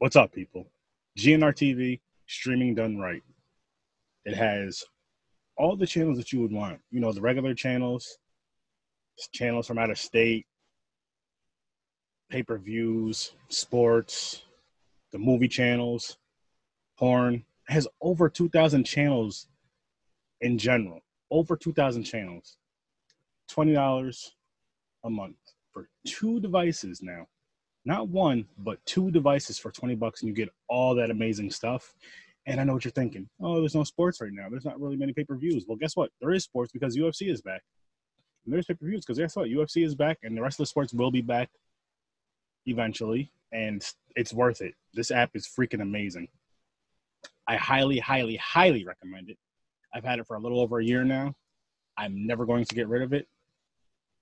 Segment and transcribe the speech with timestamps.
[0.00, 0.66] What's up, people?
[1.18, 3.22] GNR TV, streaming done right.
[4.24, 4.82] It has
[5.58, 6.80] all the channels that you would want.
[6.90, 8.16] You know, the regular channels,
[9.34, 10.46] channels from out of state,
[12.30, 14.44] pay per views, sports,
[15.12, 16.16] the movie channels,
[16.98, 17.44] porn.
[17.68, 19.48] It has over 2,000 channels
[20.40, 21.02] in general.
[21.30, 22.56] Over 2,000 channels.
[23.50, 24.30] $20
[25.04, 25.36] a month
[25.70, 27.26] for two devices now.
[27.84, 31.94] Not one, but two devices for 20 bucks, and you get all that amazing stuff.
[32.46, 33.28] And I know what you're thinking.
[33.40, 34.48] Oh, there's no sports right now.
[34.50, 35.64] There's not really many pay per views.
[35.66, 36.10] Well, guess what?
[36.20, 37.62] There is sports because UFC is back.
[38.44, 39.48] And there's pay per views because guess what?
[39.48, 41.50] UFC is back, and the rest of the sports will be back
[42.66, 43.32] eventually.
[43.52, 43.84] And
[44.14, 44.74] it's worth it.
[44.94, 46.28] This app is freaking amazing.
[47.48, 49.38] I highly, highly, highly recommend it.
[49.92, 51.34] I've had it for a little over a year now.
[51.96, 53.26] I'm never going to get rid of it.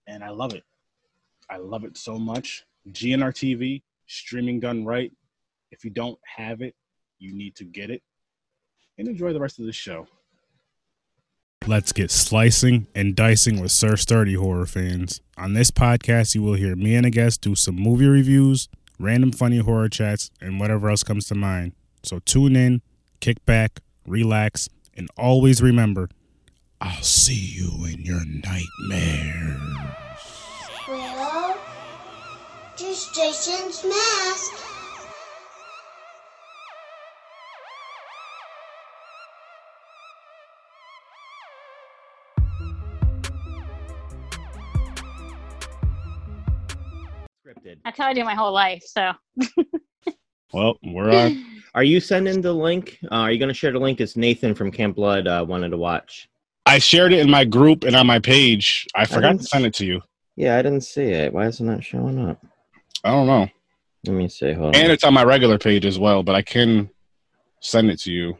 [0.06, 0.65] And I love it.
[1.51, 2.65] I love it so much.
[2.92, 5.12] GNR TV, streaming done right.
[5.70, 6.74] If you don't have it,
[7.19, 8.02] you need to get it.
[8.97, 10.06] And enjoy the rest of the show.
[11.67, 15.20] Let's get slicing and dicing with Sir Sturdy horror fans.
[15.36, 19.33] On this podcast, you will hear me and a guest do some movie reviews, random
[19.33, 21.73] funny horror chats, and whatever else comes to mind.
[22.02, 22.80] So tune in,
[23.20, 26.08] kick back, relax, and always remember
[26.80, 29.58] I'll see you in your nightmares.
[32.81, 34.53] Well, Jason's mask.
[47.45, 47.79] Scripted.
[47.85, 48.85] That's how I do my whole life.
[48.87, 49.13] So
[50.53, 51.45] Well, we're on.
[51.75, 52.98] Are you sending the link?
[53.05, 54.01] Uh, are you going to share the link?
[54.01, 56.29] It's Nathan from Camp Blood uh, wanted to watch.
[56.65, 58.87] I shared it in my group and on my page.
[58.97, 60.01] I forgot to send it to you.
[60.35, 61.33] Yeah, I didn't see it.
[61.33, 62.45] Why is it not showing up?
[63.09, 63.48] I don't know.
[64.06, 64.53] Let me see.
[64.53, 64.91] Hold And on.
[64.91, 66.91] it's on my regular page as well, but I can
[67.62, 68.37] send it to you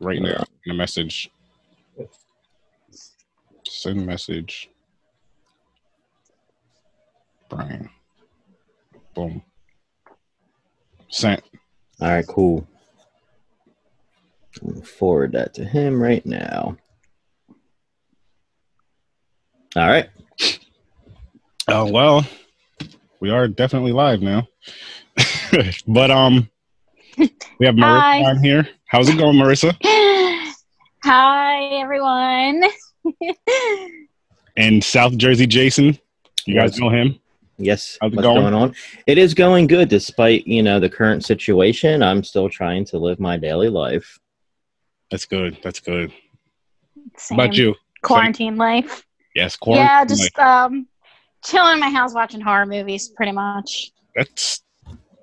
[0.00, 1.30] right now in a message.
[3.64, 4.68] Send message.
[7.48, 7.88] Brian.
[9.14, 9.42] Boom.
[11.08, 11.40] Sent.
[12.00, 12.66] All right, cool.
[14.60, 16.76] I'm forward that to him right now.
[19.76, 20.08] All right.
[21.68, 22.26] Oh well,
[23.24, 24.46] we are definitely live now.
[25.88, 26.50] but um,
[27.16, 28.22] we have Marissa Hi.
[28.22, 28.68] on here.
[28.84, 29.74] How's it going, Marissa?
[31.02, 32.64] hi everyone.
[34.58, 35.98] And South Jersey Jason.
[36.44, 37.18] You guys know him?
[37.56, 37.96] Yes.
[37.98, 38.42] How's it What's going?
[38.42, 38.74] going on?
[39.06, 42.02] It is going good despite, you know, the current situation.
[42.02, 44.18] I'm still trying to live my daily life.
[45.10, 45.56] That's good.
[45.62, 46.12] That's good.
[47.16, 47.38] Same.
[47.38, 47.74] How about you?
[48.02, 49.06] Quarantine life.
[49.34, 49.86] Yes, quarantine.
[49.86, 50.86] yeah, just um,
[51.44, 53.92] chilling in my house watching horror movies, pretty much.
[54.14, 54.62] that's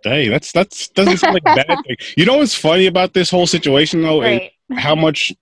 [0.04, 1.96] hey, that's that's doesn't seem like a bad thing.
[2.18, 4.22] You know what's funny about this whole situation though?
[4.22, 4.52] is Right.
[4.80, 5.34] how much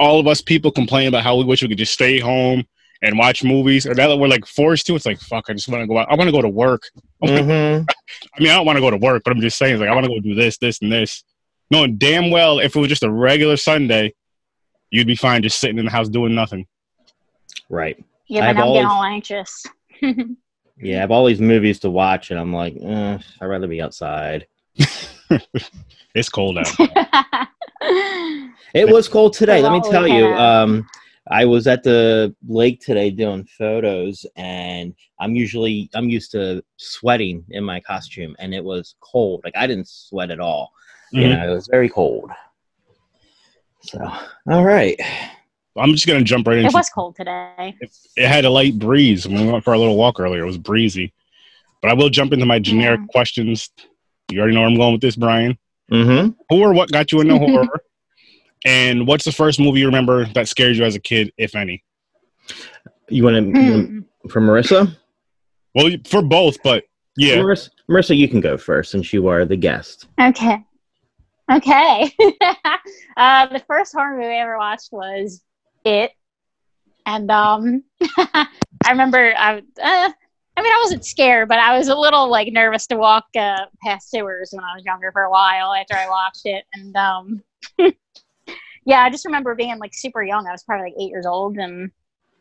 [0.00, 2.64] all of us people complain about how we wish we could just stay home
[3.02, 5.44] and watch movies, or now that we're like forced to, it's like fuck.
[5.48, 6.08] I just want to go out.
[6.10, 6.82] I want to go to work.
[7.24, 7.84] Mm-hmm.
[8.36, 9.94] I mean, I don't want to go to work, but I'm just saying, like, I
[9.94, 11.24] want to go do this, this, and this.
[11.70, 14.12] Knowing damn well, if it was just a regular Sunday,
[14.90, 16.66] you'd be fine just sitting in the house doing nothing.
[17.70, 17.96] Right.
[18.28, 19.64] Yeah, I've but I'm getting all anxious.
[20.76, 23.80] Yeah, I have all these movies to watch, and I'm like, eh, I'd rather be
[23.82, 24.46] outside.
[26.14, 26.68] It's cold out.
[28.72, 29.62] It was cold today.
[29.62, 30.24] Let me tell you.
[30.36, 30.86] Um,
[31.30, 37.44] I was at the lake today doing photos, and I'm usually I'm used to sweating
[37.50, 39.42] in my costume, and it was cold.
[39.44, 40.72] Like I didn't sweat at all.
[41.12, 41.36] You Mhm.
[41.36, 42.30] know, it was very cold.
[43.82, 43.98] So,
[44.50, 44.98] all right.
[45.76, 46.66] I'm just gonna jump right in.
[46.66, 47.74] it was cold today.
[48.16, 50.42] It had a light breeze when we went for a little walk earlier.
[50.42, 51.12] It was breezy,
[51.82, 53.06] but I will jump into my generic Yeah.
[53.10, 53.70] questions.
[54.30, 55.58] You already know where I'm going with this, Brian.
[55.92, 56.30] Mm-hmm.
[56.50, 57.82] Who or what got you into horror?
[58.64, 61.84] And what's the first movie you remember that scared you as a kid, if any?
[63.08, 63.98] You want to Hmm.
[64.30, 64.96] for Marissa?
[65.74, 66.84] Well, for both, but
[67.16, 67.36] yeah.
[67.36, 70.06] Marissa, Marissa, you can go first since you are the guest.
[70.20, 70.64] Okay.
[71.52, 72.10] Okay.
[73.18, 75.42] uh, the first horror movie I ever watched was
[75.84, 76.12] It,
[77.06, 77.84] and um,
[78.18, 78.46] I
[78.88, 79.58] remember I.
[79.58, 80.12] Uh,
[80.56, 83.66] I mean, I wasn't scared, but I was a little like nervous to walk uh,
[83.82, 87.42] past sewers when I was younger for a while after I watched it, and um,
[88.86, 90.46] yeah, I just remember being like super young.
[90.46, 91.90] I was probably like eight years old, and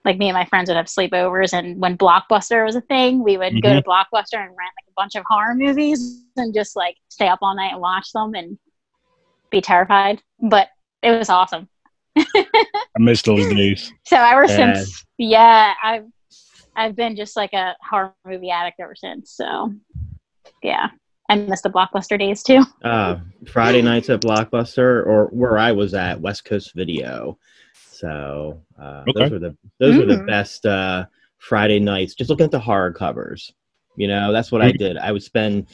[0.05, 3.37] like me and my friends would have sleepovers, and when Blockbuster was a thing, we
[3.37, 6.97] would go to Blockbuster and rent like a bunch of horror movies and just like
[7.09, 8.59] stay up all night and watch them and
[9.49, 10.21] be terrified.
[10.39, 10.67] But
[11.01, 11.67] it was awesome.
[12.15, 13.91] I miss those days.
[14.05, 14.73] So ever Yeah.
[14.75, 16.05] since, yeah, I've
[16.75, 19.31] I've been just like a horror movie addict ever since.
[19.31, 19.73] So,
[20.61, 20.89] yeah,
[21.29, 22.63] I miss the blockbuster days too.
[22.83, 27.37] Uh, Friday nights at Blockbuster, or where I was at West Coast Video.
[27.91, 29.19] So uh, Okay.
[29.21, 31.05] those were the those were the best uh,
[31.37, 32.13] Friday nights.
[32.15, 33.51] Just looking at the horror covers.
[33.95, 34.77] You know, that's what I Mhm.
[34.77, 34.97] did.
[34.97, 35.67] I would spend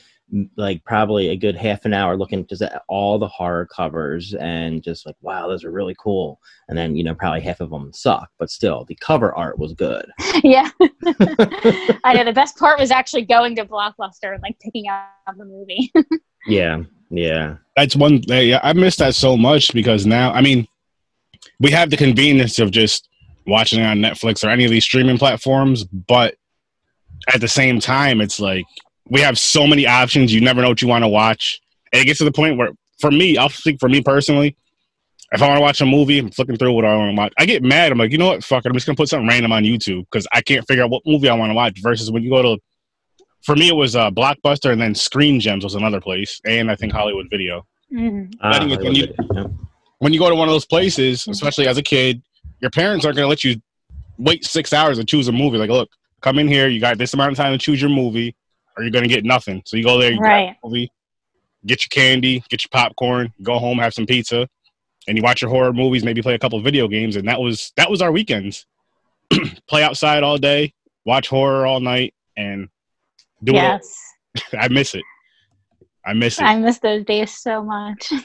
[0.56, 4.84] like probably a good half an hour looking just at all the horror covers and
[4.84, 6.40] just like, wow, those are really cool.
[6.68, 9.74] And then you know, probably half of them suck, but still, the cover art was
[9.74, 10.06] good.
[10.44, 10.70] yeah.
[12.04, 15.46] I know the best part was actually going to Blockbuster and like picking out the
[15.46, 15.92] movie.
[16.48, 17.58] yeah, yeah.
[17.76, 18.22] That's one.
[18.28, 20.68] Yeah, I miss that so much because now, I mean,
[21.60, 23.08] we have the convenience of just
[23.48, 26.36] watching it on Netflix or any of these streaming platforms, but
[27.34, 28.66] at the same time, it's like
[29.10, 30.34] we have so many options.
[30.34, 31.60] You never know what you want to watch,
[31.92, 32.70] and it gets to the point where,
[33.00, 34.56] for me, I'll speak for me personally.
[35.32, 37.34] If I want to watch a movie, I'm flipping through what I want to watch.
[37.38, 37.92] I get mad.
[37.92, 38.44] I'm like, you know what?
[38.44, 38.70] Fuck it.
[38.70, 41.30] I'm just gonna put something random on YouTube because I can't figure out what movie
[41.30, 41.80] I want to watch.
[41.82, 42.62] Versus when you go to,
[43.44, 46.76] for me, it was uh, Blockbuster and then Screen Gems was another place, and I
[46.76, 48.34] think Hollywood Video Mhm.
[48.42, 49.44] Ah, Letting it- when you- love it, yeah.
[50.00, 52.22] when you go to one of those places, especially as a kid,
[52.62, 53.56] your parents aren't going to let you
[54.20, 55.58] wait six hours to choose a movie.
[55.58, 55.90] Like, look,
[56.22, 56.68] come in here.
[56.68, 58.36] You got this amount of time to choose your movie,
[58.80, 59.62] or you're to get nothing.
[59.66, 60.56] So you go there, you Right.
[60.64, 60.90] movie,
[61.66, 64.48] get your candy, get your popcorn, go home, have some pizza,
[65.08, 66.04] and you watch your horror movies.
[66.06, 68.66] Maybe play a couple video games, and that was that was our weekends.
[69.68, 70.74] play outside all day,
[71.06, 72.70] watch horror all night, and
[73.44, 74.02] do Yes.
[74.36, 74.44] it.
[74.60, 75.04] I miss it.
[76.06, 76.44] I miss it.
[76.44, 78.12] I miss those days so much.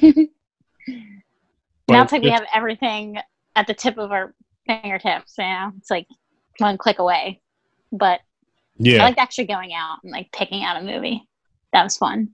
[1.89, 3.19] Now it's like we have everything
[3.56, 4.35] at the tip of our
[4.67, 5.35] fingertips.
[5.37, 6.06] You know, it's like
[6.59, 7.43] one click away.
[7.93, 8.21] But
[8.79, 9.03] yeah.
[9.03, 11.26] I liked actually going out and like picking out a movie.
[11.73, 12.31] That was fun.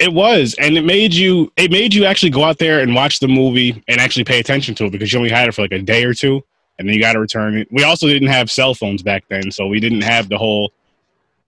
[0.00, 1.52] It was, and it made you.
[1.56, 4.74] It made you actually go out there and watch the movie and actually pay attention
[4.76, 6.44] to it because you only had it for like a day or two,
[6.78, 7.68] and then you got to return it.
[7.72, 10.72] We also didn't have cell phones back then, so we didn't have the whole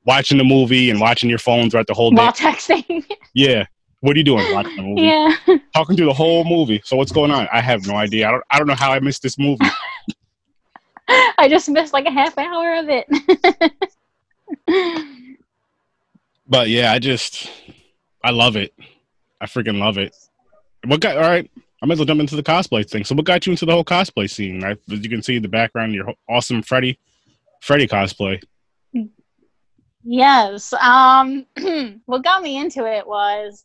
[0.05, 2.23] watching the movie and watching your phone throughout the whole day.
[2.23, 3.05] While texting.
[3.33, 3.67] Yeah,
[4.01, 4.53] what are you doing?
[4.53, 5.37] Watching the movie, yeah.
[5.73, 6.83] talking through the whole movie.
[6.85, 7.47] So what's going on?
[7.53, 8.27] I have no idea.
[8.27, 8.45] I don't.
[8.51, 9.65] I don't know how I missed this movie.
[11.39, 13.07] I just missed like a half hour of it.
[16.51, 17.49] But yeah, I just,
[18.25, 18.75] I love it.
[19.41, 20.15] I freaking love it.
[20.85, 21.17] What got?
[21.17, 21.49] All right,
[21.81, 23.05] I might as well jump into the cosplay thing.
[23.05, 24.61] So, what got you into the whole cosplay scene?
[24.61, 24.77] Right?
[24.91, 26.99] As you can see in the background, your awesome Freddy,
[27.61, 28.43] Freddy cosplay.
[30.03, 30.73] Yes.
[30.73, 31.47] Um,
[32.07, 33.65] what got me into it was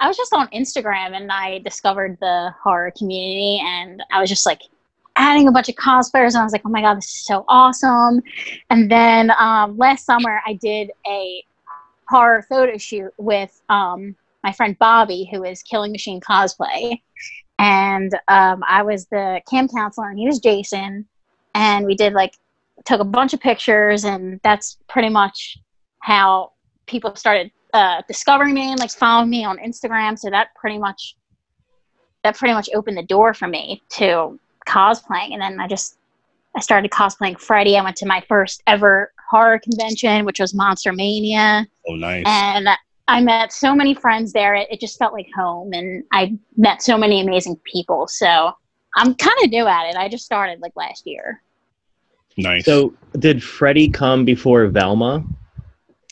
[0.00, 4.46] I was just on Instagram and I discovered the horror community and I was just
[4.46, 4.62] like
[5.16, 7.44] adding a bunch of cosplayers and I was like, oh my god, this is so
[7.48, 8.22] awesome.
[8.70, 11.44] And then um, last summer I did a
[12.08, 17.00] horror photo shoot with um, my friend Bobby, who is Killing Machine Cosplay.
[17.58, 21.06] And um, I was the cam counselor and he was Jason.
[21.54, 22.34] And we did like,
[22.84, 25.58] took a bunch of pictures and that's pretty much
[26.00, 26.52] how
[26.86, 30.18] people started uh, discovering me and like following me on Instagram.
[30.18, 31.16] So that pretty much
[32.22, 34.38] that pretty much opened the door for me to
[34.68, 35.32] cosplaying.
[35.32, 35.98] And then I just
[36.56, 37.76] I started cosplaying Freddy.
[37.76, 42.24] I went to my first ever horror convention, which was Monster Mania, Oh, nice.
[42.26, 42.68] and
[43.08, 44.54] I met so many friends there.
[44.54, 48.06] It, it just felt like home, and I met so many amazing people.
[48.06, 48.52] So
[48.96, 49.96] I'm kind of new at it.
[49.96, 51.42] I just started like last year.
[52.36, 52.64] nice.
[52.66, 55.24] So, did Freddy come before Velma?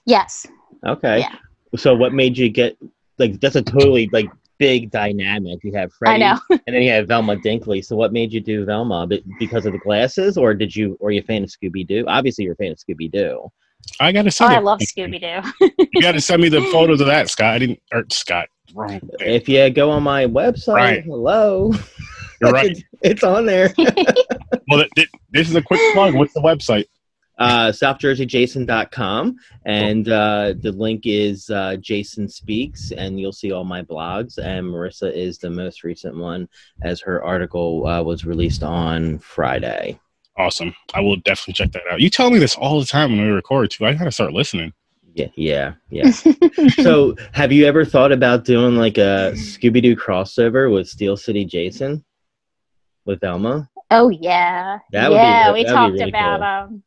[0.06, 0.46] Yes.
[0.86, 1.20] Okay.
[1.20, 1.34] Yeah.
[1.76, 2.76] So, what made you get
[3.18, 4.30] like that's a totally like
[4.60, 5.58] big dynamic?
[5.64, 7.84] You have Freddy, and then you have Velma Dinkley.
[7.84, 9.08] So, what made you do Velma?
[9.08, 11.84] Be- Because of the glasses, or did you, or are you a fan of Scooby
[11.84, 12.04] Doo?
[12.06, 13.50] Obviously, you're a fan of Scooby Doo.
[13.98, 14.46] I gotta Oh.
[14.46, 15.76] I love Scooby Doo.
[15.92, 17.54] You gotta send me the photos of that, Scott.
[17.54, 17.80] I didn't.
[17.92, 18.48] Or Scott.
[18.74, 19.00] Wrong.
[19.18, 21.02] If you go on my website, Right.
[21.04, 21.72] hello,
[22.40, 22.70] You're right.
[22.70, 23.72] it's, it's on there.
[23.78, 26.14] Well, th- th- this is a quick plug.
[26.14, 26.84] What's the website?
[27.40, 33.80] Uh, southjerseyjason.com and uh, the link is uh, jason speaks and you'll see all my
[33.82, 36.46] blogs and marissa is the most recent one
[36.82, 39.98] as her article uh, was released on friday
[40.36, 40.74] Awesome.
[40.94, 42.00] I will definitely check that out.
[42.00, 43.84] You tell me this all the time when we record too.
[43.84, 44.72] I gotta start listening.
[45.14, 46.10] yeah yeah yeah
[46.82, 52.04] so have you ever thought about doing like a scooby-doo crossover with steel city jason
[53.04, 55.52] with Velma Oh yeah, That would be yeah.
[55.52, 56.82] we talked really about um.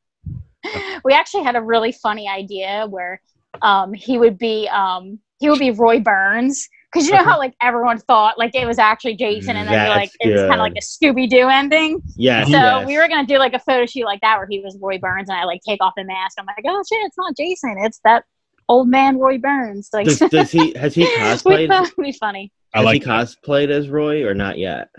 [1.04, 3.22] We actually had a really funny idea where
[3.62, 7.54] um he would be um he would be Roy Burns because you know how like
[7.62, 10.12] everyone thought like it was actually Jason and then you're like.
[10.24, 12.02] That's it's kind of like a Scooby Doo ending.
[12.16, 12.46] Yeah.
[12.46, 12.88] So yes.
[12.88, 15.30] we were gonna do like a photo shoot like that where he was Roy Burns
[15.30, 16.38] and I like take off the mask.
[16.40, 18.24] I'm like, oh shit, it's not Jason, it's that
[18.70, 19.90] old man Roy Burns.
[19.92, 22.52] Like does, does he has he cosplayed thought it'd be funny.
[22.74, 23.04] I has like.
[23.04, 24.90] he cosplayed as roy or not yet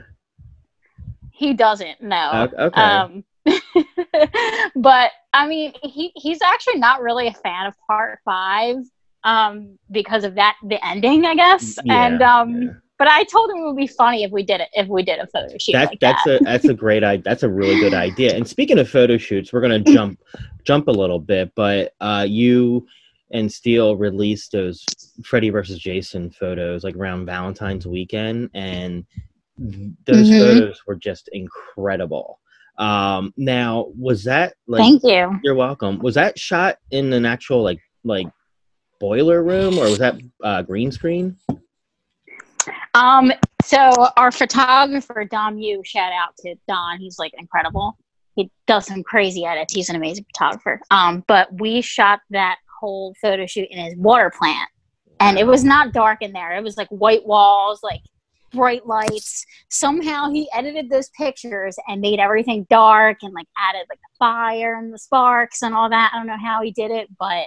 [1.33, 2.51] He doesn't no.
[2.57, 3.25] O- okay Um,
[4.77, 8.77] but I mean, he he's actually not really a fan of part five.
[9.25, 11.79] um, because of that the ending, I guess.
[11.85, 12.69] Yeah, and um, yeah.
[12.99, 15.19] but I told him it would be funny if we did it if we did
[15.19, 16.41] a photo shoot That, like that's that.
[16.43, 17.23] a that's a great idea.
[17.25, 18.37] That's a really good idea.
[18.37, 20.21] And speaking of photo shoots, we're gonna jump
[20.65, 22.87] jump a little bit, but uh, you
[23.31, 24.85] and Steele released those
[25.25, 29.05] Freddy versus Jason photos like around Valentine's weekend, and
[30.07, 30.39] those Mhm.
[30.39, 32.39] photos were just incredible.
[32.77, 34.81] Um, now, was that like?
[34.81, 35.41] Thank you.
[35.43, 35.99] You're welcome.
[35.99, 38.27] Was that shot in an actual like like
[39.01, 41.37] boiler room, or was that uh, green screen?
[42.95, 46.99] Um, so our photographer Dom Yu, shout out to Don.
[46.99, 47.97] He's like incredible.
[48.37, 49.73] He does some crazy edits.
[49.73, 50.81] He's an amazing photographer.
[50.91, 54.69] Um, but we shot that whole photo shoot in his water plant,
[55.21, 56.57] and it was not dark in there.
[56.57, 58.01] It was like white walls, like
[58.55, 59.45] bright lights.
[59.71, 64.77] Somehow he edited those pictures and made everything dark and like added like the fire
[64.77, 66.13] and the sparks and all that.
[66.13, 67.47] I don't know how he did it, but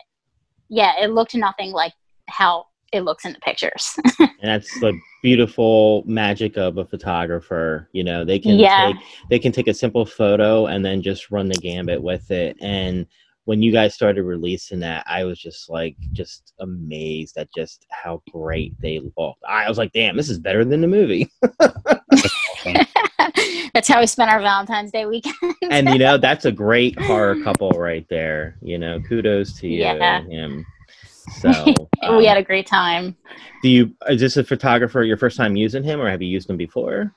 [0.69, 1.93] yeah, it looked nothing like
[2.29, 3.95] how it looks in the pictures.
[4.19, 8.87] and that's the beautiful magic of a photographer you know they can Yeah.
[8.87, 8.95] take
[9.29, 13.07] they can take a simple photo and then just run the gambit with it and
[13.47, 18.21] when you guys started releasing that i was just like just amazed at just how
[18.31, 21.31] great they looked i was like damn this is better than the movie
[23.73, 25.35] That's how we spent our Valentine's Day weekend.
[25.69, 29.79] and you know that's a great horror couple right there you know kudos to you
[29.81, 30.17] Yeah.
[30.17, 30.65] and him
[31.39, 31.51] so
[32.01, 33.15] we um, had a great time.
[33.61, 36.49] do you is this a photographer your first time using him or have you used
[36.49, 37.13] him before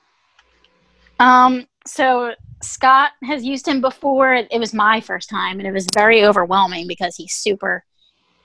[1.19, 2.33] Um, so
[2.63, 4.33] Scott has used him before.
[4.33, 7.83] It was my first time, and it was very overwhelming because he's super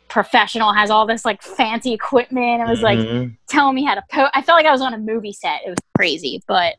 [0.08, 2.62] professional, has all this like fancy equipment.
[2.62, 3.36] It was like Mhm.
[3.48, 4.30] telling me how to pose.
[4.34, 5.62] I felt like I was on a movie set.
[5.66, 6.76] It was crazy, but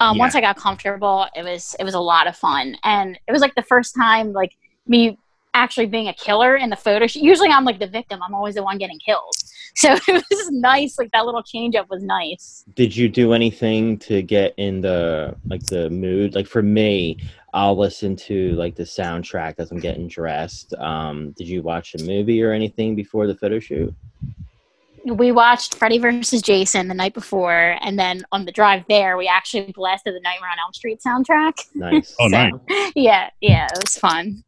[0.00, 0.20] um, Yeah.
[0.20, 3.40] once I got comfortable, it was it was a lot of fun, and it was
[3.40, 4.52] like the first time like
[4.86, 5.18] me
[5.54, 7.22] actually being a killer in the photo shoot.
[7.22, 8.20] Usually, I'm like the victim.
[8.22, 9.34] I'm always the one getting killed.
[9.76, 11.00] So it was nice.
[11.00, 12.64] Like that little change up was nice.
[12.76, 17.18] did you do anything to get in the like the mood like for me
[17.54, 22.02] i'll listen to like the soundtrack as i'm getting dressed um did you watch a
[22.04, 23.92] movie or anything before the photo shoot
[25.06, 29.28] we watched Freddy versus Jason the night before, and then on the drive there, we
[29.28, 31.52] actually blasted the Nightmare on Elm Street soundtrack.
[31.74, 32.52] nice Oh, nice.
[32.94, 34.42] Yeah, yeah, it was fun.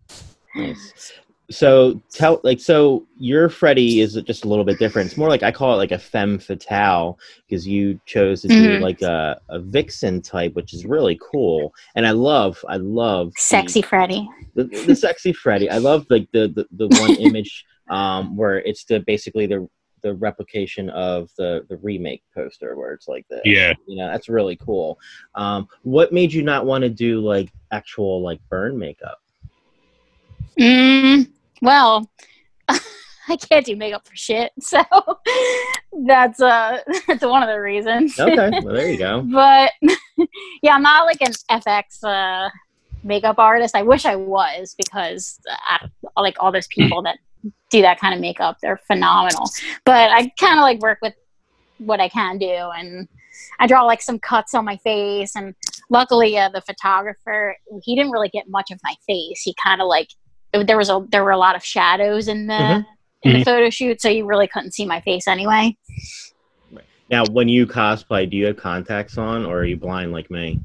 [0.56, 1.12] Nice
[1.48, 5.44] so tell like so your freddy is just a little bit different it's more like
[5.44, 8.80] i call it like a femme fatale because you chose to do Mhm.
[8.80, 13.40] like a, a vixen type which is really cool and i love i love the-
[13.42, 14.28] Sexy Freddy.
[14.56, 15.70] the, the sexy Freddy.
[15.70, 19.68] I love like the, the the one image um where it's the basically the
[20.02, 23.72] the replication of the the remake poster where it's like the Yeah.
[23.86, 24.98] you know that's really cool.
[25.36, 29.18] Um, what made you not want to do like actual like burn makeup?
[30.58, 31.28] Mm,
[31.62, 32.10] well,
[33.28, 34.82] I can't do makeup for shit, so
[36.06, 38.18] that's uh that's one of the reasons.
[38.18, 39.22] Okay, well there you go.
[39.22, 39.72] but
[40.62, 42.50] yeah, I'm not like an FX uh,
[43.02, 43.74] makeup artist.
[43.74, 45.86] I wish I was because uh,
[46.16, 47.18] like all those people that
[47.70, 49.50] do that kind of makeup, they're phenomenal.
[49.84, 51.14] But I kind of like work with
[51.78, 53.08] what I can do, and
[53.58, 55.34] I draw like some cuts on my face.
[55.34, 55.54] And
[55.90, 59.42] luckily, uh, the photographer he didn't really get much of my face.
[59.42, 60.08] He kind of like
[60.62, 62.86] there was a there were a lot of shadows in the Mhm.
[63.22, 63.44] in the Mhm.
[63.44, 65.76] photo shoot, so you really couldn't see my face anyway.
[67.10, 70.58] Now, when you cosplay, do you have contacts on, or are you blind like me?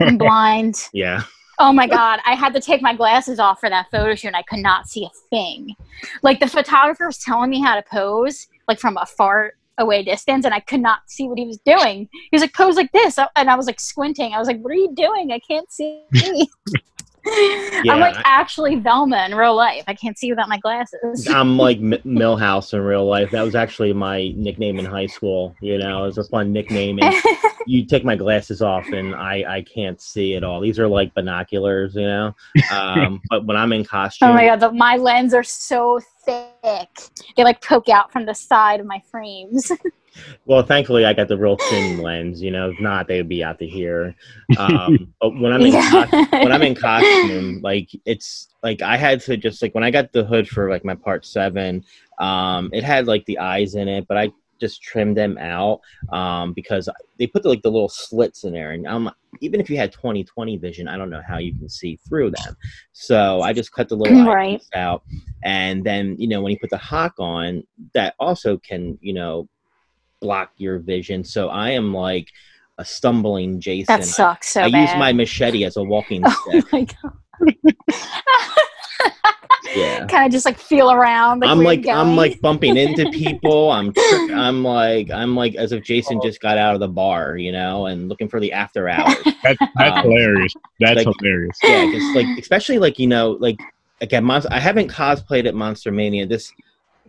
[0.00, 0.76] I'm blind.
[0.92, 1.22] Yeah.
[1.60, 4.36] Oh my god, I had to take my glasses off for that photo shoot and
[4.36, 5.76] I could not see a thing.
[6.22, 10.44] Like the photographer was telling me how to pose, like from a far away distance,
[10.44, 12.08] and I could not see what he was doing.
[12.12, 13.18] He was like, pose like this.
[13.36, 14.32] And I was like squinting.
[14.34, 15.30] I was like, what are you doing?
[15.30, 16.02] I can't see.
[17.26, 19.84] I'm like actually Velma in real life.
[19.86, 21.26] I can't see without my glasses.
[21.30, 23.30] I'm like M- Milhouse in real life.
[23.30, 25.54] That was actually my nickname in high school.
[25.60, 26.98] You know, it was a fun nickname.
[27.00, 27.14] And
[27.66, 30.60] you take my glasses off, and I I can't see at all.
[30.60, 32.34] These are like binoculars, you know.
[32.70, 36.88] Um, but when I'm in costume, Oh my god, the, my lens are so thick.
[37.36, 39.70] They like poke out from the side of my frames.
[40.46, 42.42] Well, thankfully I got the real thin lens.
[42.42, 44.14] You know, if not, they would be out to here.
[44.58, 45.90] Um, but when I'm in Yeah.
[45.90, 49.90] cos- when I'm in costume, like it's like I had to just like when I
[49.90, 51.84] got the hood for like my part seven,
[52.18, 54.30] um, it had like the eyes in it, but I
[54.60, 55.80] just trimmed them out
[56.12, 59.68] um, because they put the, like the little slits in there, and um, even if
[59.68, 62.56] you had 20/20 vision, I don't know how you can see through them.
[62.92, 64.54] So I just cut the little Right.
[64.54, 65.02] eyes out,
[65.42, 69.48] and then you know when you put the hawk on, that also can you know
[70.24, 71.22] block your vision.
[71.22, 72.28] So I am like
[72.78, 73.84] a stumbling Jason.
[74.00, 74.88] that sucks so I bad.
[74.88, 76.72] use my machete as a walking Oh stick.
[76.72, 77.54] my god.
[79.76, 80.06] Yeah.
[80.08, 81.40] kind of just like feel around.
[81.40, 83.70] Like, I'm like I'm like bumping into people.
[83.70, 87.36] I'm trick, I'm like I'm like as if Jason just got out of the bar,
[87.36, 89.14] you know, and looking for the after hours.
[89.42, 90.54] That's that's Um, hilarious.
[90.80, 91.58] That's like- hilarious.
[91.62, 93.58] yeah, because like especially like you know like
[94.00, 96.26] again, Monster, I haven't cosplayed at Monster Mania.
[96.26, 96.50] This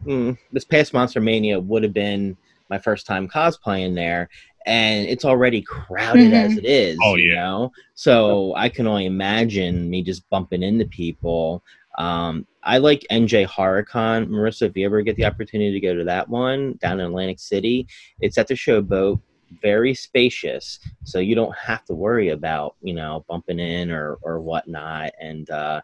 [0.06, 2.36] mm, this past Monster Mania would have been
[2.70, 4.30] my first time cosplaying there,
[4.66, 6.98] and it's already crowded as it is.
[7.04, 7.36] Oh, you yeah.
[7.36, 11.64] know, so I can only imagine me just bumping into people.
[11.98, 14.28] Um, I like NJ HorrorCon.
[14.28, 17.40] Marissa, if you ever get the opportunity to go to that one down in Atlantic
[17.40, 17.88] City,
[18.20, 19.22] it's at the Showboat.
[19.62, 24.42] Very spacious, so you don't have to worry about you know bumping in or or
[24.42, 25.12] whatnot.
[25.22, 25.82] And uh,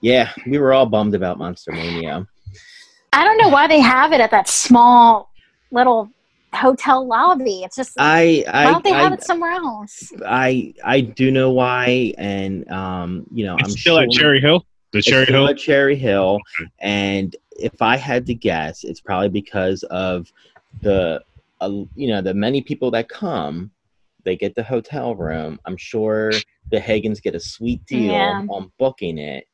[0.00, 2.26] yeah, we were all bummed about Monster Mania.
[3.12, 5.31] I don't know why they have it at that small
[5.72, 6.10] little
[6.54, 7.62] hotel lobby.
[7.64, 10.12] It's just I I why don't they I, have it somewhere else?
[10.26, 14.40] I I do know why, and um, you know, It's I'm still sure at Cherry
[14.40, 14.64] Hill.
[14.92, 15.48] The It's Cherry still Hill.
[15.48, 16.40] at Cherry Hill,
[16.80, 20.30] and if I had to guess, it's probably because of
[20.82, 21.22] the,
[21.60, 23.70] uh, you know, the many people that come,
[24.24, 25.58] they get the hotel room.
[25.64, 26.32] I'm sure
[26.70, 28.42] the Hagans get a sweet deal Yeah.
[28.48, 29.44] on booking it.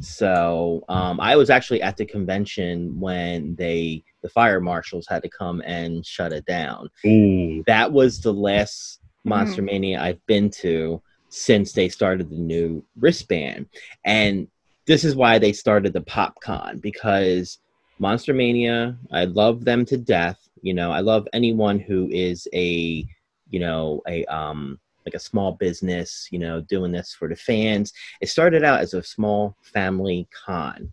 [0.00, 5.28] So um, I was actually at the convention when they the fire marshals had to
[5.28, 7.62] come and shut it down Ooh.
[7.66, 13.66] that was the last Monster Mania I've been to since they started the new wristband.
[14.04, 14.48] And
[14.86, 17.58] this is why they started the PopCon because
[17.98, 20.38] Monster Mania, I love them to death.
[20.62, 23.04] You know, I love anyone who is a,
[23.50, 27.92] you know, a um like a small business, you know, doing this for the fans.
[28.20, 30.90] It started out as a small family con,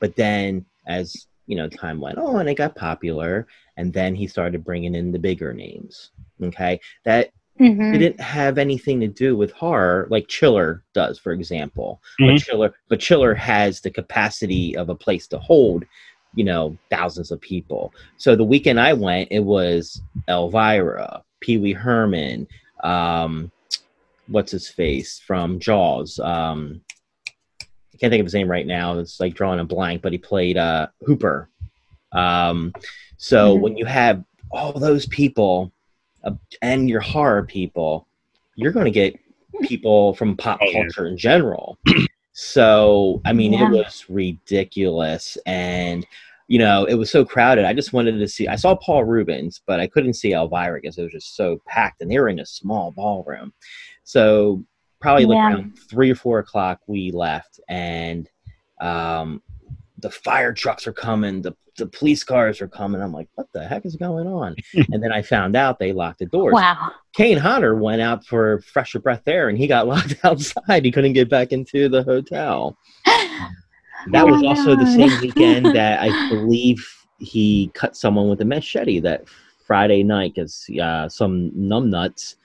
[0.00, 3.46] but then as you know, time went on, it got popular,
[3.76, 6.10] and then he started bringing in the bigger names.
[6.42, 7.30] Okay, that
[7.60, 7.92] Mhm.
[7.92, 12.00] didn't have anything to do with horror like Chiller does, for example.
[12.18, 12.38] But Mhm.
[12.44, 15.84] Chiller, but Chiller has the capacity of a place to hold,
[16.34, 17.94] you know, thousands of people.
[18.18, 22.46] So the weekend I went, it was Elvira, Pee Wee Herman,
[22.82, 23.50] um,
[24.28, 26.18] what's his face from Jaws.
[26.18, 26.80] Um,
[27.62, 28.98] I can't think of his name right now.
[28.98, 31.48] It's like drawing a blank, but he played uh, Hooper.
[32.12, 32.72] Um,
[33.16, 33.60] so Mhm.
[33.60, 35.72] when you have all those people
[36.24, 38.06] uh, and your horror people,
[38.54, 39.18] you're going to get
[39.62, 40.82] people from pop Oh, yeah.
[40.82, 41.78] culture in general.
[42.32, 43.66] so, I mean, Yeah.
[43.68, 45.38] it was ridiculous.
[45.46, 46.06] And,
[46.48, 47.64] you know, it was so crowded.
[47.64, 50.98] I just wanted to see, I saw Paul Reubens, but I couldn't see Elvira because
[50.98, 53.52] it was just so packed and they were in a small ballroom.
[54.06, 54.64] So,
[55.00, 57.60] probably like around three or four o'clock, we left.
[57.68, 58.30] And,
[58.80, 59.42] um,
[59.98, 63.02] the fire trucks are coming, the, the police cars are coming.
[63.02, 64.54] I'm like, what the heck is going on?
[64.92, 66.54] and then I found out they locked the doors.
[66.54, 66.92] Wow.
[67.14, 70.84] Kane Hodder went out for fresher breath air and he got locked outside.
[70.84, 72.76] He couldn't get back into the hotel.
[74.12, 76.78] That Oh was also the same weekend that I believe
[77.18, 79.24] he cut someone with a machete that
[79.66, 82.36] Friday night because uh, some numbnuts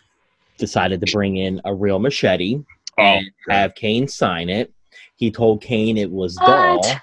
[0.62, 2.62] decided to bring in a real machete
[2.97, 4.71] Oh, and have Kane sign it.
[5.15, 6.78] He told Kane it was dull.
[6.80, 7.02] What?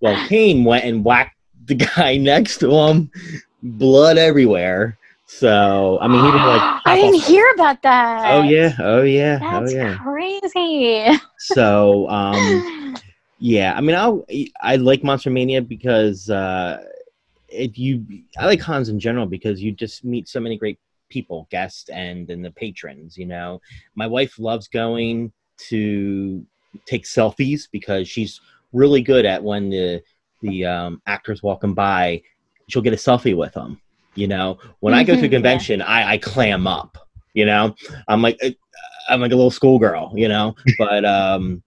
[0.00, 3.10] Well, Kane went and whacked the guy next to him,
[3.62, 4.96] blood everywhere.
[5.26, 6.80] So I mean, he didn't like.
[6.86, 8.32] I didn't off- hear about that.
[8.32, 9.98] Oh yeah, oh yeah, That's oh yeah.
[9.98, 11.20] crazy.
[11.38, 12.96] So um,
[13.38, 16.82] yeah, I mean, I I like Monster Mania because uh,
[17.48, 18.04] if you
[18.38, 22.26] I like cons in general because you just meet so many great people, guests, and
[22.26, 23.16] then the patrons.
[23.16, 23.60] You know,
[23.94, 25.32] my wife loves going
[25.68, 26.44] to
[26.86, 28.40] take selfies because she's
[28.72, 30.02] really good at when the
[30.42, 32.22] the um, actors walking by,
[32.68, 33.80] she'll get a selfie with them.
[34.14, 35.36] You know, when I go to a Mhm, yeah.
[35.36, 36.96] convention, I, I clam up.
[37.34, 37.74] You know,
[38.08, 38.50] I'm like uh,
[39.08, 40.12] I'm like a little schoolgirl.
[40.14, 41.62] You know, but um,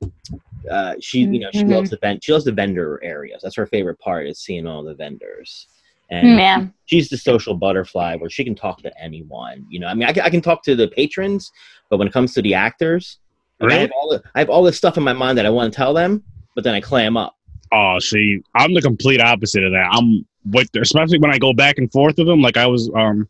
[0.69, 1.69] uh, she you know she Mhm.
[1.71, 3.41] loves the vend- she loves the vendor areas.
[3.43, 5.67] That's her favorite part is seeing all the vendors.
[6.12, 6.65] And Yeah.
[6.86, 9.65] she's the social butterfly where she can talk to anyone.
[9.69, 11.52] You know, I mean, I can, I can talk to the patrons,
[11.89, 13.17] but when it comes to the actors,
[13.60, 15.50] like, I have all the I have all this stuff in my mind that I
[15.50, 16.24] want to tell them,
[16.56, 17.36] but then I clam up.
[17.71, 19.88] Oh, see, I'm the complete opposite of that.
[19.91, 22.41] I'm with, especially when I go back and forth with them.
[22.41, 23.30] Like I was, um,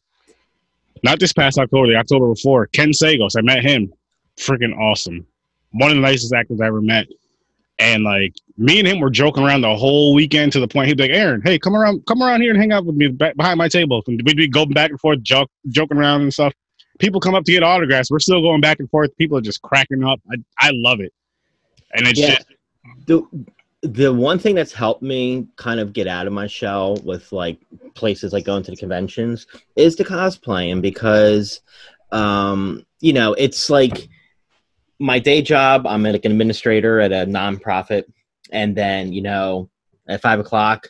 [1.03, 2.67] not this past October, the October before.
[2.67, 3.93] Ken Sagoes, I met him.
[4.37, 5.25] Freaking awesome.
[5.71, 7.07] One of the nicest actors I ever met.
[7.79, 10.97] And like me and him were joking around the whole weekend to the point he'd
[10.97, 13.57] be like, "Aaron, hey, come around, come around here and hang out with me behind
[13.57, 16.53] my table." And we'd be going back and forth, joke, joking around and stuff.
[16.99, 18.11] People come up to get autographs.
[18.11, 19.15] We're still going back and forth.
[19.17, 20.21] People are just cracking up.
[20.31, 21.11] I, I love it.
[21.93, 22.35] And it's Yeah.
[22.35, 22.45] just
[23.07, 23.23] the
[23.83, 27.57] the one thing that's helped me kind of get out of my shell with like
[27.95, 31.61] places like going to the conventions is the cosplaying because
[32.11, 34.07] um you know it's like
[34.99, 38.03] my day job i'm like an administrator at a nonprofit
[38.51, 39.69] and then you know
[40.07, 40.87] at five o'clock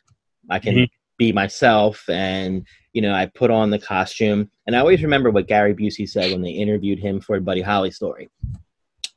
[0.50, 0.89] I can Mhm.
[1.17, 5.47] be myself and you know I put on the costume and I always remember what
[5.47, 8.30] Gary Busey said when they interviewed him for Buddy Holly story.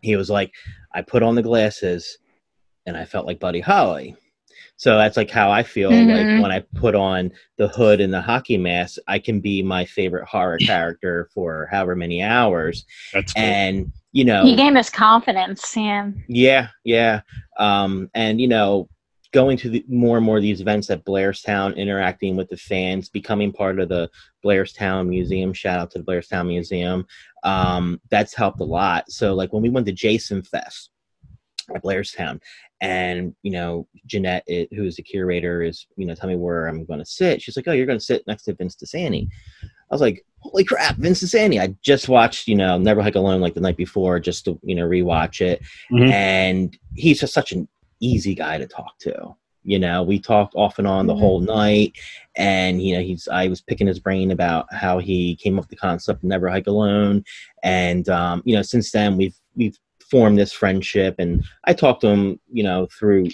[0.01, 0.53] He was like,
[0.95, 2.19] I put on the glasses
[2.87, 4.17] and I felt like Buddy Holly.
[4.77, 6.09] So that's like how I feel Mhm.
[6.09, 9.85] like when I put on the hood and the hockey mask, I can be my
[9.87, 12.85] favorite horror character for however many hours.
[13.13, 13.43] That's cool.
[13.45, 15.77] And you know, He gained us confidence.
[15.77, 16.09] Yeah.
[16.29, 17.21] yeah, yeah.
[17.59, 18.89] Um, and you know,
[19.33, 23.09] going to the, more and more of these events at Blairstown, interacting with the fans,
[23.09, 24.09] becoming part of the
[24.45, 25.53] Blairstown Museum.
[25.53, 27.05] Shout out to the Blairstown Museum.
[27.43, 29.11] Um, that's helped a lot.
[29.11, 30.91] So, like when we went to Jason Fest
[31.75, 32.41] at Blairstown,
[32.81, 36.85] and you know, Jeanette, it, who's the curator, is you know, tell me where I'm
[36.85, 37.43] going to sit.
[37.43, 39.27] She's like, "Oh, you're going to sit next to Vince DiSanti."
[39.91, 41.61] I was like, "Holy crap, Vince DiSanti.
[41.61, 44.75] I just watched, you know, Never Hike Alone like the night before, just to you
[44.75, 46.11] know rewatch it Mhm.
[46.11, 47.69] and he's just such an
[48.01, 49.35] easy guy to talk to
[49.67, 51.19] you know we talked off and on the Mhm.
[51.21, 51.93] whole night
[52.37, 55.71] and you know he's i was picking his brain about how he came up with
[55.71, 57.25] the concept of never hike alone
[57.63, 59.79] and um, you know since then we've we've
[60.15, 63.27] formed this friendship and i talk to him you know through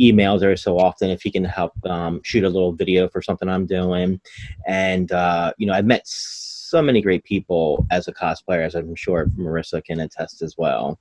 [0.00, 3.48] emails every so often if he can help um, shoot a little video for something
[3.48, 4.20] i'm doing
[4.66, 8.96] and uh, you know i've met so many great people as a cosplayer as i'm
[8.96, 10.98] sure marissa can attest as well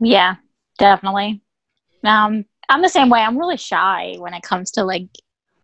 [0.00, 0.36] Yeah,
[0.78, 1.42] definitely.
[2.04, 3.20] Um, I'm the same way.
[3.20, 5.08] I'm really shy when it comes to like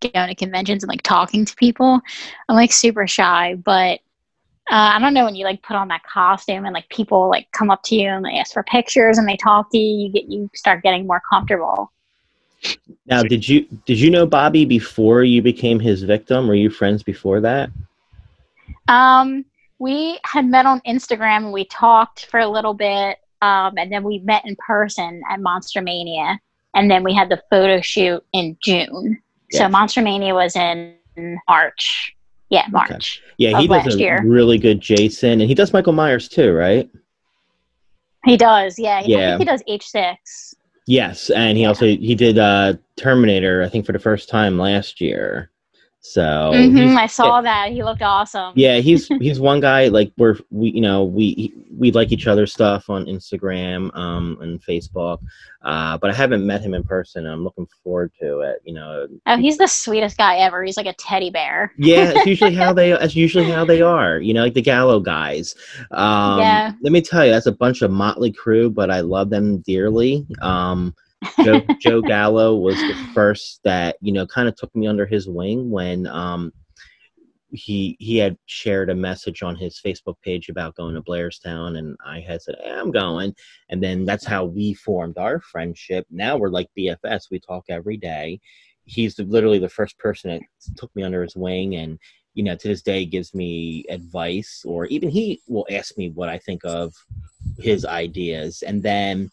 [0.01, 2.01] going to conventions and like talking to people.
[2.49, 3.99] I'm like super shy, but
[4.71, 7.47] uh, I don't know when you like put on that costume and like people like
[7.51, 10.05] come up to you and they ask for pictures and they talk to you.
[10.05, 11.91] You get you start getting more comfortable.
[13.05, 16.47] Now, did you did you know Bobby before you became his victim?
[16.47, 17.69] Were you friends before that?
[18.87, 19.45] Um,
[19.77, 23.19] we had met on Instagram and we talked for a little bit.
[23.41, 26.39] Um, and then we met in person at Monster Mania.
[26.73, 29.21] And then we had the photo shoot in June.
[29.51, 29.67] So Yeah.
[29.67, 30.95] Monster Mania was in
[31.47, 32.15] March.
[32.55, 33.21] Yeah, March.
[33.37, 34.23] Yeah, he does a year.
[34.25, 36.89] really good Jason, and he does Michael Myers too, right?
[38.23, 38.79] He does.
[38.79, 38.99] Yeah.
[38.99, 39.37] I Yeah.
[39.37, 40.53] he does H6.
[40.87, 41.67] Yes, and he Yeah.
[41.69, 45.51] also he did uh Terminator, I think for the first time last year.
[46.13, 47.71] So hmm I saw that.
[47.71, 48.53] He looked awesome.
[48.55, 52.45] yeah, he's he's one guy like we're we you know we we like each other
[52.45, 55.19] stuff on Instagram um and Facebook,
[55.63, 57.25] uh, but I haven't met him in person.
[57.25, 58.61] I'm looking forward to it.
[58.65, 60.63] You know, Oh, he's the sweetest guy ever.
[60.63, 61.73] He's like a teddy bear.
[61.77, 64.19] yeah, it's usually how they that's usually how they are.
[64.19, 65.55] You know, like the Gallo guys.
[65.91, 66.71] Um, Yeah.
[66.81, 70.25] Let me tell you, that's a bunch of motley crew, but I love them dearly.
[70.41, 70.93] Um,
[71.43, 75.27] Joe, Joe Gallo was the first that you know kind of took me under his
[75.27, 76.51] wing when um,
[77.51, 81.95] he he had shared a message on his Facebook page about going to Blairstown, and
[82.05, 83.33] I had said hey, I'm going,
[83.69, 86.05] and then that's how we formed our friendship.
[86.09, 87.29] Now we're like BFS.
[87.31, 88.39] We talk every day.
[88.85, 90.41] He's the, literally the first person that
[90.77, 91.99] took me under his wing, and
[92.33, 96.29] you know to this day gives me advice, or even he will ask me what
[96.29, 96.93] I think of
[97.57, 99.31] his ideas, and then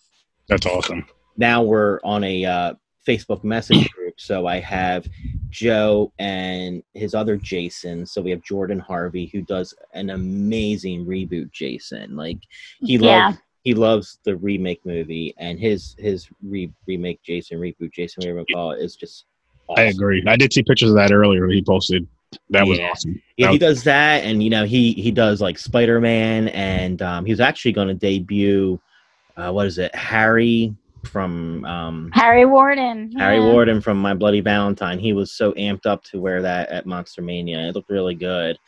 [0.48, 1.06] That's awesome.
[1.36, 2.74] Now we're on a uh,
[3.06, 4.14] Facebook message group.
[4.18, 5.06] So I have
[5.50, 8.06] Joe and his other Jason.
[8.06, 12.16] So we have Jordan Harvey, who does an amazing reboot Jason.
[12.16, 12.38] Like
[12.80, 13.26] he Yeah.
[13.28, 18.44] loves he loves the remake movie, and his his re- remake Jason reboot Jason, whatever
[18.48, 19.24] you call it, is just.
[19.76, 20.22] I agree.
[20.26, 21.46] I did see pictures of that earlier.
[21.48, 22.06] He posted.
[22.50, 22.90] That was Yeah.
[22.90, 23.22] awesome.
[23.36, 26.48] Yeah, That he was- does that, and you know he he does like Spider Man,
[26.48, 28.80] and um, he was actually going to debut.
[29.36, 33.12] Uh, what is it, Harry from um, Harry Warden.
[33.18, 33.52] Harry yeah.
[33.52, 34.98] Warden from My Bloody Valentine.
[34.98, 37.68] He was so amped up to wear that at Monster Mania.
[37.68, 38.58] It looked really good.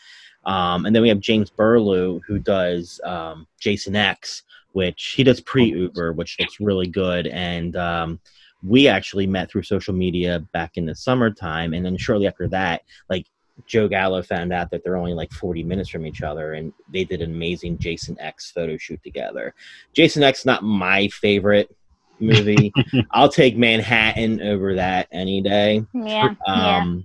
[0.45, 4.43] Um, and then we have James Burlew who does um, Jason X,
[4.73, 7.27] which he does pre Uber, which looks really good.
[7.29, 8.21] And um,
[8.63, 11.73] we actually met through social media back in the summertime.
[11.73, 13.27] And then shortly after that, like
[13.67, 17.05] Joe Gallo found out that they're only like 40 minutes from each other, and they
[17.05, 19.55] did an amazing Jason X photo shoot together.
[19.93, 21.75] Jason X, not my favorite
[22.21, 22.73] movie.
[23.11, 25.85] I'll take Manhattan over that any day.
[25.93, 26.35] Yeah.
[26.47, 27.05] Um,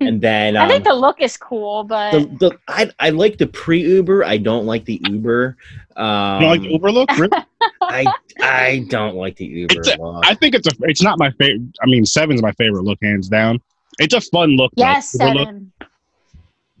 [0.00, 0.64] and then yeah.
[0.64, 3.80] I think um, the look is cool, but the, the I, I like the pre
[3.80, 4.24] Uber.
[4.24, 5.56] I don't like the Uber.
[5.96, 7.10] Um, You like the Uber look.
[7.16, 7.38] Really?
[7.82, 10.26] I I don't like the Uber a- look.
[10.26, 10.72] I think it's a.
[10.82, 11.62] It's not my favorite.
[11.82, 13.60] I mean, seven's my favorite look, hands down.
[13.98, 14.72] It's a fun look.
[14.76, 15.46] though, yes, Uber look.
[15.48, 15.72] seven.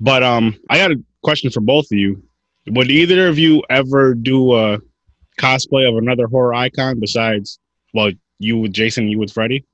[0.00, 2.22] But um, I got a question for both of you.
[2.68, 4.78] Would either of you ever do a
[5.38, 7.58] cosplay of another horror icon besides,
[7.94, 9.64] well, you with Jason, you with Freddy?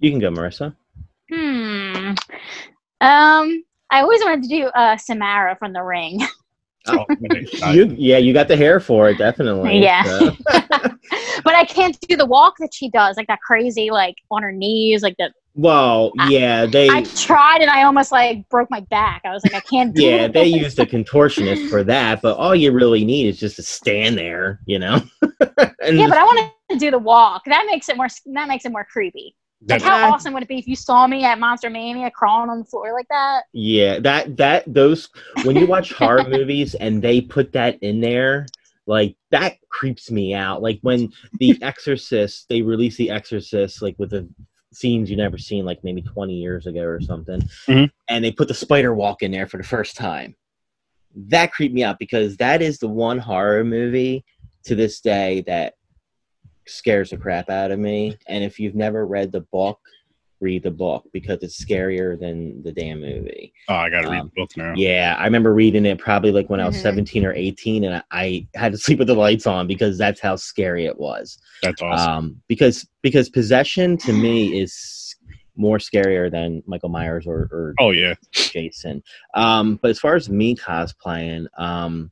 [0.00, 0.74] you can go, Marissa.
[1.32, 2.14] Hmm.
[3.00, 6.20] Um, I always wanted to do uh Samara from The Ring.
[6.86, 7.06] Oh,
[7.72, 9.78] You, yeah, you got the hair for it, definitely.
[9.78, 10.02] Yeah.
[10.02, 10.36] so.
[10.50, 14.52] but I can't do the walk that she does, like that crazy, like on her
[14.52, 15.32] knees, like the.
[15.54, 19.22] Well, yeah, they I tried and I almost like broke my back.
[19.24, 20.10] I was like, I can't do it.
[20.10, 23.62] yeah they used a contortionist for that, but all you really need is just to
[23.62, 25.00] stand there, you know.
[25.80, 27.42] and Yeah, but I want to do the walk.
[27.46, 28.08] That makes it more.
[28.26, 29.34] That makes it more creepy.
[29.66, 32.50] Like, That, how awesome would it be if you saw me at Monster Mania crawling
[32.50, 33.44] on the floor like that?
[33.52, 35.08] Yeah, that that those
[35.44, 38.46] when you watch horror movies and they put that in there,
[38.86, 40.60] like that creeps me out.
[40.60, 44.28] Like when The Exorcist, they release The Exorcist, like with the
[44.74, 47.90] scenes you never seen, like maybe twenty years ago or something, Mhm.
[48.08, 50.34] and they put the spider walk in there for the first time.
[51.16, 54.24] That creeped me out because that is the one horror movie
[54.64, 55.74] to this day that
[56.66, 58.16] scares the crap out of me.
[58.28, 59.78] And if you've never read the book,
[60.40, 63.52] read the book because it's scarier than the damn movie.
[63.68, 64.74] oh, I gotta read um, the book now.
[64.76, 66.82] Yeah, I remember reading it probably like when I was Mhm.
[66.82, 70.20] 17 or 18, and I, I had to sleep with the lights on because that's
[70.20, 71.38] how scary it was.
[71.62, 72.10] That's awesome.
[72.10, 75.16] Um, because because possession to me is
[75.56, 78.14] more scarier than Michael Myers or, or oh yeah.
[78.32, 79.02] Jason.
[79.34, 82.10] Um, but as far as me cosplaying, um,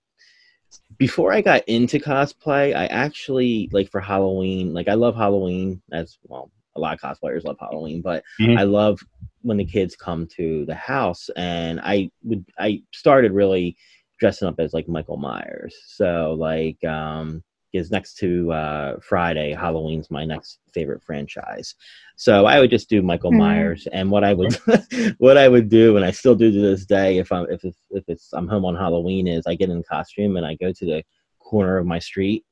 [0.98, 4.72] before I got into cosplay, I actually like for Halloween.
[4.74, 6.50] Like I love Halloween as well.
[6.76, 8.58] A lot of cosplayers love Halloween, but Mhm.
[8.58, 9.00] I love
[9.42, 11.28] when the kids come to the house.
[11.36, 13.76] And I would I started really
[14.18, 15.74] dressing up as like Michael Myers.
[15.86, 21.74] So like um is next to uh Friday, Halloween's my next favorite franchise.
[22.16, 23.38] So I would just do Michael Mhm.
[23.38, 24.54] Myers and what I would
[25.18, 27.78] what I would do and I still do to this day if I'm if it's
[27.90, 30.84] if it's I'm home on Halloween is I get in costume and I go to
[30.84, 31.02] the
[31.38, 32.44] corner of my street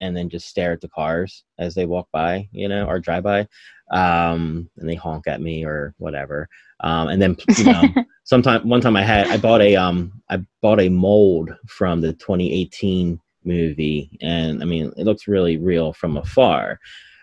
[0.00, 3.24] and then just stare at the cars as they walk by, you know, or drive
[3.24, 3.48] by.
[3.90, 6.48] Um and they honk at me or whatever.
[6.80, 7.82] Um and then you know
[8.24, 12.12] sometime one time I had I bought a um I bought a mold from the
[12.12, 16.78] 2018 movie and I mean it looks really real from afar.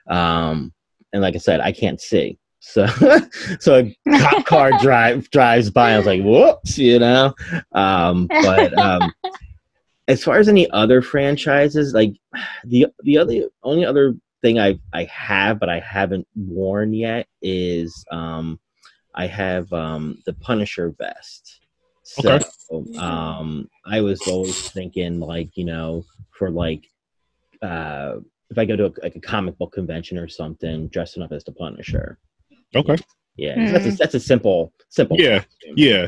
[0.10, 0.73] Um
[1.13, 2.38] and like I said, I can't see.
[2.60, 2.88] So
[3.60, 3.75] so
[4.08, 7.34] a cop car drive drives by, I was like, whoops, you know.
[7.73, 9.13] Um but um
[10.08, 12.13] as far as any other franchises, like
[12.63, 18.06] the the other only other thing I I have but I haven't worn yet is
[18.12, 18.60] um
[19.13, 21.64] I have um the Punisher vest.
[22.05, 22.45] So Okay.
[22.99, 26.85] um I was always thinking like, you know, for like
[27.61, 28.17] uh
[28.51, 31.43] if I go to a, like a comic book convention or something, dressing up as
[31.43, 32.19] the Punisher.
[32.75, 32.95] Okay.
[33.37, 35.19] Yeah, that's a, that's a simple simple.
[35.19, 35.73] Yeah, costume.
[35.75, 36.07] Yeah.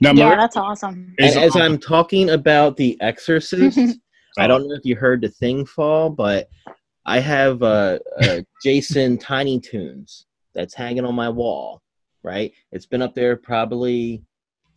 [0.00, 1.14] Now, yeah, Mar- that's awesome.
[1.18, 3.98] is, And as um, I'm talking about The Exorcist,
[4.38, 6.48] I don't know if you heard the thing fall, but
[7.04, 11.82] I have uh, uh, Jason Tiny Toons that's hanging on my wall.
[12.22, 14.22] Right, it's been up there probably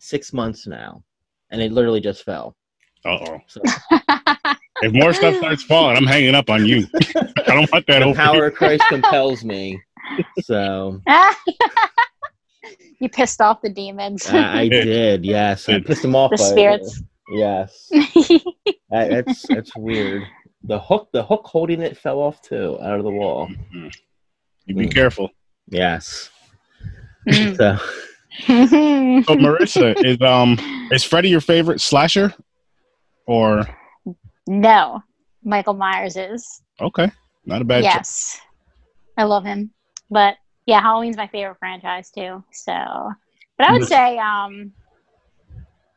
[0.02, 1.02] six months now,
[1.50, 2.56] and it literally just fell.
[3.04, 3.38] uh-oh.
[3.46, 3.60] So
[4.82, 6.86] If more stuff starts falling, I'm hanging up on you.
[7.46, 8.46] I don't want that the over power here.
[8.46, 9.80] of Christ compels me.
[10.40, 11.00] So
[13.00, 14.26] you pissed off the demons.
[14.28, 16.30] I, I did, yes, I pissed them off.
[16.32, 17.00] the by- spirits.
[17.30, 17.88] Yes,
[18.90, 20.24] That- that's that's weird.
[20.64, 23.48] The hook, the hook holding it fell off too, out of the wall.
[23.74, 23.92] Mhm.
[24.66, 24.94] You be Mm.
[24.94, 25.30] careful.
[25.68, 26.30] Yes.
[27.28, 27.56] Mm.
[27.56, 27.78] So
[28.40, 30.58] So Marissa, is um
[30.90, 32.34] is Freddy your favorite slasher?
[33.26, 33.68] Or
[34.46, 35.02] no,
[35.44, 36.62] Michael Myers is.
[36.80, 37.10] okay,
[37.44, 37.94] not a bad choice.
[37.94, 38.40] yes,
[39.16, 39.70] I love him.
[40.10, 42.42] But yeah, Halloween's my favorite franchise too.
[42.52, 42.72] So,
[43.58, 44.72] but I would say um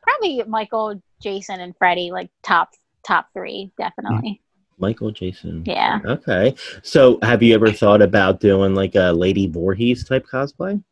[0.03, 2.69] probably Michael, Jason, and Freddy like top
[3.03, 4.41] top three definitely.
[4.77, 5.63] Michael Jason.
[5.65, 5.99] Yeah.
[6.05, 6.53] Okay.
[6.83, 10.83] So have you ever thought about doing like a Lady Voorhees type cosplay?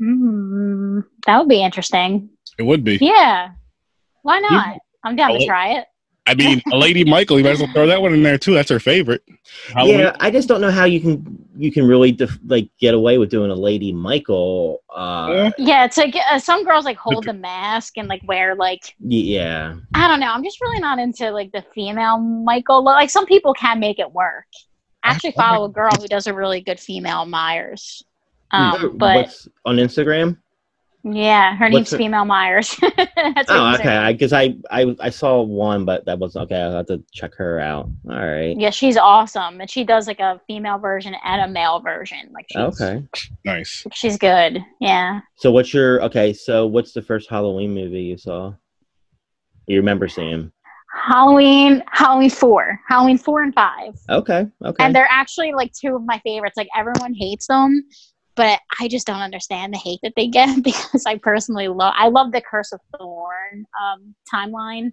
[0.00, 2.30] Mm, that would be interesting.
[2.58, 2.98] It would be.
[3.00, 3.50] Yeah.
[4.22, 4.78] Why not?
[5.04, 5.86] I'm down to try it.
[6.26, 7.38] I mean, a Lady Michael.
[7.38, 8.52] You might as well throw that one in there too.
[8.52, 9.22] That's her favorite.
[9.72, 10.00] Halloween.
[10.00, 13.16] Yeah, I just don't know how you can you can really def- like get away
[13.18, 14.82] with doing a Lady Michael.
[14.94, 15.50] Uh, Yeah.
[15.58, 19.76] Yeah, it's like uh, some girls like hold the mask and like wear like yeah.
[19.94, 20.30] I don't know.
[20.30, 22.84] I'm just really not into like the female Michael.
[22.84, 24.46] Like some people can make it work.
[25.02, 28.02] I actually follow a girl who does a really good female Myers.
[28.50, 30.38] Um, but What's on Instagram?
[31.04, 32.76] yeah, her what's name's her- Female Myers.
[32.80, 33.84] That's Oh, okay.
[33.84, 33.98] username.
[34.02, 36.56] I Because I, I I saw one, but that was okay.
[36.60, 37.88] I'll have to check her out.
[38.10, 38.58] All right.
[38.58, 42.30] Yeah, she's awesome, and she does like a female version and a male version.
[42.32, 43.04] Like she's Okay.
[43.44, 43.86] Nice.
[43.92, 44.64] she's good.
[44.80, 45.20] Yeah.
[45.36, 46.32] So what's your okay?
[46.32, 48.54] So what's the first Halloween movie you saw?
[49.66, 50.50] You remember seeing?
[51.04, 53.94] Halloween, Halloween four, Halloween four and five.
[54.08, 54.46] Okay.
[54.64, 54.84] Okay.
[54.84, 56.56] and they're actually like two of my favorites.
[56.56, 57.84] Like everyone hates them,
[58.38, 61.92] but I just don't understand the hate that they get because I personally love.
[61.96, 64.92] I love the Curse of Thorn um, timeline.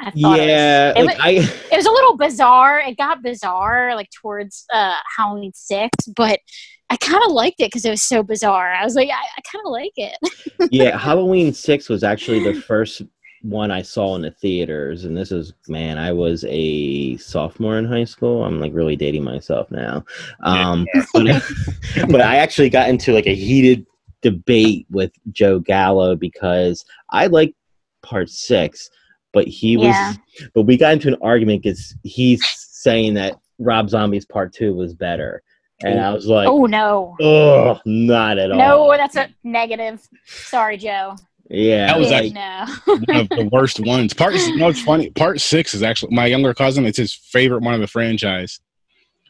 [0.00, 1.30] I thought Yeah, it was, like it, I.
[1.72, 2.80] it was a little bizarre.
[2.80, 6.40] It got bizarre like towards uh, Halloween six, but
[6.88, 8.72] I kind of liked it because it was so bizarre.
[8.72, 10.70] I was like, I, I kind of like it.
[10.72, 13.02] yeah, Halloween six was actually the first
[13.42, 17.84] one I saw in the theaters, and this is man, I was a sophomore in
[17.84, 18.44] high school.
[18.44, 20.04] I'm like really dating myself now,
[20.40, 21.42] um, but,
[22.10, 23.86] but I actually got into like a heated
[24.22, 27.54] debate with Joe Gallo because I like
[28.02, 28.90] part six,
[29.32, 30.14] but he was, Yeah.
[30.54, 34.94] but we got into an argument because he's saying that Rob Zombie's part two was
[34.94, 35.42] better,
[35.84, 38.58] and I was like, oh no, oh, not at all.
[38.58, 40.06] no, that's a negative.
[40.24, 41.16] Sorry, Joe.
[41.48, 42.66] Yeah, That was like, no.
[42.86, 44.12] one of the worst ones.
[44.12, 45.10] Part you know it's funny.
[45.10, 46.86] Part six is actually my younger cousin.
[46.86, 48.60] It's his favorite one of the franchise,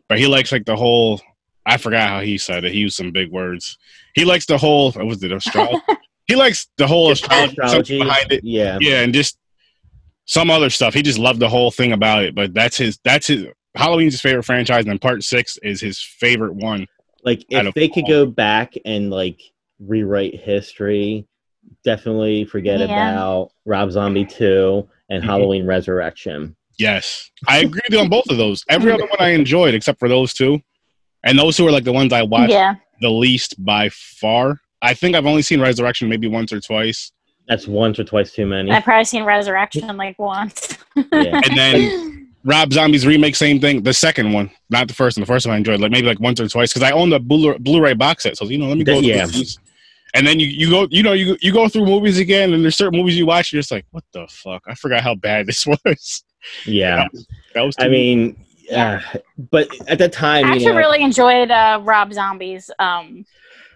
[0.09, 1.21] but he likes like the whole.
[1.67, 2.73] I forgot how he said it.
[2.73, 3.77] He used some big words.
[4.15, 4.93] He likes the whole.
[4.93, 5.83] What was it astrology?
[6.27, 7.99] he likes the whole astrology, astrology.
[7.99, 8.45] behind it.
[8.45, 8.79] Yeah.
[8.81, 9.37] Yeah, and just
[10.25, 10.95] some other stuff.
[10.95, 12.35] He just loved the whole thing about it.
[12.35, 12.99] But that's his.
[13.05, 13.47] That's his.
[13.75, 16.87] Halloween's his favorite franchise, and then Part Six is his favorite one.
[17.25, 18.11] Like if they could all.
[18.11, 19.41] go back and like
[19.81, 21.27] rewrite history,
[21.85, 23.13] definitely forget Yeah.
[23.13, 25.27] about Rob Zombie 2 and Mhm.
[25.27, 26.57] Halloween Resurrection.
[26.79, 28.63] Yes, I agree with you on both of those.
[28.69, 30.61] Every other one I enjoyed except for those two,
[31.25, 32.75] and those two are like the ones I watched Yeah.
[33.01, 34.61] the least by far.
[34.83, 37.13] I think I've only seen Resurrection maybe once or twice,
[37.49, 38.73] That's once or twice too many.
[38.73, 40.77] I've probably seen Resurrection like once.
[40.97, 41.03] Yeah.
[41.45, 43.83] and then Rob Zombie's remake, same thing.
[43.83, 45.23] The second one, not the first one.
[45.23, 47.21] The first one I enjoyed like maybe like once or twice because I own the
[47.21, 48.37] Blu- Blu-ray box set.
[48.37, 48.95] So you know, let me go.
[48.97, 49.27] That- through yeah.
[49.27, 49.59] these.
[50.17, 52.77] And then you, you go you know you you go through movies again and there's
[52.77, 55.67] certain movies you watch you're just like what the fuck I forgot how bad this
[55.85, 56.25] was.
[56.65, 56.97] yeah.
[56.97, 59.03] That was, that was I mean, Yeah.
[59.15, 59.19] uh,
[59.51, 63.25] but at that time, I you actually know, really enjoyed uh, Rob Zombie's um,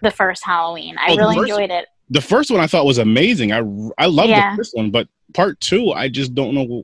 [0.01, 0.95] the first Halloween.
[0.97, 1.85] I Oh, really first- enjoyed it.
[2.09, 3.51] the first one I thought was amazing.
[3.53, 3.59] I
[3.97, 4.51] I loved Yeah.
[4.51, 6.83] the first one, but part two I just don't know.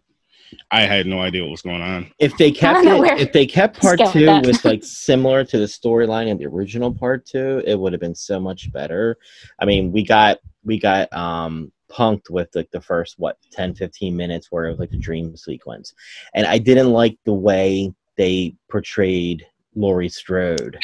[0.72, 2.12] I had no idea what was going on.
[2.20, 4.46] if they kept it, if they kept part two that.
[4.46, 8.16] with like similar to the storyline of the original part two, it would have been
[8.16, 9.18] so much better.
[9.60, 14.16] I mean, we got we got um punked with like the first what 10 15
[14.16, 15.94] minutes where it was like the dream sequence
[16.34, 20.78] and i didn't like the way they portrayed laurie strode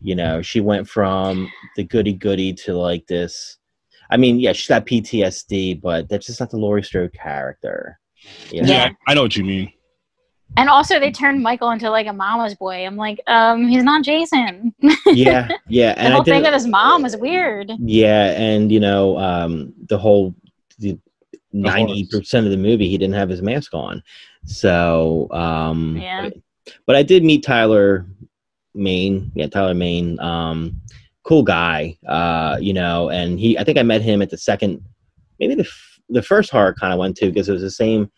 [0.00, 3.58] you know she went from the goody goody to like this
[4.10, 7.98] i mean yeah she's got ptsd but that's just not the laurie strode character
[8.50, 8.68] you know?
[8.72, 8.90] Yeah.
[9.08, 9.72] I know what you mean.
[10.56, 12.86] And also, they turned Michael into like a mama's boy.
[12.86, 14.72] I'm like, um, he's not Jason.
[15.06, 17.72] yeah yeah the and i whole thing didn't with his mom was weird.
[17.78, 20.34] Yeah, and you know, um, the whole
[20.78, 20.98] the
[21.52, 24.02] ninety percent of the movie, he didn't have his mask on.
[24.44, 26.30] So, um, Yeah.
[26.30, 26.34] but,
[26.86, 28.06] but I did meet Tyler
[28.74, 29.32] Mane.
[29.34, 30.18] Yeah, Tyler Mane.
[30.20, 30.80] Um,
[31.24, 31.98] cool guy.
[32.06, 33.58] Uh, you know, and he.
[33.58, 34.82] I think I met him at the second,
[35.40, 38.10] maybe the f- the first horror con I went to because it was the same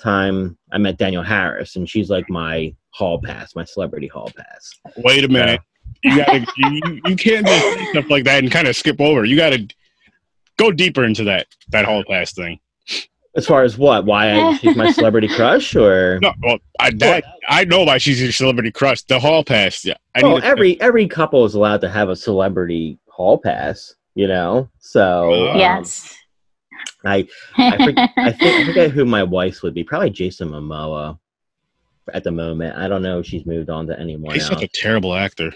[0.00, 4.70] time I met Danielle Harris, and she's like my hall pass, my celebrity hall pass.
[4.98, 5.60] Wait a minute.
[6.02, 9.24] You gotta you, you can't just stuff like that and kind of skip over.
[9.24, 9.66] You gotta
[10.58, 12.58] go deeper into that that whole pass thing.
[13.36, 14.06] As far as what?
[14.06, 18.20] Why I, she's my celebrity crush, or No, well, I that, I know why she's
[18.22, 19.02] your celebrity crush.
[19.02, 19.84] The hall pass.
[19.84, 23.36] Yeah, I well, need to- every every couple is allowed to have a celebrity hall
[23.38, 24.68] pass, you know.
[24.78, 25.50] So Oh.
[25.52, 26.15] um, yes.
[27.04, 29.84] I I, for, I think I forget who my wife's would be.
[29.84, 31.18] Probably Jason Momoa.
[32.14, 34.50] At the moment, I don't know if she's moved on to anyone He's else.
[34.60, 35.52] such a terrible actor.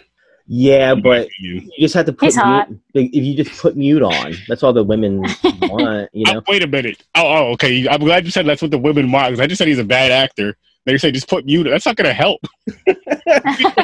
[0.48, 1.60] yeah, but You.
[1.60, 4.34] you just have to put mute, if you just put mute on.
[4.48, 5.20] That's all the women
[5.62, 6.38] want, you know.
[6.40, 7.04] Oh, wait a minute.
[7.14, 7.86] Oh, oh, okay.
[7.88, 9.30] I'm glad you said that's what the women want.
[9.32, 10.56] 'cause I just said he's a bad actor.
[10.86, 11.64] They say just put mute.
[11.70, 12.40] That's not gonna help.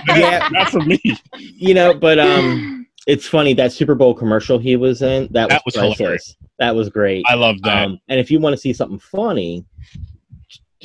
[0.08, 0.48] Yeah.
[0.52, 1.00] not for me.
[1.38, 5.28] you know, but um, it's funny that Super Bowl commercial he was in.
[5.32, 5.98] That was, That was priceless.
[5.98, 6.36] hilarious.
[6.58, 7.24] That was great.
[7.28, 7.84] I love that.
[7.86, 9.64] Um, and if you want to see something funny,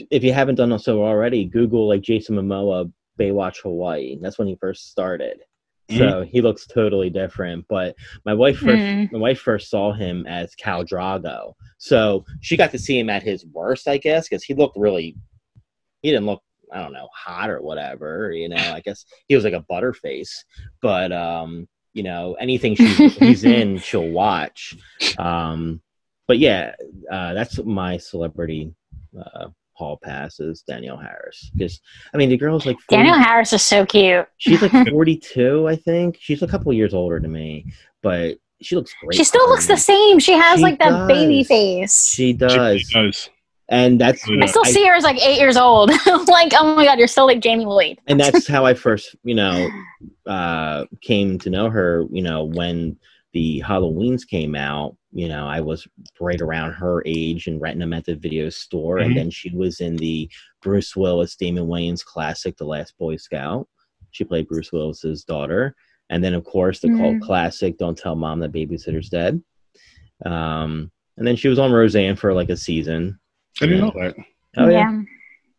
[0.10, 4.18] if you haven't done so already, Google like Jason Momoa Baywatch Hawaii.
[4.22, 5.40] That's when he first started.
[5.98, 7.66] So he looks totally different.
[7.68, 9.12] But my wife first, Mm.
[9.12, 11.54] my wife first saw him as Khal Drogo.
[11.80, 15.18] So she got to see him at his worst, I guess, because he looked really.
[16.02, 18.32] He didn't look, I don't know, hot or whatever.
[18.32, 20.30] You know, I guess he was like a butterface.
[20.82, 24.76] But um, you know, anything she's, he's in, she'll watch.
[25.18, 25.82] Um,
[26.28, 26.74] but yeah,
[27.12, 28.74] uh, that's my celebrity
[29.20, 31.52] uh, hall pass is Danielle Harris.
[31.54, 31.82] Because
[32.14, 34.26] I mean, the girl's like 40, Danielle Harris is so cute.
[34.38, 36.18] she's like forty-two, I think.
[36.20, 37.66] She's a couple years older than me,
[38.02, 39.16] but she looks great.
[39.18, 40.20] She still looks the Um, same.
[40.20, 42.10] She has She like that baby face.
[42.10, 43.30] She She does, does.
[43.72, 45.90] And that's I I still see her as like eight years old.
[46.28, 47.98] like, oh my god, you're still like Jamie Lloyd.
[48.08, 49.68] and that's how I first, you know,
[50.28, 52.06] uh, came to know her.
[52.12, 52.98] You know, when
[53.34, 55.88] the Halloweens came out, you know, I was
[56.20, 58.98] right around her age and renting them at the video store.
[58.98, 59.06] Mhm.
[59.06, 60.30] And then she was in the
[60.62, 63.68] Bruce Willis, Damon Wayans classic, The Last Boy Scout.
[64.12, 65.76] She played Bruce Willis's daughter.
[66.10, 67.22] And then, of course, the cult Mm.
[67.22, 69.42] classic, Don't Tell Mom That Babysitter's Dead.
[70.26, 73.18] Um, and then she was on Roseanne for like a season.
[73.62, 74.16] I didn't know that.
[74.58, 75.02] Oh, yeah.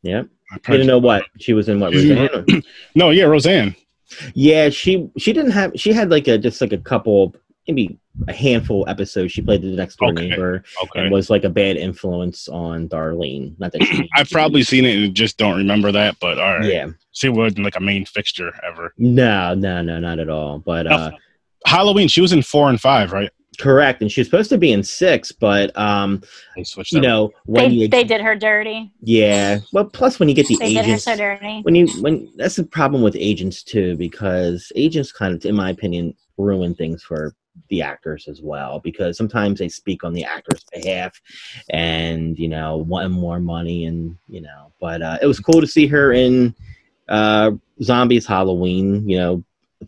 [0.03, 0.22] Yeah.
[0.53, 1.24] You didn't know what?
[1.38, 2.62] She was in what, Roseanne?
[2.95, 3.74] No, yeah, Roseanne.
[4.34, 7.34] Yeah, she she didn't have she had like a just like a couple
[7.66, 9.32] maybe a handful episodes.
[9.32, 10.28] She played the next door Okay.
[10.28, 11.01] neighbor Okay.
[11.01, 13.59] and was like a bad influence on Darlene.
[13.59, 16.64] Not that she I've probably seen it and just don't remember that, but all right.
[16.70, 16.88] Yeah.
[17.12, 18.93] She wasn't like a main fixture ever.
[18.99, 20.59] No, no, no, not at all.
[20.59, 21.12] But uh
[21.64, 23.30] Halloween, she was in four and five, right?
[23.59, 24.03] Correct.
[24.03, 26.22] And she was supposed to be in six, but um,
[26.90, 28.90] you know, when They, you they did her dirty.
[29.00, 29.59] Yeah.
[29.72, 31.61] Well plus when you get the They did her agents so dirty.
[31.62, 35.70] when you when that's the problem with agents too because agents kind of in my
[35.70, 37.34] opinion ruin things for
[37.68, 41.20] the actors as well because sometimes they speak on the actor's behalf
[41.68, 45.66] and you know want more money and you know but uh, it was cool to
[45.66, 46.55] see her in
[47.09, 47.50] uh
[47.82, 49.44] zombies halloween you know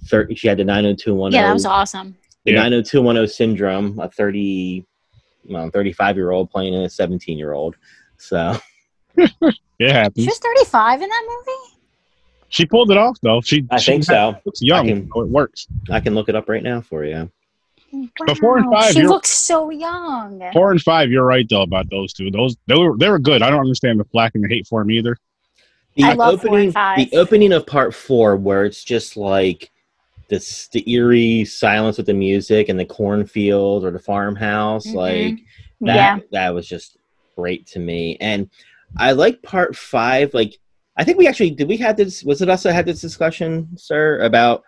[0.06, 2.16] 30, she had the 90210 Yeah, that was awesome.
[2.44, 2.62] The Yeah.
[2.68, 4.84] 90210 syndrome a 30
[5.46, 7.76] well 35 year old playing a 17 year old
[8.16, 8.56] so
[9.78, 11.76] yeah, She was 35 in that movie?
[12.48, 13.40] She pulled it off though.
[13.40, 15.66] She i she think so looks young, can- so it works.
[15.90, 17.30] i can look it up right now for you
[18.26, 20.42] But four and five, She looks so young.
[20.52, 22.30] Four and five, you're right though about those two.
[22.30, 23.40] Those they were they were good.
[23.42, 25.16] I don't understand the flack and the hate for them either.
[25.96, 26.96] The I love four and five.
[26.98, 29.70] the opening of part four, where it's just like
[30.28, 34.94] this, the eerie silence with the music and the cornfield or the farmhouse, Mhm.
[34.94, 35.36] like
[35.80, 35.94] that.
[35.96, 36.18] Yeah.
[36.32, 36.96] That was just
[37.36, 38.48] great to me, and
[38.96, 40.32] I like part five.
[40.34, 40.56] Like,
[40.96, 41.68] I think we actually did.
[41.68, 42.22] We had this.
[42.22, 44.62] Was it us that had this discussion, sir, about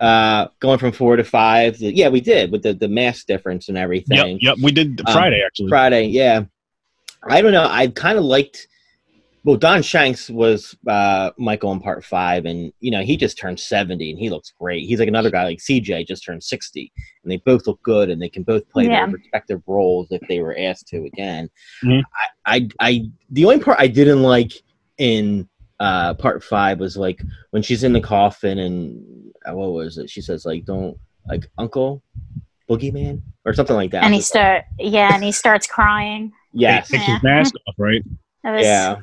[0.00, 1.76] uh going from four to five?
[1.80, 4.38] Yeah, we did with the the mass difference and everything.
[4.40, 4.56] Yep, yep.
[4.62, 5.68] We did Um, Friday actually.
[5.68, 6.44] Friday, yeah.
[7.28, 7.66] I don't know.
[7.68, 8.68] I kind of liked.
[9.48, 13.58] Well, Don Shanks was uh, Michael in part five, and you know he just turned
[13.58, 14.86] seventy, and he looks great.
[14.86, 16.92] He's like another guy like CJ just turned sixty,
[17.24, 19.06] and they both look good, and they can both play Yeah.
[19.06, 21.48] their respective roles if they were asked to again.
[21.82, 22.02] Mhm.
[22.44, 24.52] I, I, I, the only part I didn't like
[24.98, 25.48] in
[25.80, 30.10] uh, part five was like when she's in the coffin, and uh, what was it?
[30.10, 30.94] She says like, "Don't
[31.26, 32.02] like Uncle
[32.68, 34.04] Boogeyman" or something like that.
[34.04, 36.32] And he start yeah, and he starts crying.
[36.52, 38.04] yes, Take his mask off, right?
[38.44, 38.96] Was, yeah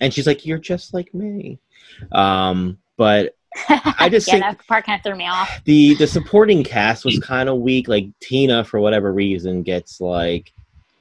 [0.00, 1.58] and she's like you're just like me
[2.12, 3.34] um but
[3.68, 5.62] I just yeah, think- that part kind of threw me off.
[5.64, 10.52] the the supporting cast was kind of weak like tina for whatever reason gets like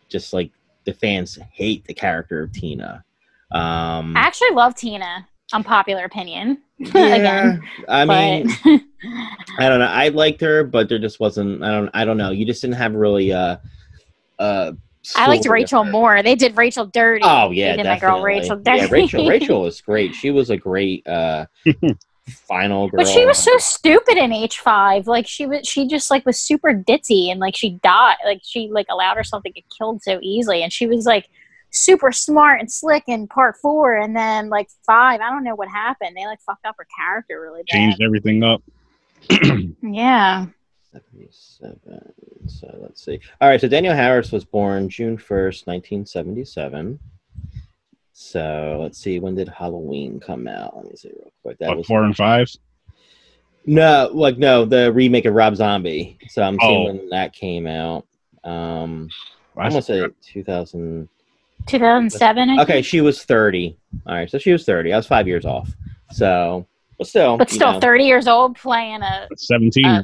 [0.08, 0.52] just like
[0.86, 3.04] the fans hate the character of tina
[3.52, 5.28] um I actually love Tina.
[5.54, 6.62] Unpopular opinion.
[6.80, 8.50] yeah, Again, i mean
[9.60, 12.32] i don't know i liked her but there just wasn't i don't i don't know
[12.32, 13.58] you just didn't have really uh
[15.16, 15.92] uh I liked story Rachel her.
[15.92, 16.24] more.
[16.24, 17.24] They did Rachel dirty.
[17.24, 18.08] Oh yeah, they did definitely.
[18.08, 18.78] my girl Rachel dirty.
[18.78, 19.28] Yeah, Rachel.
[19.30, 20.16] Rachel was great.
[20.16, 21.46] She was a great uh,
[22.30, 23.04] final girl.
[23.04, 25.08] But she was so stupid in H five.
[25.08, 28.18] Like she was, she just like was super ditzy, and like she died.
[28.26, 31.30] Like she like allowed herself to get killed so easily, and she was like
[31.72, 35.22] super smart and slick in part four, and then like five.
[35.22, 36.16] I don't know what happened.
[36.16, 37.76] They like fucked up her character really bad.
[37.76, 38.64] Changed everything up.
[39.82, 40.48] Yeah.
[41.06, 42.14] 77.
[42.48, 43.20] So let's see.
[43.42, 43.60] All right.
[43.60, 47.00] So Danielle Harris was born June 1st, 1977.
[48.14, 49.20] So let's see.
[49.20, 50.76] When did Halloween come out?
[50.76, 51.58] Let me see real quick.
[51.60, 52.48] That What, was four and five?
[53.66, 56.18] no, like no, the remake of Rob Zombie.
[56.30, 56.94] So I'm seeing Oh.
[56.94, 58.06] when that came out.
[58.44, 59.10] Um,
[59.58, 61.10] I I'm gonna say 2000.
[61.68, 62.60] Two thousand seven.
[62.60, 63.76] Okay, she was 30.
[64.06, 64.94] All right, so she was 30.
[64.94, 65.74] I was five years off.
[66.12, 66.68] So,
[67.00, 67.80] but still, But you still, know.
[67.80, 69.86] thirty years old playing a Seventeen.
[69.86, 70.04] Uh,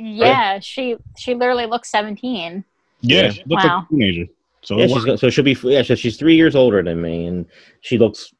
[0.00, 0.58] yeah.
[0.60, 2.64] She she literally looks seventeen.
[3.00, 3.30] yeah, yeah.
[3.30, 3.76] she looks Wow.
[3.78, 4.26] like a teenager.
[4.62, 5.82] So Yeah, she's so she'll be yeah.
[5.82, 7.46] So she's three years older than me, and
[7.80, 8.32] she looks,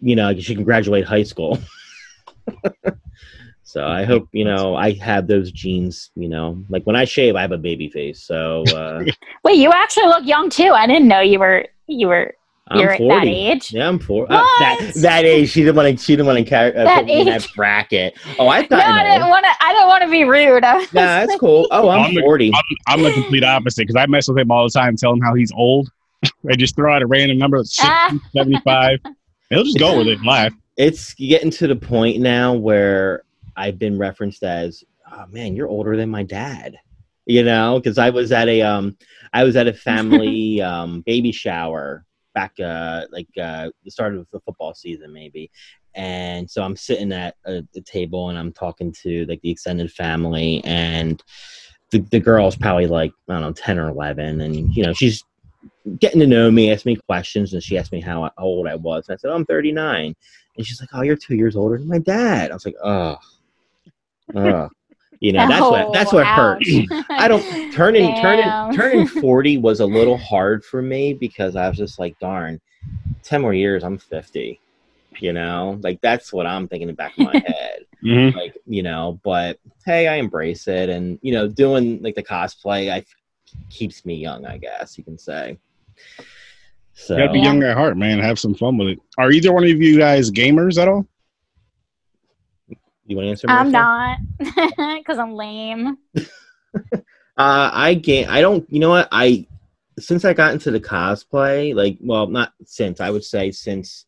[0.00, 1.58] you know, she can graduate high school.
[3.62, 6.10] so I hope you know I have those genes.
[6.14, 8.22] You know, like when I shave, I have a baby face.
[8.22, 9.04] So uh,
[9.44, 10.72] Wait, you actually look young too.
[10.72, 12.34] I didn't know you were you were
[12.74, 13.26] you're I'm at forty.
[13.26, 13.72] that age.
[13.72, 14.24] Yeah, I'm four.
[14.30, 16.04] Uh, that that age, she didn't want to.
[16.04, 17.54] She didn't want to carry uh, That put me in that age?
[17.54, 18.18] bracket.
[18.38, 18.78] Oh, I thought.
[18.78, 19.50] No, I didn't want to.
[19.64, 20.62] I didn't want to be rude.
[20.64, 21.66] I was Nah, that's cool.
[21.70, 22.52] Oh, I'm I'm the- forty.
[22.54, 22.62] I'm,
[22.98, 25.34] I'm the complete opposite because I mess with him all the time, tell him how
[25.34, 25.90] he's old.
[26.50, 28.14] I just throw out a random number, 60, Ah.
[28.34, 28.98] 75.
[29.48, 30.52] He'll just go with it and laugh.
[30.76, 33.22] it's getting to the point now where
[33.56, 36.76] I've been referenced as, "Oh man, you're older than my dad."
[37.26, 38.96] You know, because I was at a um,
[39.32, 42.04] I was at a family um baby shower
[42.34, 45.50] back uh like uh the start of the football season maybe,
[45.94, 49.92] and so I'm sitting at uh, the table and I'm talking to like the extended
[49.92, 51.22] family and.
[51.90, 55.24] the, the girl's probably like I don't know, ten or eleven, and you know she's
[55.98, 59.08] getting to know me, asked me questions, and she asked me how old I was.
[59.08, 60.14] And I said, oh, I'm 39,
[60.56, 62.50] and she's like, oh, you're two years older than my dad.
[62.50, 63.16] I was like, oh,
[64.36, 64.68] oh.
[65.20, 66.70] You know, that's what that's what Oh, hurts.
[67.10, 68.72] I don't turning turning Damn.
[68.72, 72.60] turning 40 was a little hard for me because I was just like, darn,
[73.24, 74.60] 10 more years, I'm 50.
[75.18, 77.84] You know, like that's what I'm thinking in the back of my head.
[78.02, 78.34] Mhm.
[78.34, 82.90] Like, you know, but hey, I embrace it and you know, doing like the cosplay
[82.90, 83.04] I
[83.68, 85.58] keeps me young, I guess you can say.
[86.94, 88.20] So You gotta be young at heart, man.
[88.20, 88.98] Have some fun with it.
[89.18, 91.06] Are either one of you guys gamers at all?
[93.10, 93.46] You want to answer?
[93.50, 94.18] I'm not
[94.98, 95.98] because I'm lame.
[97.36, 98.26] Uh, I game.
[98.28, 98.70] I don't.
[98.70, 99.08] You know what?
[99.12, 99.46] I
[99.98, 103.00] since I got into the cosplay, like, well, not since.
[103.00, 104.04] I would say since,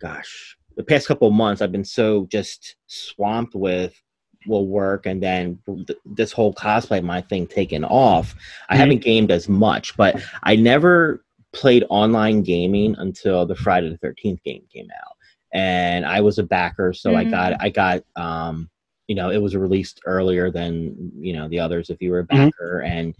[0.00, 4.00] gosh, the past couple of months, I've been so just swamped with
[4.46, 8.36] well work and then th- this whole cosplay my thing taken off.
[8.68, 8.78] I Mhm.
[8.78, 14.40] haven't gamed as much, but I never played online gaming until the Friday the Thirteenth
[14.44, 15.15] game came out,
[15.56, 17.30] and I was a backer, so I Mhm.
[17.30, 18.68] got I got um
[19.08, 22.24] you know it was released earlier than you know the others if you were a
[22.26, 22.28] Mhm.
[22.50, 23.14] backer and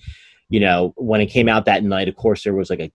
[0.51, 2.91] you know when it came out that night of course there was like a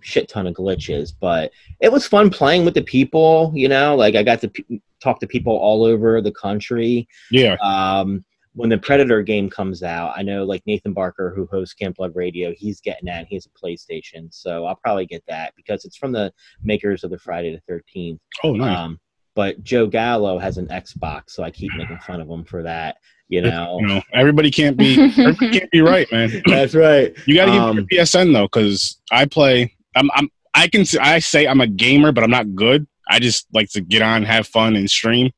[0.00, 4.14] shit ton of glitches but it was fun playing with the people you know like
[4.16, 7.56] i got to p- talk to people all over the country Yeah.
[7.62, 8.24] um
[8.54, 12.12] when the predator game comes out i know like nathan barker who hosts camp blood
[12.14, 15.96] radio he's getting that he has a playstation so i'll probably get that because it's
[15.96, 16.32] from the
[16.62, 18.76] makers of the friday the 13th Oh, nice.
[18.78, 18.98] um,
[19.34, 22.98] but Joe Gallo has an Xbox, so I keep making fun of him for that.
[23.30, 26.30] You know, you know, everybody can't be everybody can't be right, man.
[26.46, 27.16] that's right.
[27.26, 29.74] You got to give Um, me PSN though, because I play.
[29.96, 30.10] I'm.
[30.14, 30.28] I'm.
[30.54, 30.82] I can.
[30.82, 32.86] s- I say I'm a gamer, but I'm not good.
[33.08, 35.30] I just like to get on, have fun, and stream.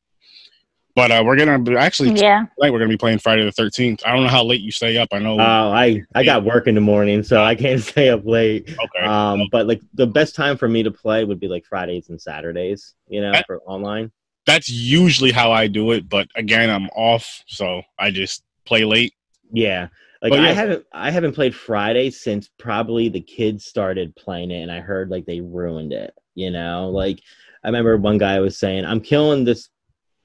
[0.97, 2.45] But uh, we're gonna actually yeah.
[2.57, 2.73] tonight.
[2.73, 4.03] We're gonna be playing Friday the Thirteenth.
[4.07, 5.09] I don't know how late you stay up.
[5.13, 5.35] I know.
[5.35, 8.71] Oh, I I got work in the morning, so I can't stay up late.
[8.71, 9.05] okay.
[9.05, 12.21] Um, but like the best time for me to play would be like Fridays and
[12.21, 12.95] Saturdays.
[13.09, 13.43] You know, Eh.
[13.47, 14.13] for online.
[14.47, 16.09] That's usually how I do it.
[16.09, 19.15] But again, I'm off, so I just play late.
[19.53, 19.89] Yeah.
[20.23, 20.53] Like But I yeah.
[20.53, 25.11] haven't I haven't played Friday since probably the kids started playing it and I heard
[25.11, 26.89] like they ruined it, you know?
[26.91, 27.21] Like
[27.63, 29.69] I remember one guy was saying, I'm killing this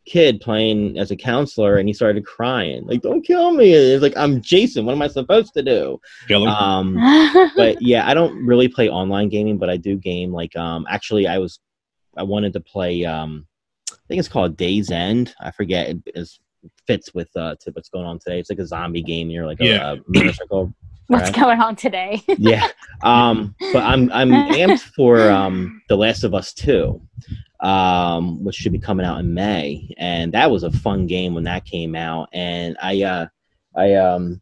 [0.06, 2.86] kid playing as a counselor and he started crying.
[2.88, 3.72] Like, don't kill me.
[3.74, 4.86] It's like I'm Jason.
[4.86, 6.00] What am I supposed to do?
[6.28, 6.54] Kill 'em.
[6.56, 10.32] Um but yeah, I don't really play online gaming, but I do game.
[10.32, 11.60] Like, um, actually, I was,
[12.18, 13.06] I wanted to play.
[13.06, 13.45] Um,
[13.91, 15.34] I think it's called Days End.
[15.39, 15.89] I forget.
[15.89, 16.39] It is,
[16.88, 18.38] fits with uh to what's going on today.
[18.39, 19.30] It's like a zombie game.
[19.30, 19.91] You're like a, Yeah.
[19.93, 20.74] a motorcycle.
[21.10, 21.36] What's Right.
[21.36, 22.24] going on today?
[22.38, 22.68] yeah.
[23.03, 27.01] Um, but I'm I'm amped for um The Last of Us Two,
[27.62, 31.43] um, which should be coming out in May, and that was a fun game when
[31.45, 32.30] that came out.
[32.34, 33.28] And I uh,
[33.76, 34.41] I um,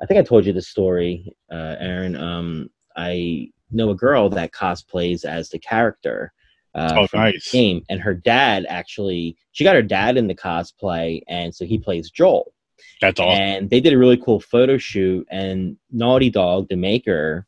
[0.00, 2.16] I think I told you the story, uh, Aaron.
[2.16, 6.32] Um, I know a girl that cosplays as the character.
[6.74, 7.50] Uh, Oh, from the nice.
[7.50, 11.76] Game and her dad actually, she got her dad in the cosplay, and so he
[11.78, 12.52] plays Joel
[13.00, 13.40] That's awesome.
[13.40, 17.46] and they did a really cool photo shoot and naughty dog the maker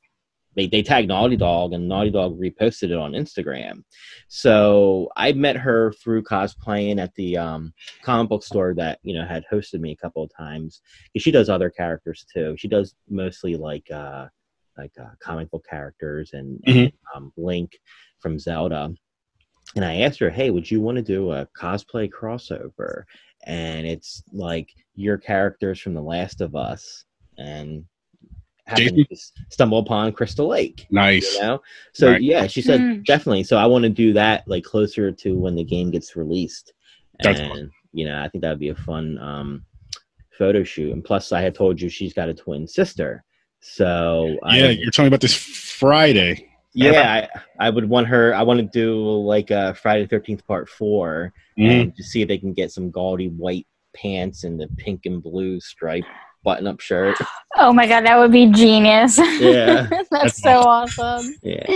[0.57, 3.83] they, they tagged naughty dog and naughty dog reposted it on instagram.
[4.29, 7.73] So i met her through cosplaying at the um,
[8.03, 10.83] comic book store that you know had hosted me a couple of times.
[11.17, 12.57] She does other characters too.
[12.59, 14.27] She does mostly like uh
[14.77, 17.79] like uh, comic book characters and, and um, link
[18.21, 18.93] from zelda.
[19.77, 23.05] And i asked her hey would you want to do a cosplay crossover
[23.45, 27.05] and it's like your characters from The Last of Us
[27.39, 27.85] and
[28.67, 29.17] happen to
[29.49, 30.87] stumble upon Crystal Lake.
[30.91, 31.35] Nice.
[31.35, 31.63] You know,
[31.93, 32.23] so Right.
[32.23, 33.03] yeah, she said Hmm.
[33.03, 33.43] definitely.
[33.45, 36.73] So I want to do that like closer to when the game gets released,
[37.23, 39.65] That's and you know, I think that would be a fun um,
[40.31, 40.93] photo shoot.
[40.93, 43.25] And plus, I had told you she's got a twin sister,
[43.61, 46.50] so Yeah, I, you're telling me about this Friday.
[46.75, 47.27] Yeah,
[47.59, 48.35] I, I would want her.
[48.35, 51.71] I want to do like a Friday Thirteenth Part Four, Mhm.
[51.83, 55.23] and to see if they can get some gaudy white pants and the pink and
[55.23, 56.05] blue stripe
[56.45, 57.19] button-up shirt.
[57.57, 59.19] Oh my god, that would be genius.
[59.19, 59.87] Yeah.
[59.91, 61.35] That's That's so awesome.
[61.43, 61.67] Yeah.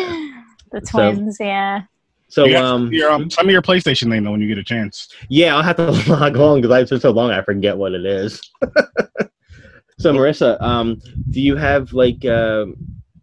[0.72, 1.82] The So- twins, yeah.
[2.28, 4.58] So You got um, your, um, send me your PlayStation name though when you get
[4.58, 5.08] a chance.
[5.28, 8.04] yeah, I'll have to log on because I've been so long I forget what it
[8.06, 8.40] is.
[9.98, 12.66] so Marissa, um, do you have like uh,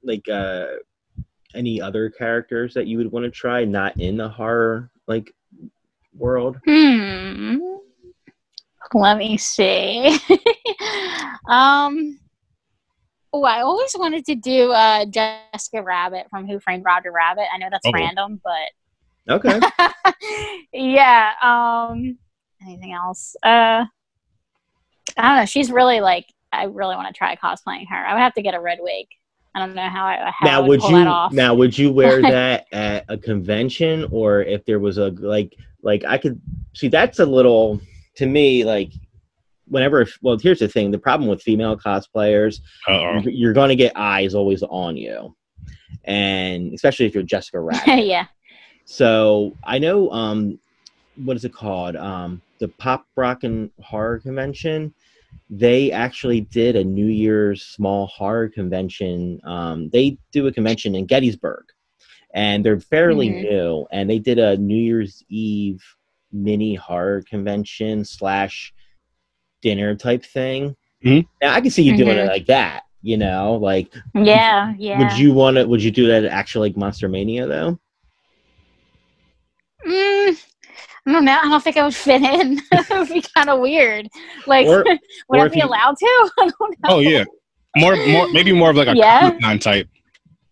[0.03, 0.65] like uh,
[1.55, 5.33] any other characters that you would want to try not in the horror like
[6.15, 6.59] world?
[6.65, 7.57] Hmm.
[8.93, 10.17] Let me see.
[11.47, 12.17] um.
[13.33, 17.45] Oh, I always wanted to do uh, Jessica Rabbit from Who Framed Roger Rabbit.
[17.53, 17.91] I know that's Oh.
[17.93, 19.59] random, but Okay.
[20.73, 21.31] yeah.
[21.41, 22.17] Um.
[22.61, 23.35] Anything else?
[23.43, 23.85] Uh.
[25.17, 25.45] I don't know.
[25.45, 27.95] She's really like I really want to try cosplaying her.
[27.95, 29.07] I would have to get a red wig.
[29.55, 31.31] I don't know how I how I now would, would pull you that off.
[31.33, 36.03] now would you wear that at a convention or if there was a like like
[36.05, 36.39] I could
[36.73, 37.81] see that's a little
[38.15, 38.91] to me like
[39.67, 43.19] whenever well here's the thing the problem with female cosplayers Uh-oh.
[43.19, 45.35] you're- you're going to get eyes always on you
[46.05, 48.05] and especially if you're Jessica Rabbit.
[48.05, 48.25] yeah.
[48.85, 50.59] So I know um
[51.15, 51.95] what is it called?
[51.95, 54.93] Um the Pop Rock and Horror Convention.
[55.49, 59.39] They actually did a New Year's small horror convention.
[59.43, 61.65] Um they do a convention in Gettysburg.
[62.33, 63.41] And they're fairly Mhm.
[63.41, 63.87] new.
[63.91, 65.83] And they did a New Year's Eve
[66.31, 68.73] mini horror convention slash
[69.61, 70.75] dinner type thing.
[71.03, 71.25] Mhm.
[71.41, 72.29] Now I can see you doing it Mhm.
[72.29, 74.97] like that, you know, like Yeah, yeah.
[74.99, 77.79] would you want to would you do that at actual like Monster Mania though?
[79.85, 80.45] Mm,
[81.07, 81.39] I don't know.
[81.41, 82.61] I don't think I would fit in.
[82.71, 84.07] it would be kind of weird.
[84.45, 84.83] Like, Or-
[85.29, 86.31] would or I be you- allowed to?
[86.39, 86.89] I don't know.
[86.89, 87.23] Oh yeah,
[87.77, 89.29] more more maybe more of like a Yeah.
[89.31, 89.89] Comic-Con type.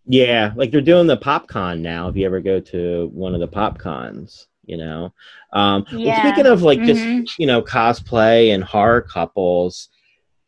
[0.06, 2.08] Yeah, like they're doing the PopCon now.
[2.08, 5.14] If you ever go to one of the PopCons, you know.
[5.54, 6.22] Um, well, Yeah.
[6.24, 7.28] speaking of like just Mhm.
[7.38, 9.90] you know cosplay and horror couples,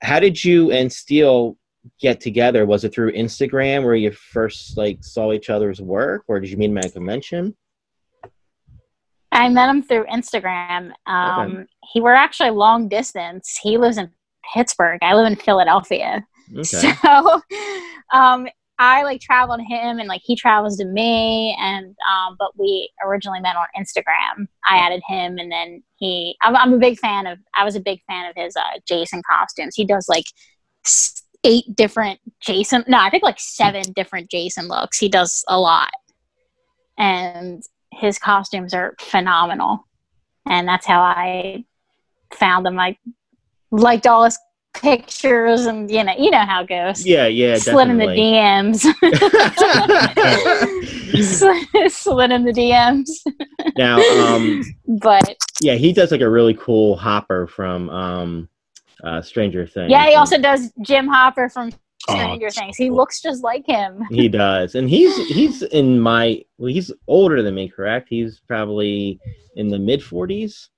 [0.01, 1.57] how did you and Steele
[1.99, 2.65] get together?
[2.65, 6.57] Was it through Instagram where you first like saw each other's work, or did you
[6.57, 7.55] meet him at a convention?
[9.31, 10.91] I met him through Instagram.
[11.05, 13.59] Um, He were actually long distance.
[13.61, 14.11] He lives in
[14.53, 14.99] Pittsburgh.
[15.01, 16.25] I live in Philadelphia.
[16.55, 16.93] Okay.
[17.01, 17.41] So,
[18.13, 22.89] um, I like traveled him, and like he travels to me, and um, but we
[23.05, 24.47] originally met on Instagram.
[24.67, 26.35] I added him, and then he.
[26.41, 27.37] I'm, I'm a big fan of.
[27.55, 29.75] I was a big fan of his uh, Jason costumes.
[29.75, 30.25] He does like
[31.43, 32.83] eight different Jason.
[32.87, 34.97] No, I think like seven different Jason looks.
[34.97, 35.91] He does a lot,
[36.97, 39.85] and his costumes are phenomenal.
[40.47, 41.65] And that's how I
[42.33, 42.79] found him.
[42.79, 42.97] I
[43.71, 44.39] liked all his
[44.73, 47.05] pictures, and you know, you know how it goes.
[47.05, 48.05] Yeah, yeah, Slid in the.
[48.05, 48.81] DMs.
[51.91, 53.09] Slid- in the DMs.
[53.77, 58.49] now, um, But yeah, he does like a really cool Hopper from um,
[59.03, 59.91] uh, Stranger Things.
[59.91, 61.71] yeah, he also does Jim Hopper from
[62.09, 62.77] Stranger that's Things.
[62.77, 62.97] He cool.
[62.97, 64.03] looks just like him.
[64.11, 68.07] He does, and he's he's in my well, he's older than me, correct?
[68.09, 69.19] He's probably
[69.55, 70.69] in the mid forties,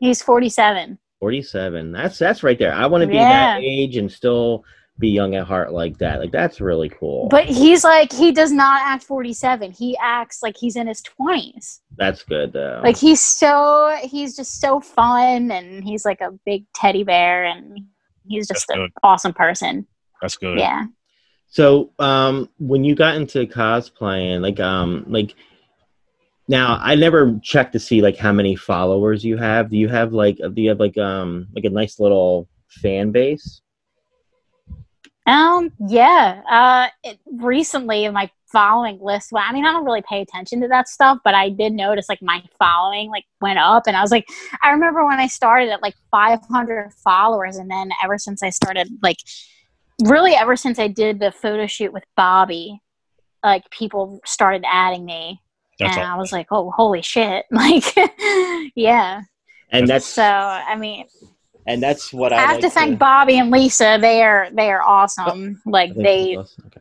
[0.00, 0.98] He's 47.
[1.18, 1.92] forty seven.
[1.92, 2.72] That's that's right there.
[2.72, 3.54] I want to be Yeah.
[3.54, 4.64] that age and still
[5.00, 6.18] be young at heart like that.
[6.20, 7.28] Like that's really cool.
[7.28, 9.70] But he's like, he does not act 47.
[9.70, 11.78] He acts like he's in his 20s.
[11.96, 12.80] that's good though.
[12.82, 17.84] Like he's so, he's just so fun and he's like a big teddy bear and
[18.28, 18.92] he's just That's an good.
[19.02, 19.86] awesome person.
[20.20, 20.58] That's good.
[20.58, 20.84] Yeah.
[21.50, 25.34] So, um, when you got into cosplaying, like, um, like,
[26.46, 29.70] now I never checked to see like how many followers you have.
[29.70, 33.60] Do you have like, do you have like, um, like a nice little fan base?
[35.28, 36.42] Um, yeah.
[36.50, 40.68] Uh, it, recently my following list, well, I mean, I don't really pay attention to
[40.68, 44.10] that stuff, but I did notice like my following like went up and I was
[44.10, 44.26] like,
[44.62, 48.88] I remember when I started at like 500 followers and then ever since I started
[49.02, 49.18] like
[50.02, 52.80] really ever since I did the photo shoot with Bobby,
[53.44, 55.42] like people started adding me
[55.78, 56.14] That's and all.
[56.14, 57.44] I was like, oh, holy shit.
[57.52, 57.84] Like,
[58.74, 59.20] yeah.
[59.70, 61.04] And that's So, I mean,
[61.66, 63.98] and that's what I, I have like to thank Bobby and Lisa.
[64.00, 65.60] They are, they are awesome.
[65.66, 66.36] Like they.
[66.36, 66.80] Okay.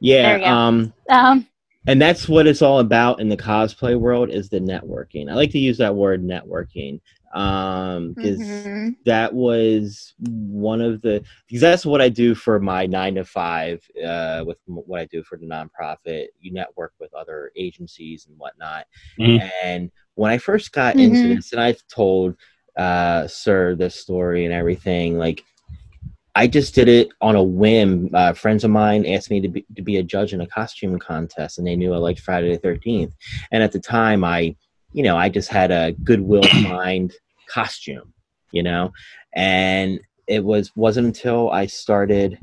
[0.00, 0.50] Yeah, There you go.
[0.50, 1.46] um, um,
[1.86, 5.30] and that's what it's all about in the cosplay world is the networking.
[5.30, 7.00] I like to use that word networking
[7.34, 8.96] um because mhm.
[9.04, 13.82] that was one of the because that's what I do for my nine to five
[14.04, 16.28] uh, with what I do for the nonprofit.
[16.40, 18.86] You network with other agencies and whatnot.
[19.18, 19.50] Mhm.
[19.62, 21.36] And when I first got into Mhm.
[21.36, 22.36] this, and I've told
[22.76, 25.44] uh, Sir this story and everything, like
[26.36, 28.10] I just did it on a whim.
[28.12, 30.98] Uh, friends of mine asked me to be, to be a judge in a costume
[30.98, 33.14] contest, and they knew I liked Friday the Thirteenth.
[33.52, 34.54] And at the time, I,
[34.92, 37.14] you know, I just had a goodwill mind
[37.48, 38.12] costume,
[38.52, 38.92] you know,
[39.34, 42.38] and it was wasn't until I started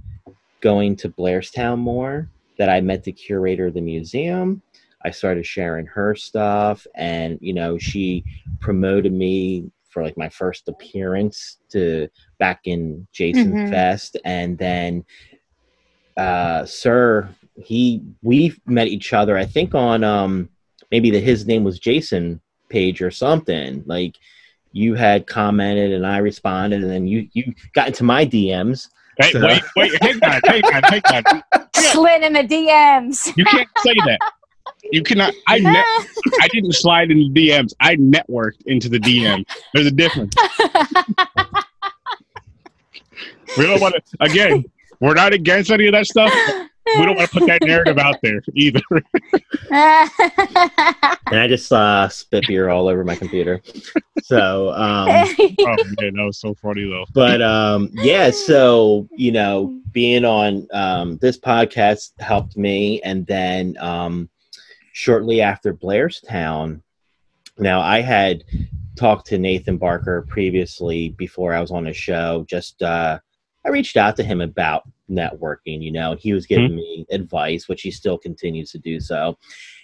[0.61, 4.63] going to Blairstown more that I met the curator of the museum.
[5.05, 8.23] I started sharing her stuff, and you know, she
[8.59, 12.07] promoted me for like my first appearance to
[12.39, 13.69] back in Jason Mhm.
[13.69, 15.05] Fest, and then
[16.17, 19.37] uh, Sir, he we met each other.
[19.37, 20.49] I think on um
[20.91, 23.83] maybe the his name was Jason page or something.
[23.85, 24.15] Like
[24.71, 28.89] you had commented and I responded, and then you you got into my DMs.
[29.19, 31.43] Hey, So- wait, wait, hang on, hang on, hang on.
[31.75, 33.35] slid in the DMs.
[33.37, 34.19] You can't say that.
[34.91, 35.33] You cannot.
[35.47, 35.69] I ne-
[36.41, 37.73] I didn't slide into DMs.
[37.79, 39.45] I networked into the DM.
[39.73, 40.33] There's a difference.
[43.57, 44.01] We don't want to.
[44.19, 44.65] Again,
[44.99, 46.33] we're not against any of that stuff.
[46.97, 48.81] We don't want to put that narrative out there either.
[51.31, 53.61] And I just saw spit beer all over my computer.
[54.23, 57.05] So, um, oh man, that was so funny though.
[57.13, 63.77] but um, yeah, so you know, being on um, this podcast helped me, and then
[63.79, 64.29] um,
[64.93, 66.81] shortly after Blairstown,
[67.57, 68.45] now I had
[68.95, 72.45] talked to Nathan Barker previously before I was on the show.
[72.47, 73.19] Just uh,
[73.65, 75.81] I reached out to him about networking.
[75.81, 79.37] You know, he was giving me advice, which he still continues to do so,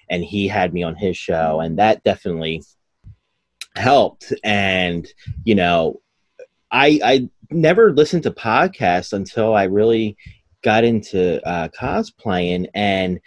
[0.10, 2.64] and he had me on his show, and that definitely
[3.76, 4.32] helped.
[4.44, 5.08] And
[5.44, 6.02] you know,
[6.72, 10.18] I I never listened to podcasts until I really
[10.62, 13.20] got into uh, cosplaying, and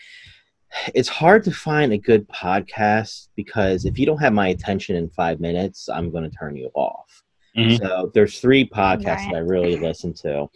[0.94, 5.08] it's hard to find a good podcast because if you don't have my attention in
[5.10, 7.22] five minutes, I'm going to turn you off.
[7.56, 7.78] Mhm.
[7.78, 9.28] So there's three podcasts Right.
[9.32, 10.48] that I really listen to,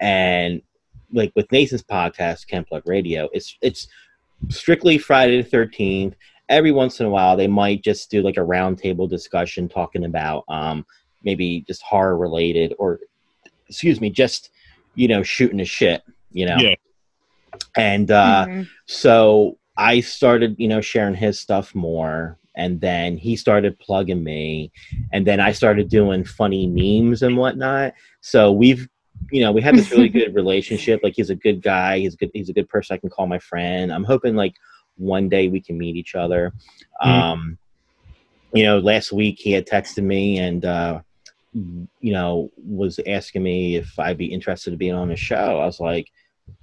[0.00, 0.60] and
[1.12, 3.88] like with Nathan's podcast, Camp Blood Radio, it's it's
[4.48, 6.14] strictly Friday the Thirteenth.
[6.48, 10.44] Every once in a while, they might just do like a roundtable discussion talking about
[10.48, 10.84] um,
[11.22, 13.00] maybe just horror related or
[13.68, 14.50] excuse me, just
[14.94, 16.02] you know shooting a shit,
[16.32, 16.56] you know.
[16.58, 16.74] Yeah.
[17.76, 18.68] And uh, Mhm.
[18.86, 22.38] so I started, you know, sharing his stuff more.
[22.54, 24.70] And then he started plugging me.
[25.12, 27.94] And then I started doing funny memes and whatnot.
[28.20, 28.88] So we've,
[29.32, 31.00] you know, we had this really good relationship.
[31.02, 31.98] Like he's a good guy.
[31.98, 32.30] He's good.
[32.32, 33.92] He's a good person I can call my friend.
[33.92, 34.54] I'm hoping like
[34.98, 36.52] one day we can meet each other.
[37.04, 37.08] Mhm.
[37.08, 37.58] Um,
[38.54, 41.00] you know, last week he had texted me and, uh,
[41.54, 45.58] you know, was asking me if I'd be interested in being on the show.
[45.58, 46.06] I was like,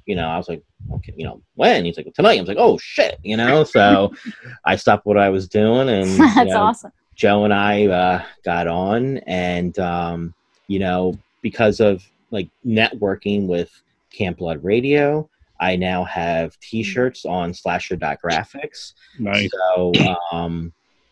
[0.05, 0.63] you know, I was like,
[0.93, 1.85] okay, you know, when?
[1.85, 2.37] He's like, well, tonight.
[2.37, 3.63] I was like, oh shit, you know.
[3.63, 4.13] So
[4.65, 6.91] I stopped what I was doing, and you That's know, awesome.
[7.15, 10.33] Joe and I uh, got on, and um,
[10.67, 13.71] you know, because of like networking with
[14.11, 18.93] Camp Blood Radio, I now have T-shirts on Slasher.graphics.
[19.17, 19.49] Nice.
[19.51, 19.93] So,
[20.31, 20.71] um,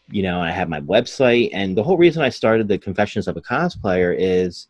[0.10, 3.36] you know, I have my website, and the whole reason I started the Confessions of
[3.36, 4.68] a Cosplayer is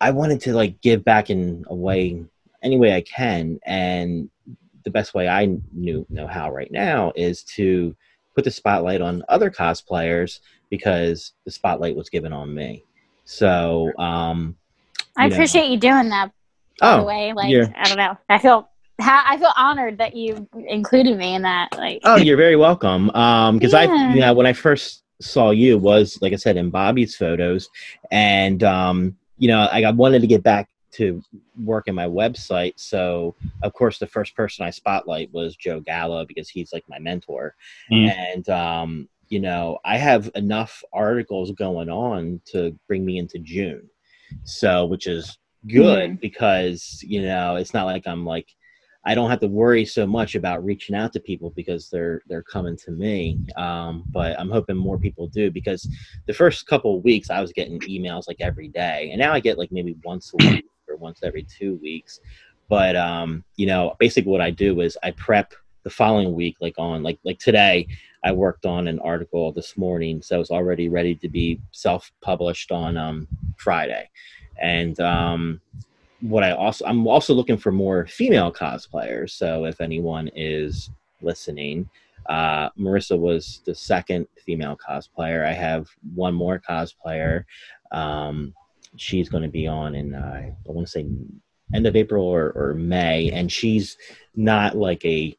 [0.00, 2.24] I wanted to like give back in a way,
[2.62, 4.28] any way I can, and
[4.84, 7.94] the best way I knew know how right now is to
[8.34, 10.40] put the spotlight on other cosplayers
[10.70, 12.84] because the spotlight was given on me.
[13.24, 14.56] So, um,
[15.16, 15.34] I know.
[15.34, 16.32] appreciate you doing that.
[16.80, 17.66] By the oh, way, like yeah.
[17.76, 18.68] I don't know, I feel
[19.00, 21.76] I feel honored that you included me in that.
[21.76, 23.10] Like, Oh, you're very welcome.
[23.10, 24.14] Um, because I, Yeah.
[24.14, 27.68] you know, when I first saw you was like I said in Bobby's photos,
[28.10, 31.22] and um, you know, I, I wanted to get back to
[31.62, 32.74] work in my website.
[32.76, 36.98] So of course, the first person I spotlight was Joe Gallo because he's like my
[36.98, 37.54] mentor,
[37.90, 38.10] Mm.
[38.10, 43.88] and um, you know, I have enough articles going on to bring me into June,
[44.44, 48.48] so which is good because you know it's not like I'm like
[49.04, 52.42] I don't have to worry so much about reaching out to people because they're they're
[52.42, 53.38] coming to me.
[53.56, 55.88] Um, but I'm hoping more people do because
[56.26, 59.40] the first couple of weeks I was getting emails like every day, and now I
[59.40, 62.20] get like maybe once a week or once every two weeks.
[62.68, 66.74] But um, you know, basically what I do is I prep the following week, like
[66.78, 67.88] on like like today.
[68.24, 72.96] I worked on an article this morning, so it's already ready to be self-published on
[72.96, 74.10] um, Friday.
[74.60, 75.60] And um,
[76.20, 79.30] what I also I'm also looking for more female cosplayers.
[79.30, 80.90] So if anyone is
[81.22, 81.88] listening,
[82.28, 85.46] uh, Marissa was the second female cosplayer.
[85.46, 87.44] I have one more cosplayer.
[87.92, 88.52] Um,
[89.00, 91.06] she's going to be on in uh, I want to say
[91.74, 93.96] end of April or, or May, and she's
[94.36, 95.36] not like a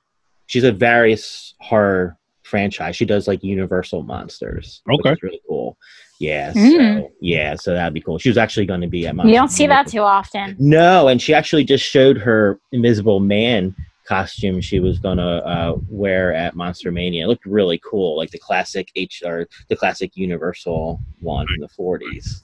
[0.47, 2.95] she's a various horror franchise.
[2.95, 4.81] She does like Universal monsters.
[4.85, 5.11] which Okay.
[5.11, 5.77] is really cool.
[6.19, 7.01] Yeah, Mm.
[7.03, 8.17] so yeah, so that'd be cool.
[8.17, 9.23] She was actually going to be at my.
[9.23, 10.55] you don't see that too often.
[10.59, 13.73] No, and she actually just showed her Invisible Man
[14.05, 17.25] costume she was gonna uh, wear at Monster Mania.
[17.25, 21.67] It looked really cool, like the classic H or the classic Universal one in the
[21.69, 22.41] forties.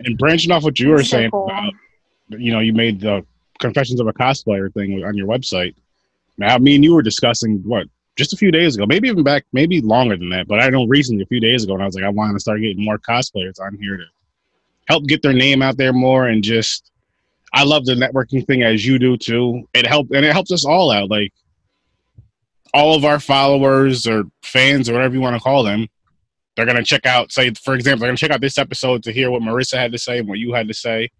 [0.00, 1.46] And branching off what you were so saying cool.
[1.46, 1.72] about,
[2.28, 3.24] you know, you made the
[3.58, 5.74] Confessions of a Cosplayer thing on your website.
[6.38, 9.44] Now, me and you were discussing what just a few days ago, maybe even back,
[9.52, 10.46] maybe longer than that.
[10.46, 12.40] But I know recently, a few days ago, and I was like, I want to
[12.40, 14.04] start getting more cosplayers on here to
[14.88, 16.90] help get their name out there more, and just
[17.54, 19.68] I love the networking thing as you do too.
[19.74, 21.10] It helped, and it helps us all out.
[21.10, 21.32] Like
[22.74, 25.88] all of our followers or fans or whatever you want to call them,
[26.56, 27.32] they're gonna check out.
[27.32, 29.98] Say, for example, they're gonna check out this episode to hear what Marissa had to
[29.98, 31.10] say and what you had to say,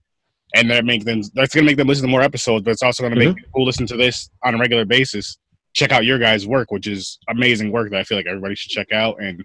[0.54, 1.22] and that make them.
[1.34, 3.36] That's gonna make them listen to more episodes, but it's also gonna make mm-hmm.
[3.36, 5.38] people who listen to this on a regular basis
[5.74, 8.70] check out your guys' work, which is amazing work that I feel like everybody should
[8.70, 9.22] check out.
[9.22, 9.44] And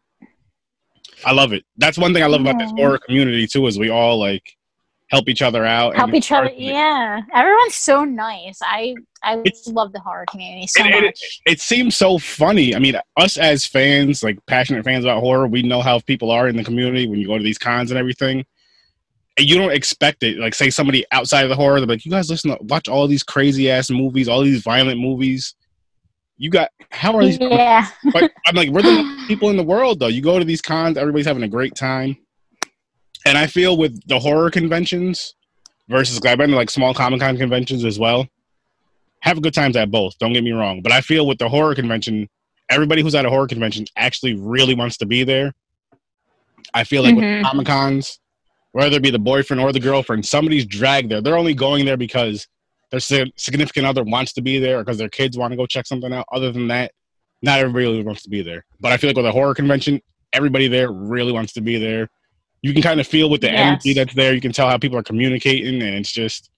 [1.25, 1.63] I love it.
[1.77, 2.75] That's one thing I love about this Aw.
[2.75, 4.43] horror community too, is we all like
[5.09, 5.95] help each other out.
[5.95, 6.51] help each other.
[6.55, 8.59] Yeah, everyone's so nice.
[8.61, 11.41] I I It's- love the horror community so It- it- much.
[11.45, 12.75] it seems so funny.
[12.75, 16.47] I mean, us as fans, like passionate fans about horror, we know how people are
[16.47, 18.45] in the community when you go to these cons and everything.
[19.39, 20.39] And you don't expect it.
[20.39, 23.07] Like, say somebody outside of the horror, they're like, "You guys listen, to, watch all
[23.07, 25.53] these crazy ass movies, all these violent movies.
[26.37, 27.37] You got how are these?
[27.39, 27.87] yeah.
[28.13, 30.07] But I'm like, we're the people in the world, though.
[30.07, 32.17] You go to these cons, everybody's having a great time.
[33.27, 35.35] And I feel with the horror conventions
[35.89, 38.25] versus, I've been to like small Comic Con conventions as well.
[39.19, 40.17] Have good times at both.
[40.17, 42.29] Don't get me wrong, but I feel with the horror convention,
[42.69, 45.53] everybody who's at a horror convention actually really wants to be there.
[46.73, 47.39] I feel like Mhm.
[47.39, 48.19] with Comic Cons,
[48.71, 51.19] whether it be the boyfriend or the girlfriend, somebody's dragged there.
[51.19, 52.47] They're only going there because
[52.91, 55.85] their significant other wants to be there or because their kids want to go check
[55.85, 56.25] something out.
[56.31, 56.93] Other than that,
[57.41, 58.63] not everybody really wants to be there.
[58.79, 60.01] But I feel like with a horror convention,
[60.31, 62.09] everybody there really wants to be there.
[62.61, 63.59] You can kind of feel with the Yes.
[63.59, 64.33] energy that's there.
[64.33, 66.49] You can tell how people are communicating, and it's just,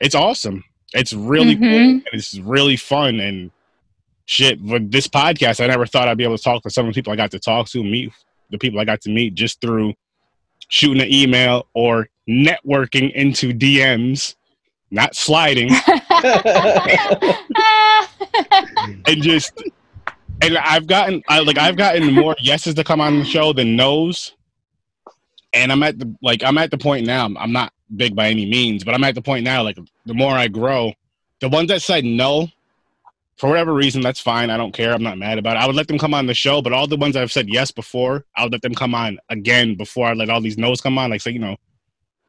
[0.00, 0.64] it's awesome.
[0.92, 1.90] It's really cool Mhm.
[1.90, 3.50] and it's really fun and
[4.26, 4.60] shit.
[4.60, 6.98] With this podcast, I never thought I'd be able to talk to some of the
[6.98, 8.12] people I got to talk to, meet
[8.50, 9.94] the people I got to meet just through
[10.68, 14.34] shooting an email or networking into DMs,
[14.90, 15.70] not sliding,
[19.06, 19.52] and just
[20.42, 23.76] and I've gotten I like I've gotten more yeses to come on the show than
[23.76, 24.32] nos.
[25.52, 27.24] And I'm at the like I'm at the point now.
[27.24, 29.62] I'm, not big by any means, but I'm at the point now.
[29.62, 30.92] Like the more I grow,
[31.40, 32.48] the ones that said no,
[33.36, 34.50] for whatever reason, that's fine.
[34.50, 34.92] I don't care.
[34.92, 35.60] I'm not mad about it.
[35.60, 37.70] I would let them come on the show, but all the ones I've said yes
[37.70, 40.98] before, I would let them come on again before I let all these no's come
[40.98, 41.10] on.
[41.10, 41.56] Like say, you know,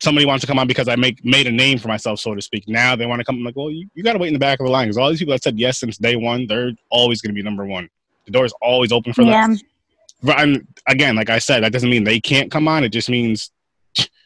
[0.02, 2.42] somebody wants to come on because I make made a name for myself, so to
[2.42, 2.64] speak.
[2.68, 3.36] Now they want to come.
[3.36, 4.98] I'm like, well, you, you got to wait in the back of the line because
[4.98, 7.66] all these people that said yes since day one, they're always going to be number
[7.66, 7.88] one.
[8.26, 9.48] The door is always open for yeah.
[9.48, 9.60] them.
[10.24, 12.84] But I'm, again, like I said, that doesn't mean they can't come on.
[12.84, 13.52] It just means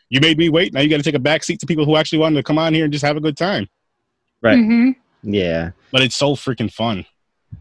[0.10, 0.74] you made me wait.
[0.74, 2.58] Now you got to take a back seat to people who actually wanted to come
[2.60, 3.68] on here and just have a good time.
[4.42, 4.58] Right.
[4.58, 4.92] hmm
[5.24, 5.72] yeah.
[5.92, 7.06] But it's so freaking fun.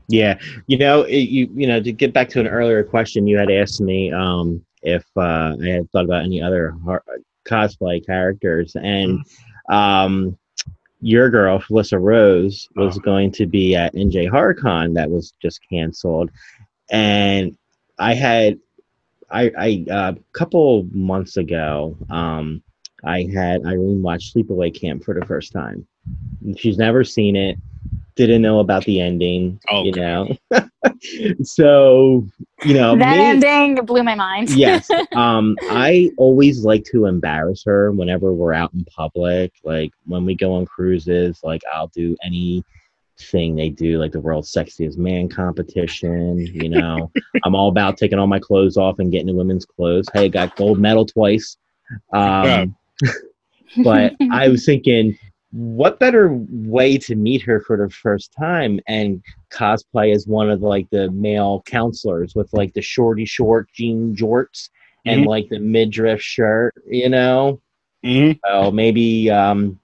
[0.09, 3.39] Yeah, you know, it, you you know, to get back to an earlier question, you
[3.39, 7.05] had asked me um, if uh, I had thought about any other har-
[7.49, 9.25] cosplay characters, and
[9.71, 10.37] um,
[11.01, 13.01] your girl Felissa Rose was Oh.
[13.01, 16.31] going to be at NJ HorrorCon that was just canceled,
[16.91, 17.57] and
[17.99, 18.59] I had
[19.31, 22.63] I I uh, a couple months ago um,
[23.05, 25.87] I had Irene watch Sleepaway Camp for the first time.
[26.57, 27.59] She's never seen it
[28.17, 29.61] didn't know about the ending.
[29.71, 30.37] Oh, you know,
[31.43, 32.27] so
[32.65, 34.51] you know, that me- ending blew my mind.
[34.51, 34.89] yes.
[35.15, 39.53] Um, I always like to embarrass her whenever we're out in public.
[39.63, 42.17] Like when we go on cruises, like I'll do
[43.19, 46.39] anything they do, like the world's sexiest man competition.
[46.39, 47.11] You know,
[47.45, 50.07] I'm all about taking all my clothes off and getting in women's clothes.
[50.13, 51.57] Hey, got gold medal twice.
[52.13, 52.75] Um,
[53.85, 55.17] but I was thinking,
[55.53, 60.63] what better way to meet her for the first time and cosplay as one of
[60.63, 64.71] like the male counselors with like the shorty short jean jorts
[65.07, 65.27] and Mhm.
[65.27, 67.61] like the midriff shirt, you know?
[68.03, 69.79] hmm So maybe um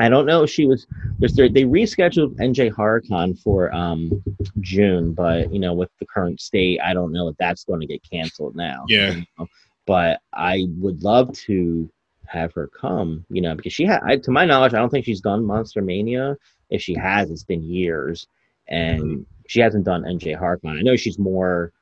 [0.00, 0.42] I don't know.
[0.44, 0.86] If she was
[1.18, 4.22] there's they rescheduled NJ HorrorCon for um
[4.60, 7.86] June, but you know with the current state, I don't know if that's going to
[7.86, 8.84] get canceled now.
[8.88, 9.12] Yeah.
[9.12, 9.46] you know?
[9.86, 11.90] But I would love to
[12.30, 15.04] have her come, you know, because she had, I, to my knowledge, I don't think
[15.04, 16.36] she's done Monster Mania.
[16.70, 18.28] If she has, it's been years,
[18.68, 20.78] and she hasn't done NJ HorrorCon.
[20.78, 21.72] I know she's more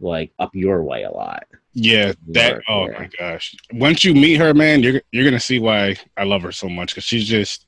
[0.00, 1.44] like up your way a lot.
[1.74, 2.52] Yeah, that.
[2.52, 2.98] York, Oh yeah.
[2.98, 3.54] my gosh!
[3.72, 6.92] Once you meet her, man, you're you're gonna see why I love her so much
[6.92, 7.66] because she's just.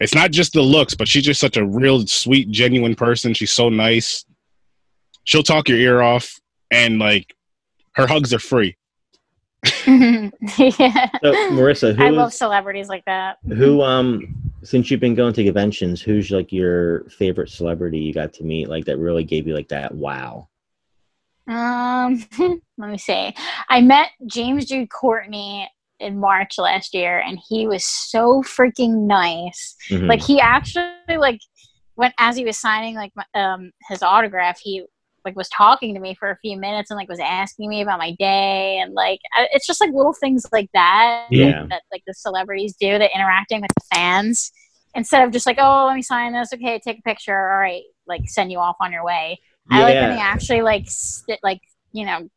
[0.00, 3.34] It's not just the looks, but she's just such a real sweet, genuine person.
[3.34, 4.24] She's so nice.
[5.24, 6.38] She'll talk your ear off,
[6.70, 7.34] and like,
[7.92, 8.76] her hugs are free.
[9.86, 10.30] yeah.
[11.22, 13.38] So Marissa, who I is- love celebrities like that.
[13.48, 18.32] Who um since you've been going to conventions, who's like your favorite celebrity you got
[18.34, 20.48] to meet like that really gave you like that wow?
[21.48, 22.24] Um,
[22.78, 23.34] let me see.
[23.68, 25.68] I met James Jude Courtney
[26.00, 29.76] in March last year, and he was so freaking nice.
[29.88, 30.08] Mhm.
[30.08, 31.40] Like he actually like
[31.94, 34.84] when as he was signing like my, um his autograph, he
[35.24, 37.98] like was talking to me for a few minutes and like was asking me about
[37.98, 41.66] my day and like I- it's just like little things like that Yeah.
[41.68, 44.52] that like the celebrities do that interacting with the fans
[44.94, 47.82] instead of just like oh let me sign this okay take a picture all right
[48.06, 49.38] like send you off on your way
[49.70, 51.60] I like when they actually like st- like
[51.92, 52.28] you know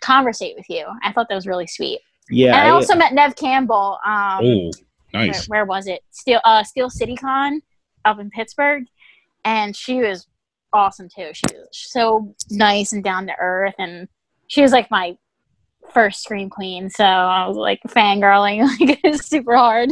[0.00, 0.84] conversate with you.
[1.02, 2.00] I thought that was really sweet.
[2.30, 3.98] Yeah, and I I- also met Neve Campbell.
[4.04, 4.70] Um, Oh,
[5.12, 5.46] where, nice.
[5.48, 6.02] where was it?
[6.10, 7.60] Steel uh, Steel City Con
[8.04, 8.84] up in Pittsburgh,
[9.44, 10.26] and she was
[10.72, 11.30] awesome too.
[11.32, 14.08] She was so nice and down to earth, and
[14.48, 15.16] she was like my
[15.92, 19.90] first Scream Queen, so I was like fangirling like it is super hard.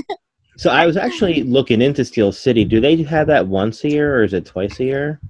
[0.57, 2.65] So I was actually looking into Steel City.
[2.65, 5.21] Do they have that once a year or is it twice a year?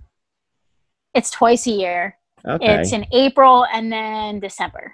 [1.15, 2.19] It's twice a year.
[2.47, 2.81] Okay.
[2.81, 4.93] It's in April and then December.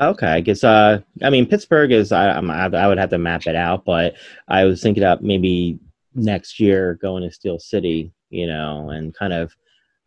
[0.00, 0.64] Okay, I guess.
[0.64, 2.10] Uh, I mean, Pittsburgh is.
[2.12, 4.14] I, I'm- I, I would have to map it out, but
[4.48, 5.78] I was thinking about maybe
[6.14, 9.54] next year going to Steel City, you know, and kind of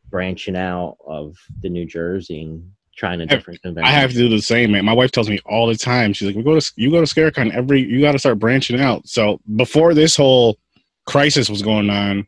[0.10, 4.41] branching out of the New Jersey and trying a different I have to do the
[4.41, 4.86] same, man.
[4.86, 6.14] My wife tells me all the time.
[6.14, 7.82] She's like, "We go to you go to Scarecon every.
[7.82, 10.58] You got to start branching out." So before this whole
[11.06, 12.28] crisis was going on,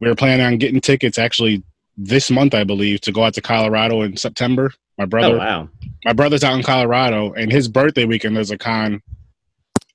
[0.00, 1.62] we were planning on getting tickets actually
[2.02, 4.72] this month, I believe, to go out to Colorado in September.
[4.98, 5.68] My brother, Oh wow!
[6.04, 9.00] my brother's out in Colorado, and his birthday weekend there's a con.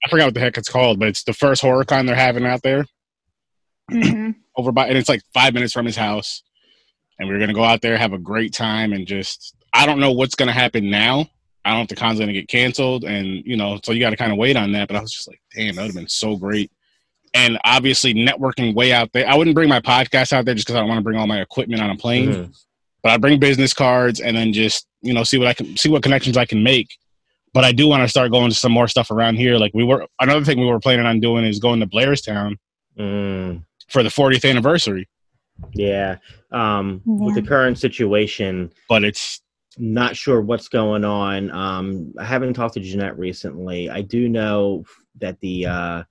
[0.03, 2.45] I forgot what the heck it's called, but it's the first horror con they're having
[2.45, 2.86] out there
[3.91, 4.36] Mhm.
[4.58, 6.43] over by, and it's like five minutes from his house.
[7.18, 9.99] And we are gonna go out there, have a great time, and just I don't
[9.99, 11.28] know what's gonna happen now.
[11.64, 14.12] I don't know if the con's gonna get canceled, and you know, so you got
[14.12, 14.88] to kind of wait on that.
[14.88, 16.72] But I was just like, damn, that would have been so great.
[17.36, 19.27] And obviously, networking way out there.
[19.29, 21.27] I wouldn't bring my podcast out there just because I don't want to bring all
[21.27, 22.29] my equipment on a plane.
[22.29, 22.55] Mhm.
[23.03, 25.89] But I bring business cards and then just you know see what I can see
[25.89, 26.88] what connections I can make.
[27.53, 29.57] But I do want to start going to some more stuff around here.
[29.57, 32.55] Like we were another thing we were planning on doing is going to Blairstown
[32.97, 35.07] Mm, for the 40th anniversary.
[35.73, 36.17] yeah.
[36.51, 39.41] Um, With the current situation, But it's
[39.77, 41.51] not sure what's going on.
[41.51, 43.89] Um, I haven't talked to Jeanette recently.
[43.89, 44.86] I do know
[45.19, 46.03] that the uh,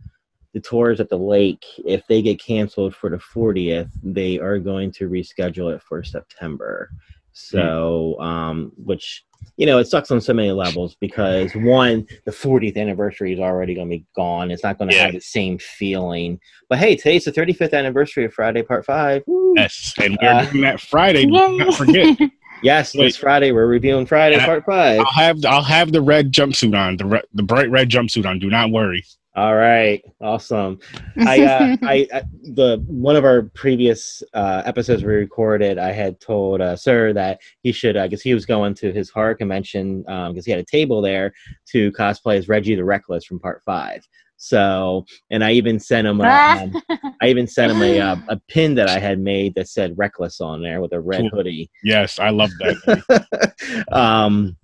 [0.55, 4.91] the tours at the lake, if they get canceled for the 40th, they are going
[4.93, 6.91] to reschedule it for September.
[7.33, 9.25] So, um, which
[9.57, 13.75] you know, it sucks on so many levels because one, the 40th anniversary is already
[13.75, 14.51] going to be gone.
[14.51, 15.05] It's not going to Yeah.
[15.07, 16.41] have the same feeling.
[16.71, 19.23] But hey, today's the 35th anniversary of Friday Part Five.
[19.27, 19.53] Woo!
[19.57, 21.27] yes, and we're Uh, doing that Friday.
[21.27, 22.19] Do not forget.
[22.63, 23.05] Yes, Wait.
[23.05, 25.01] this Friday we're reviewing Friday And I- Part Five.
[25.01, 28.39] I'll have I'll have the red jumpsuit on, the re- the bright red jumpsuit on.
[28.39, 29.05] Do not worry.
[29.37, 30.79] All right, awesome.
[31.19, 36.21] I, uh, I, I, the one of our previous uh, episodes we recorded, I had
[36.21, 40.33] told uh, Sir that he should, because he was going to his horror convention, um,
[40.33, 41.33] because he had a table there
[41.73, 44.07] to cosplay as Reggie the Reckless from Part Five.
[44.37, 46.83] So, and I even sent him, a, um,
[47.21, 50.41] I even sent him a, uh, a pin that I had made that said Reckless
[50.41, 51.31] on there with a red Cool.
[51.31, 51.71] hoodie.
[51.83, 53.85] Yes, I love that.
[53.93, 54.64] um, That's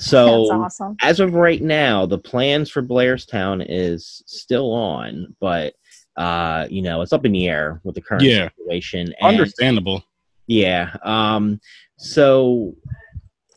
[0.00, 0.96] so awesome.
[1.02, 5.74] as of right now, the plans for Blairstown is still on, but
[6.16, 8.48] uh, you know, it's up in the air with the current Yeah.
[8.56, 9.14] situation.
[9.20, 10.04] And, Understandable.
[10.46, 10.94] yeah.
[11.02, 11.60] Um,
[11.96, 12.74] so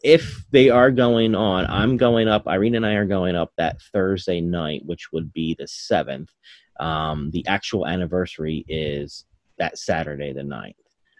[0.03, 2.47] if they are going on, I'm going up.
[2.47, 6.29] Irene and I are going up that Thursday night, which would be the seventh.
[6.79, 9.25] Um, the actual anniversary is
[9.57, 10.75] that Saturday, the 9th.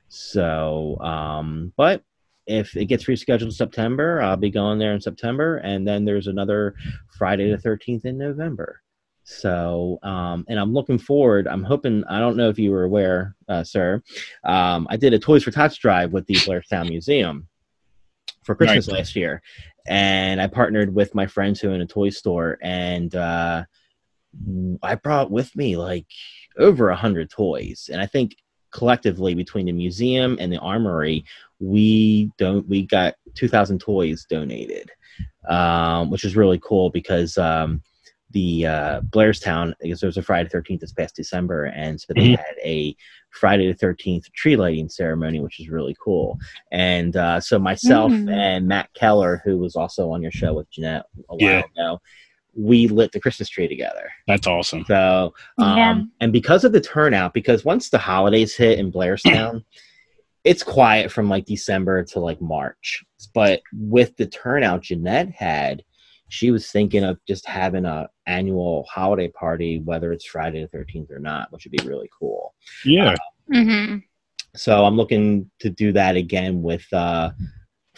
[0.10, 2.04] So, um, but
[2.46, 6.28] if it gets rescheduled to September, I'll be going there in September, and then there's
[6.28, 6.76] another
[7.18, 8.82] Friday the 13th in November.
[9.26, 11.48] So, um, and I'm looking forward.
[11.48, 12.04] I'm hoping.
[12.10, 14.02] I don't know if you were aware, uh, sir.
[14.44, 17.48] Um, I did a Toys for Tots drive with the Blairstown Museum
[18.44, 19.42] for Christmas last year,
[19.88, 23.64] and I partnered with my friends who own a toy store, and uh,
[24.82, 26.08] I brought with me like
[26.58, 28.36] over a hundred toys, and I think
[28.74, 31.24] collectively between the museum and the armory,
[31.60, 34.92] we don't we got two thousand toys donated,
[35.48, 37.38] um, which is really cool because.
[37.38, 37.82] Um,
[38.32, 42.30] the uh, Blairstown, because there was a Friday Thirteenth this past December, and so they
[42.30, 42.38] Mhm.
[42.38, 42.96] had a
[43.30, 46.40] Friday the Thirteenth tree lighting ceremony, which is really cool.
[46.72, 48.34] And uh, so myself Mm.
[48.34, 51.62] and Matt Keller, who was also on your show with Jeanette a while Yeah.
[51.76, 52.02] ago,
[52.56, 54.12] we lit the Christmas tree together.
[54.28, 54.86] That's awesome.
[54.86, 56.02] So, um, Yeah.
[56.22, 59.64] and because of the turnout, because once the holidays hit in Blairstown,
[60.44, 63.04] it's quiet from like December to like March.
[63.34, 65.84] But with the turnout Jeanette had,
[66.30, 71.12] she was thinking of just having a annual holiday party, whether it's Friday the thirteenth
[71.12, 72.54] or not, which would be really cool.
[72.86, 73.16] Yeah.
[73.52, 73.98] hmm
[74.56, 77.32] So I'm looking to do that again with uh,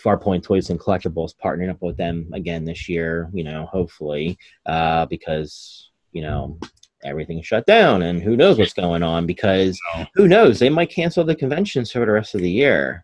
[0.05, 3.29] Farpoint Toys and Collectibles, partnering up with them again this year.
[3.33, 4.37] You know, hopefully,
[4.67, 6.57] uh, because you know
[7.03, 9.25] everything's shut down and who knows what's going on.
[9.25, 9.79] Because
[10.13, 13.03] who knows, they might cancel the conventions for the rest of the year.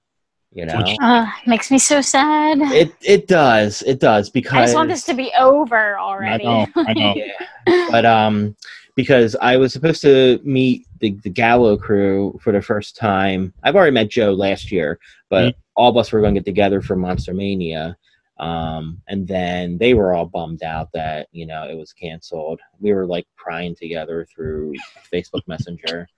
[0.53, 2.59] You know, Uh, makes me so sad.
[2.73, 6.43] it it does, it does because I just want this to be over already.
[6.43, 7.15] know, I know.
[7.15, 7.87] Yeah.
[7.89, 8.55] but um
[8.97, 13.53] because I was supposed to meet the, the Gallo crew for the first time.
[13.63, 14.99] I've already met Joe last year,
[15.29, 17.97] but all of us were going to get together for Monster Mania.
[18.37, 22.59] Um, and then they were all bummed out that you know it was canceled.
[22.79, 24.73] We were like crying together through
[25.11, 26.07] Facebook Messenger.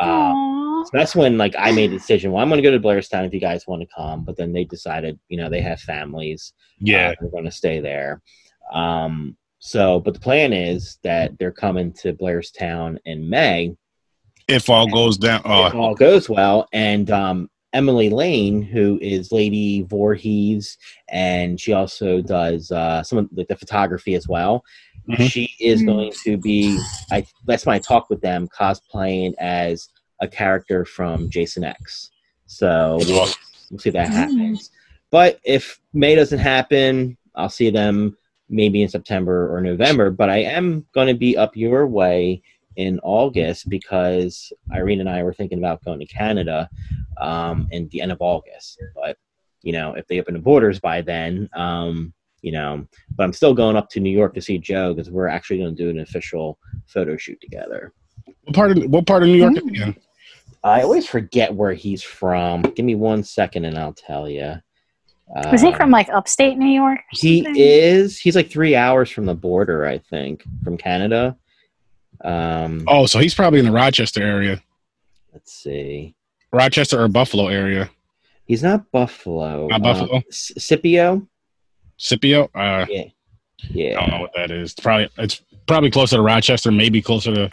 [0.00, 2.30] Um, So that's when like I made the decision.
[2.30, 4.24] Well, I'm going to go to Blairstown if you guys want to come.
[4.24, 6.52] But then they decided, you know, they have families.
[6.78, 7.10] Yeah.
[7.10, 8.20] uh, they're going to stay there.
[8.74, 13.74] Um, so, but the plan is that they're coming to Blairstown in May.
[14.48, 15.40] if all goes down.
[15.40, 16.68] if Oh, all goes well.
[16.74, 20.78] And um, Emily Lane, who is Lady Voorhees,
[21.10, 24.64] and she also does uh, some of the, the photography as well.
[25.10, 25.28] Mhm.
[25.30, 25.86] She is Mhm.
[25.86, 26.78] going to be.
[27.12, 32.10] I that's when I talked with them, cosplaying as a character from Jason X.
[32.46, 33.28] So we'll,
[33.70, 34.14] we'll see if that Mm.
[34.14, 34.70] happens.
[35.10, 38.16] But if May doesn't happen, I'll see them
[38.48, 40.10] maybe in September or November.
[40.10, 42.42] But I am going to be up your way
[42.76, 46.68] in August because Irene and I were thinking about going to Canada
[47.20, 48.82] um, in the end of August.
[48.94, 49.16] But
[49.62, 52.12] you know, if they open the borders by then, um,
[52.42, 55.26] you know, but I'm still going up to New York to see Joe because we're
[55.26, 57.92] actually going to do an official photo shoot together.
[58.44, 59.86] what part of what part of New York is he Mm.
[59.88, 59.96] in?
[60.62, 62.62] I always forget where he's from.
[62.62, 64.54] Give me one second and I'll tell you.
[65.50, 67.00] Was he from like upstate New York?
[67.10, 68.18] He is.
[68.18, 71.36] He's like three hours from the border, I think, from Canada.
[72.26, 74.60] Um, Oh, so he's probably in the Rochester area,
[75.32, 76.14] let's see.
[76.52, 77.88] Rochester or Buffalo area.
[78.46, 79.66] He's not Buffalo.
[79.68, 80.22] Not Buffalo?
[80.28, 81.26] S- Scipio.
[81.96, 82.50] Scipio.
[82.54, 82.86] Uh,
[83.70, 83.96] Yeah.
[83.98, 84.72] I don't know what that is.
[84.72, 87.50] It's probably it's probably closer to Rochester, maybe closer to.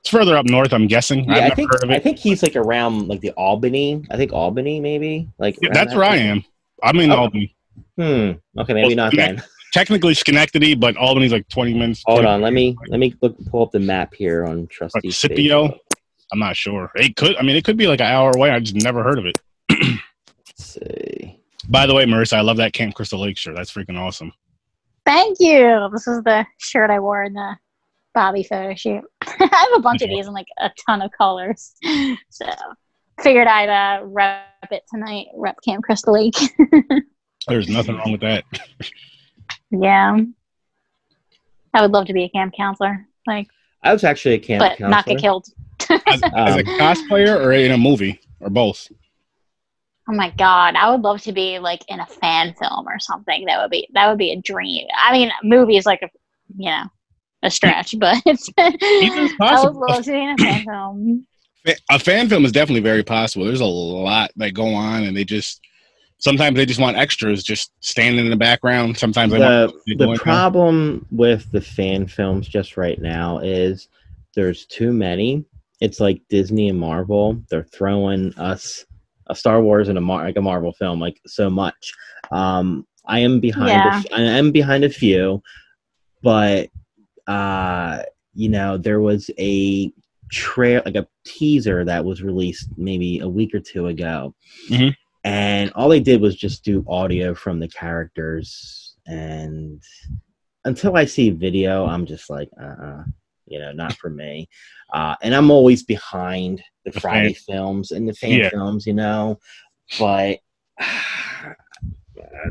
[0.00, 1.24] It's further up north, I'm guessing.
[1.24, 4.04] Yeah, I've I think I think he's like around like the Albany.
[4.10, 5.28] I think Albany, maybe.
[5.38, 6.44] Like Yeah, that's that where I am.
[6.82, 7.16] I'm in Oh.
[7.16, 7.54] Albany.
[7.96, 8.32] Hmm.
[8.58, 9.42] Okay, maybe Well, not then.
[9.72, 12.02] Technically Schenectady, but Albany's like 20 minutes.
[12.06, 12.42] Hold 20 on.
[12.42, 15.10] Let me let me look, pull up the map here on Trusty.
[15.10, 15.68] Scipio?
[15.68, 15.78] Facebook.
[16.32, 16.90] I'm not sure.
[16.94, 17.36] It could.
[17.36, 18.50] I mean, it could be like an hour away.
[18.50, 19.38] I just never heard of it.
[19.70, 21.38] Let's see.
[21.68, 23.54] By the way, Marissa, I love that Camp Crystal Lake shirt.
[23.54, 24.32] That's freaking awesome.
[25.04, 25.88] Thank you.
[25.92, 27.56] This is the shirt I wore in the
[28.14, 29.02] Bobby photo shoot.
[29.22, 31.74] I have a bunch of these in like a ton of colors.
[32.30, 32.46] So
[33.22, 35.26] figured I'd uh, rep it tonight.
[35.36, 36.34] Rep Camp Crystal Lake.
[37.48, 38.44] There's nothing wrong with that.
[39.72, 40.16] Yeah.
[41.74, 43.48] I would love to be a camp counselor, like,
[43.82, 44.88] I was actually a camp but counselor.
[44.90, 45.46] not get killed.
[46.06, 48.88] As, as a Um, cosplayer or in a movie or both.
[50.08, 53.44] Oh my god, I would love to be like in a fan film or something.
[53.46, 54.86] That would be that would be a dream.
[54.96, 56.08] I mean, movie is like a
[56.56, 56.84] you know
[57.42, 59.84] a stretch, but it's, I would possible.
[59.88, 61.26] love to be in a fan film.
[61.90, 63.46] A fan film is definitely very possible.
[63.46, 65.60] There's a lot that go on, and they just
[66.22, 68.96] sometimes they just want extras, just standing in the background.
[68.96, 73.00] Sometimes they want the, to go the in problem with the fan films just right
[73.00, 73.88] now is
[74.34, 75.44] there's too many.
[75.80, 77.42] It's like Disney and Marvel.
[77.50, 78.84] They're throwing us
[79.26, 81.92] a Star Wars and a Mar- like a Marvel film like so much.
[82.30, 83.68] Um, I am behind.
[83.70, 83.96] Yeah.
[83.96, 85.42] A, f- I am behind a few,
[86.22, 86.70] but
[87.26, 88.04] uh,
[88.34, 89.92] you know there was a
[90.30, 94.34] trail like a teaser that was released maybe a week or two ago,
[94.70, 94.94] Mhm.
[95.24, 98.96] And all they did was just do audio from the characters.
[99.06, 99.82] And
[100.64, 103.02] until i see video i'm just like uh-uh
[103.46, 104.48] you know not for me.
[104.92, 108.50] Uh and i'm always behind the friday films and the fan Yeah.
[108.50, 109.40] films you know?
[109.98, 110.38] But
[110.78, 111.54] i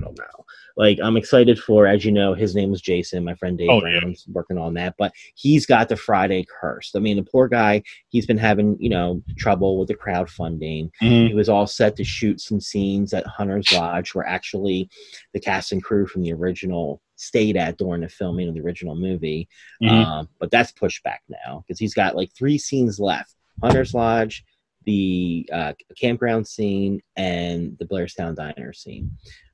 [0.01, 0.45] don't know
[0.77, 3.85] like i'm excited for as you know his name is jason my friend dave Oh,
[3.85, 3.99] yeah.
[4.29, 8.25] working on that but he's got the friday curse i mean the poor guy he's
[8.25, 11.27] been having you know trouble with the crowdfunding Mhm.
[11.29, 14.89] he was all set to shoot some scenes at Hunter's Lodge where actually
[15.33, 18.95] the cast and crew from the original stayed at during the filming of the original
[18.95, 19.47] movie.
[19.83, 19.89] Mhm.
[20.05, 24.43] Um, but that's pushed back now because he's got like three scenes left Hunter's Lodge,
[24.85, 29.11] the uh, campground scene, and the Blairstown Diner scene.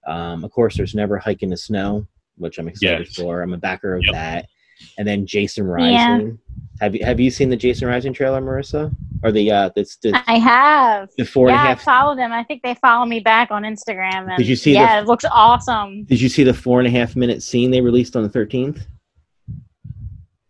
[0.07, 2.07] Um, of course, there's Never Hike in the Snow,
[2.37, 3.15] which I'm excited Yes.
[3.15, 3.41] for.
[3.41, 4.13] I'm a backer of Yep.
[4.13, 4.45] that.
[4.97, 5.71] And then Jason Yeah.
[5.73, 6.39] Rising.
[6.79, 8.91] Have you have you seen the Jason Rising trailer, Marissa?
[9.23, 11.09] Or the uh, that's the, I have.
[11.17, 12.31] the four and a yeah, half I follow them.
[12.31, 14.27] I think they follow me back on Instagram.
[14.29, 16.03] And Did you see the- Yeah, it looks awesome.
[16.03, 18.85] Did you see the four and a half minute scene they released on the 13th?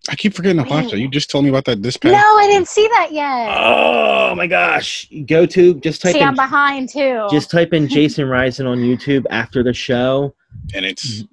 [0.09, 0.99] I keep forgetting to watch that.
[0.99, 2.13] You just told me about that this past.
[2.13, 3.55] No, I didn't see that yet.
[3.57, 5.09] Oh my gosh.
[5.25, 7.27] Go to just type see, in I'm behind too.
[7.29, 10.33] just type in Jason Rising on YouTube after the show.
[10.73, 11.23] and it's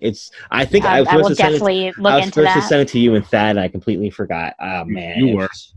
[0.00, 2.16] It's I think I, I, was I will supposed to send it, definitely look I
[2.16, 4.54] was into supposed to send it to you and Thad and I completely forgot.
[4.60, 5.18] Oh man.
[5.18, 5.42] You it were.
[5.42, 5.74] was-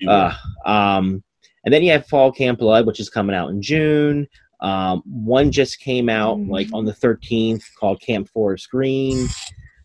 [0.00, 0.34] you Uh,
[0.66, 1.22] um,
[1.64, 4.26] and then you have Fall Camp Blood, which is coming out in June.
[4.60, 6.48] Um, one just came out Mhm.
[6.50, 9.26] like on the 13th called Camp Forest Green,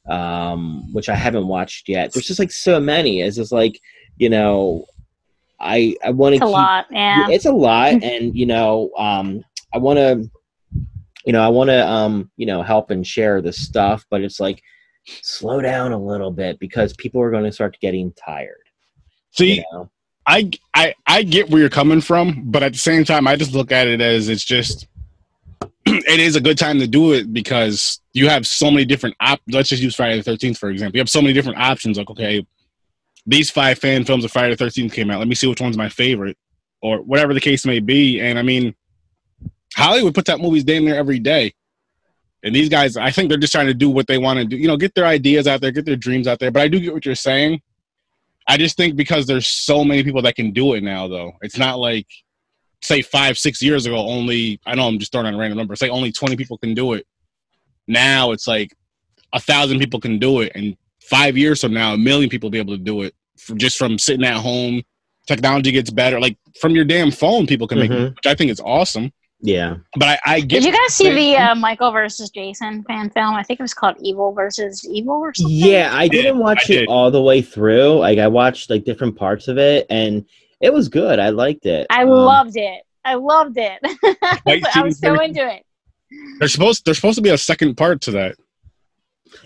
[0.09, 2.11] um, which I haven't watched yet.
[2.13, 3.21] There's just like so many.
[3.21, 3.79] It's just like,
[4.17, 4.85] you know,
[5.61, 7.27] I I want to It's a keep lot, yeah.
[7.29, 10.29] it's a lot and you know um i want to
[11.25, 14.39] you know i want to um you know help and share this stuff but it's
[14.39, 14.61] like
[15.21, 18.63] slow down a little bit because people are going to start getting tired
[19.31, 19.57] see.
[19.57, 19.89] you know
[20.27, 23.53] I, I I get where you're coming from, but at the same time, I just
[23.53, 24.85] look at it as it's just
[25.85, 29.39] it is a good time to do it because you have so many different op.
[29.49, 30.97] Let's just use Friday the Thirteenth for example.
[30.97, 31.97] You have so many different options.
[31.97, 32.45] Like, okay,
[33.25, 35.19] these five fan films of Friday the Thirteenth came out.
[35.19, 36.37] Let me see which one's my favorite,
[36.81, 38.19] or whatever the case may be.
[38.19, 38.75] And I mean,
[39.75, 41.53] Hollywood puts out movies damn near every day.
[42.43, 44.57] And these guys, I think they're just trying to do what they want to do.
[44.57, 46.51] You know, get their ideas out there, get their dreams out there.
[46.51, 47.61] But I do get what you're saying.
[48.47, 51.33] I just think because there's so many people that can do it now, though.
[51.41, 52.07] It's not like,
[52.81, 55.75] say, five, six years ago, only, I know I'm just throwing out a random number,
[55.75, 57.05] say only 20 people can do it.
[57.87, 58.75] Now it's like
[59.33, 60.51] a thousand people can do it.
[60.55, 63.57] And five years from now, a million people will be able to do it from,
[63.57, 64.81] just from sitting at home.
[65.27, 66.19] Technology gets better.
[66.19, 69.11] Like from your damn phone, people can make it, which I think is awesome.
[69.41, 69.77] Yeah.
[69.95, 73.33] But I, I get Did you guys see the uh, Michael versus Jason fan film?
[73.33, 75.55] I think it was called Evil versus Evil or something.
[75.55, 76.87] Yeah, I didn't watch I it did.
[76.87, 77.99] all the way through.
[77.99, 80.25] Like I watched like different parts of it and
[80.61, 81.19] it was good.
[81.19, 81.87] I liked it.
[81.89, 82.81] I Um, loved it.
[83.03, 83.79] I loved it.
[84.21, 85.65] I was so into it.
[86.39, 88.35] There's supposed there's supposed to be a second part to that.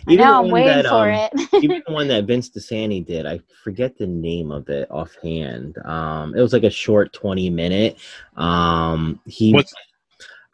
[0.07, 1.63] I know, the I'm waiting that, for um, it.
[1.63, 5.77] even the one that Vince DiSanti did, I forget the name of it offhand.
[5.85, 7.97] Um, it was like a short twenty minute.
[8.35, 9.73] Um, he, What's-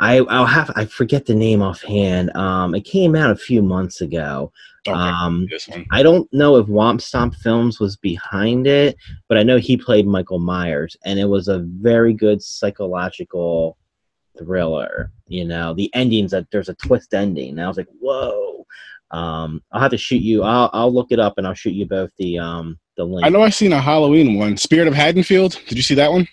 [0.01, 2.35] I, I'll have, I forget the name offhand.
[2.35, 4.51] Um, it came out a few months ago.
[4.87, 5.47] Okay, Um.
[5.91, 8.97] I don't know if Womp Stomp Films was behind it,
[9.29, 13.77] but I know he played Michael Myers, and it was a very good psychological
[14.39, 15.11] thriller.
[15.27, 17.51] You know, the endings that there's a twist ending.
[17.51, 18.65] And I was like, whoa.
[19.11, 20.41] Um, I'll have to shoot you.
[20.43, 23.25] I'll I'll look it up and I'll shoot you both the um the link.
[23.25, 24.57] I know I've seen a Halloween one.
[24.57, 25.59] Spirit of Haddonfield.
[25.67, 26.27] Did you see that one?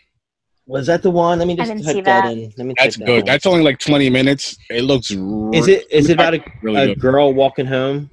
[0.69, 1.39] Was that the one?
[1.39, 2.25] Let me I just didn't type that.
[2.27, 2.33] that.
[2.33, 2.53] in.
[2.59, 3.17] Let me That's type that good.
[3.17, 3.25] one.
[3.25, 4.57] That's only like 20 minutes.
[4.69, 5.11] It looks.
[5.11, 8.11] Is it is it about a, really a girl walking home?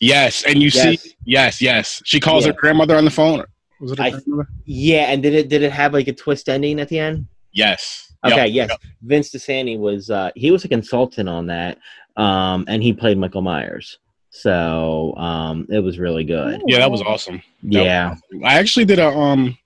[0.00, 1.02] Yes, and you Yes.
[1.02, 2.02] see, yes, yes.
[2.04, 2.52] She calls Yeah.
[2.52, 3.44] her grandmother on the phone.
[3.80, 4.48] Was it her I- grandmother?
[4.64, 7.26] Yeah, and did it did it have like a twist ending at the end?
[7.52, 8.12] Yes.
[8.24, 8.68] Yep, Okay, yes.
[8.70, 8.80] yep.
[9.02, 11.78] Vince DiSanti was uh he was a consultant on that.
[12.16, 13.98] Um and he played Michael Myers.
[14.30, 16.60] So um it was really good.
[16.66, 17.40] Yeah, that was awesome.
[17.62, 18.10] That was Yeah.
[18.10, 18.44] awesome.
[18.44, 19.56] I actually did a um.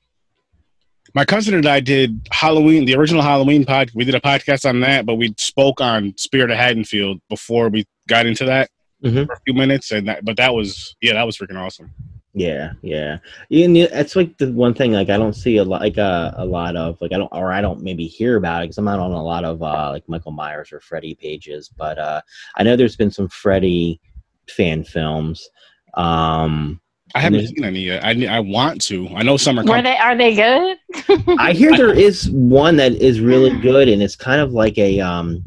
[1.14, 3.90] My cousin and I did Halloween, the original Halloween pod.
[3.94, 7.84] We did a podcast on that, but we spoke on Spirit of Haddonfield before we
[8.08, 8.70] got into that
[9.04, 9.26] Mhm.
[9.26, 10.24] for a few minutes, and that.
[10.24, 11.90] But that was yeah, that was freaking awesome.
[12.34, 13.18] Yeah, yeah.
[13.50, 16.46] And that's like the one thing like I don't see a lot like uh, a
[16.46, 19.00] lot of like I don't or I don't maybe hear about it because I'm not
[19.00, 22.22] on a lot of uh like Michael Myers or Freddy pages, but uh
[22.56, 24.00] I know there's been some Freddy
[24.48, 25.46] fan films.
[25.92, 26.80] Um
[27.14, 28.04] I haven't seen any yet.
[28.04, 29.08] I I want to.
[29.14, 29.84] I know some are Were coming.
[29.84, 29.96] they?
[29.96, 30.78] Are they good?
[31.38, 35.00] I hear there is one that is really good, and it's kind of like a
[35.00, 35.42] um.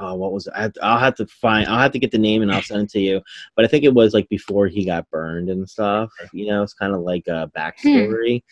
[0.00, 0.52] Oh, what was it?
[0.54, 1.68] I have to, I'll have to find.
[1.68, 3.20] I'll have to get the name and I'll send it to you.
[3.56, 6.10] But I think it was like before he got burned and stuff.
[6.32, 8.42] You know, it's kind of like a backstory.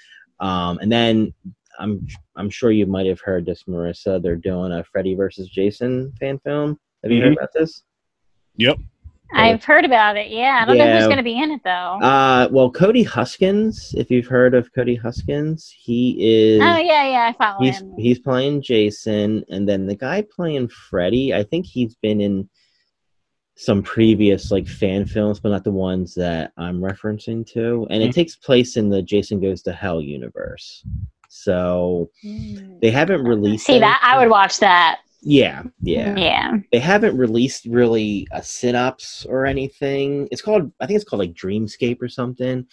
[0.40, 1.32] Um, and then
[1.78, 4.20] I'm I'm sure you might have heard this, Marissa.
[4.20, 6.78] They're doing a Freddy versus Jason fan film.
[7.02, 7.84] Have you heard about this?
[8.56, 8.78] Yep.
[9.32, 10.30] I've heard about it.
[10.30, 11.70] Yeah, I don't know who's going to be in it though.
[12.00, 13.94] Uh, well, Cody Huskins.
[13.96, 16.62] If you've heard of Cody Huskins, he is.
[16.62, 17.94] oh yeah, yeah, I follow he's him.
[17.98, 21.34] he's playing Jason, and then the guy playing Freddy.
[21.34, 22.48] I think he's been in
[23.56, 27.86] some previous like fan films, but not the ones that I'm referencing to.
[27.90, 28.14] And it Mhm.
[28.14, 30.84] takes place in the Jason Goes to Hell universe.
[31.28, 32.80] So Mm.
[32.80, 33.64] they haven't released.
[33.66, 34.00] See that?
[34.02, 35.00] I would watch that.
[35.28, 36.14] Yeah, yeah.
[36.16, 36.56] Yeah.
[36.70, 40.28] They haven't released really a synopsis or anything.
[40.30, 42.64] It's called, I think it's called like Dreamscape or something.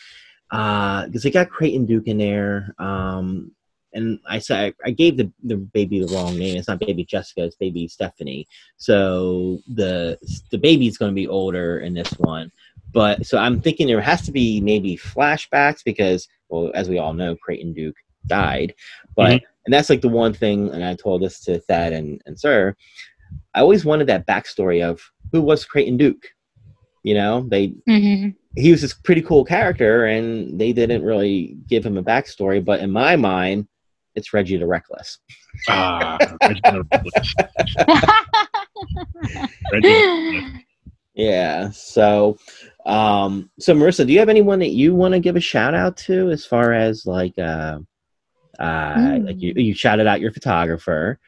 [0.52, 2.76] Uh, because they got Creighton Duke in there.
[2.78, 3.52] Um,
[3.94, 6.56] and I said I gave the, the baby the wrong name.
[6.56, 7.44] It's not baby Jessica.
[7.44, 8.48] It's baby Stephanie.
[8.78, 10.20] So the
[10.52, 12.52] the baby's going to be older in this one.
[12.92, 17.14] But so I'm thinking there has to be maybe flashbacks because, well, as we all
[17.14, 17.96] know, Creighton Duke
[18.28, 18.76] died.
[19.16, 20.70] But and that's like the one thing.
[20.70, 22.76] And I told this to Thad and and Sir.
[23.56, 26.28] I always wanted that backstory of who was Creighton Duke.
[27.04, 31.84] You know, they hmm he was this pretty cool character and they didn't really give
[31.84, 33.68] him a backstory but in my mind
[34.14, 35.18] it's reggie the reckless
[35.70, 36.86] Ah, Reggie- the
[39.72, 40.44] Reggie-
[41.16, 42.38] yeah so
[42.86, 45.98] um so marissa do you have anyone that you want to give a shout out
[45.98, 47.80] to as far as like uh
[48.60, 51.20] uh like you, you shouted out your photographer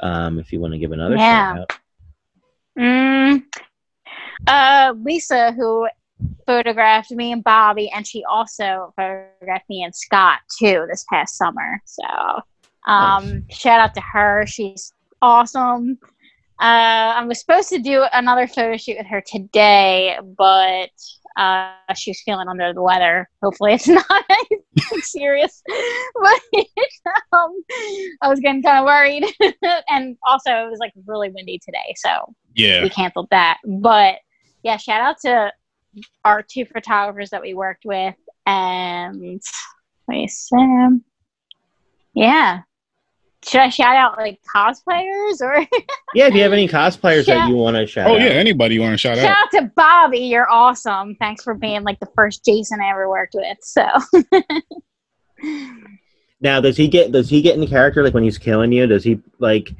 [0.00, 1.52] um if you want to give another Yeah.
[1.52, 1.72] shout out
[2.78, 3.42] Mm,
[4.46, 5.88] uh, Lisa, who
[6.46, 11.82] photographed me and Bobby, and she also photographed me and Scott too this past summer.
[11.84, 12.04] So,
[12.86, 14.46] um, shout out to her.
[14.46, 15.98] She's awesome.
[16.60, 20.90] Uh, I was supposed to do another photo shoot with her today, but
[21.38, 23.28] uh, she's feeling under the weather.
[23.42, 24.04] Hopefully, it's not
[25.02, 25.62] serious.
[25.66, 26.40] But
[27.32, 27.52] um,
[28.22, 29.24] I was getting kind of worried,
[29.88, 32.82] and also it was like really windy today, so Yeah.
[32.82, 33.58] we canceled that.
[33.64, 34.16] But
[34.62, 35.52] yeah, shout out to
[36.24, 38.16] our two photographers that we worked with,
[38.46, 39.40] and
[40.08, 41.04] wait, Sam.
[42.14, 42.60] Yeah.
[43.46, 45.58] Should I shout out like cosplayers or
[46.14, 47.36] Yeah, if you have any cosplayers Yeah.
[47.36, 48.12] that you want to shout out?
[48.12, 48.20] Oh out.
[48.20, 48.28] yeah.
[48.30, 49.36] Anybody you want to shout shout out?
[49.52, 50.18] Shout out to Bobby?
[50.18, 51.14] You're awesome.
[51.20, 53.58] Thanks for being like the first Jason I ever worked with.
[53.62, 53.86] So
[56.40, 58.86] Now, does he get does he get in character like when he's killing you?
[58.86, 59.72] Does he like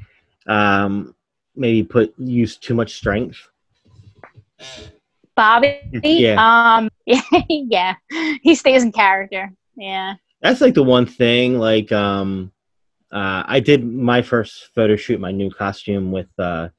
[0.47, 1.13] um
[1.55, 3.37] maybe put use too much strength?
[5.35, 6.35] Bobby, Yeah.
[6.77, 6.89] um,
[7.49, 7.95] yeah,
[8.41, 9.51] he stays in character.
[9.77, 10.15] Yeah.
[10.41, 11.57] That's like the one thing.
[11.59, 12.51] Like um,
[13.11, 16.69] uh, I did my first photo shoot, my new costume with uh,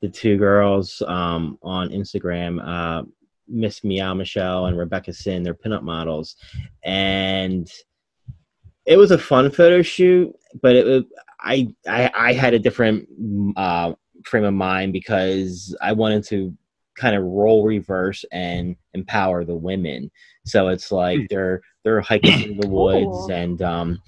[0.00, 2.60] the two girls um on Instagram.
[2.64, 3.04] Uh,
[3.50, 6.36] Miss Meow Michelle and Rebecca Sin, they're pinup models,
[6.84, 7.70] and
[8.84, 10.34] it was a fun photo shoot.
[10.62, 11.04] But it was
[11.40, 13.08] I I, I had a different
[13.56, 13.92] uh,
[14.24, 16.54] frame of mind because I wanted to
[16.96, 20.10] kind of role reverse and empower the women.
[20.44, 23.32] So it's like they're they're hiking through the woods, Cool.
[23.32, 24.02] and um,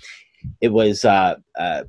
[0.61, 1.85] it was uh, uh,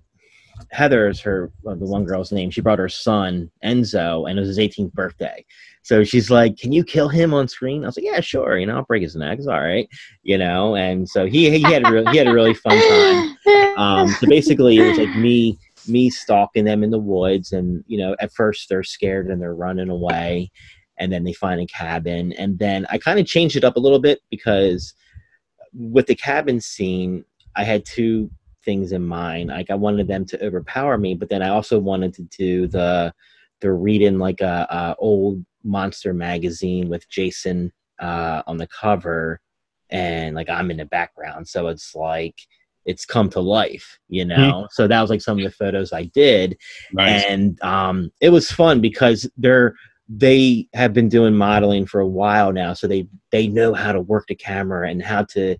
[0.71, 2.51] Heather's her well, the one girl's name.
[2.51, 5.45] She brought her son Enzo, and it was his 18th birthday.
[5.83, 8.57] So she's like, "Can you kill him on screen?" I was like, "Yeah, sure.
[8.57, 9.39] You know, I'll break his neck.
[9.39, 9.87] It's all right.
[10.23, 13.37] You know." And so he he had a real, he had a really fun time
[13.77, 15.57] um, so basically it was like me
[15.87, 19.55] me stalking them in the woods and you know at first they're scared and they're
[19.55, 20.51] running away
[20.99, 23.79] and then they find a cabin and then i kind of changed it up a
[23.79, 24.93] little bit because
[25.73, 27.25] with the cabin scene
[27.55, 28.29] i had two
[28.63, 29.49] things in mind.
[29.49, 33.13] Like i wanted them to overpower me but then i also wanted to do the
[33.59, 39.39] the reading like a, a old monster magazine with jason uh, on the cover.
[39.91, 42.35] And like i'm in the background so it's like
[42.85, 44.67] it's come to life you know?
[44.71, 46.57] So that was like some of the photos i did.
[46.93, 47.25] Nice.
[47.25, 49.75] and um, it was fun because they're
[50.13, 54.01] they have been doing modeling for a while now so they they know how to
[54.01, 55.55] work the camera and how to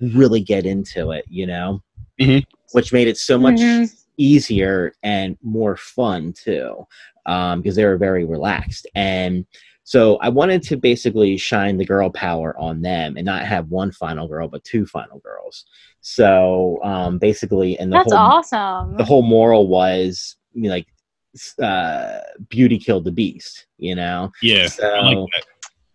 [0.00, 1.80] really get into it you know
[2.20, 2.44] Mhm.
[2.72, 3.92] which made it so much Mhm.
[4.16, 6.86] easier and more fun too
[7.26, 9.44] um, because they were very relaxed and
[9.84, 13.90] so i wanted to basically shine the girl power on them and not have one
[13.92, 15.66] final girl but two final girls
[16.00, 18.96] so um, basically and the That's whole awesome.
[18.96, 20.86] the whole moral was you know, like
[21.62, 24.66] uh beauty killed the beast you know yeah.
[24.68, 25.44] so I like that.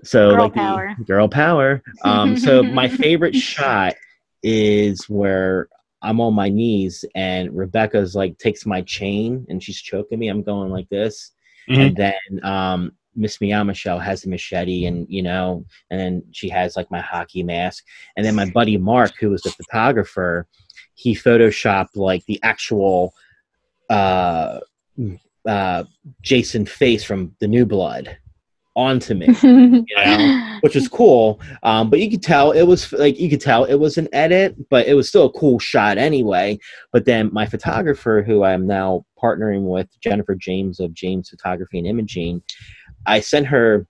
[0.07, 0.95] so Girl like the- power.
[1.06, 3.95] girl power um so my favorite shot
[4.43, 5.68] is where
[6.02, 10.28] i'm on my knees and rebecca's like takes my chain and she's choking me.
[10.28, 11.32] I'm going like this.
[11.69, 11.88] Mhm.
[11.88, 16.48] and then um Miss Meow Michelle has the machete, and you know, and then she
[16.48, 17.84] has like my hockey mask,
[18.15, 20.48] and then my buddy Mark, who was the photographer,
[20.95, 23.14] he photoshopped like the actual
[23.90, 24.60] uh,
[25.45, 25.84] uh,
[26.22, 28.18] Jason face from the New Blood
[28.76, 31.39] onto me, you know, which was cool.
[31.64, 34.56] Um, but you could tell it was like you could tell it was an edit,
[34.69, 36.57] but it was still a cool shot anyway.
[36.93, 41.88] But then my photographer, who I'm now partnering with, Jennifer James of James Photography and
[41.88, 42.41] Imaging,
[43.06, 43.88] I sent her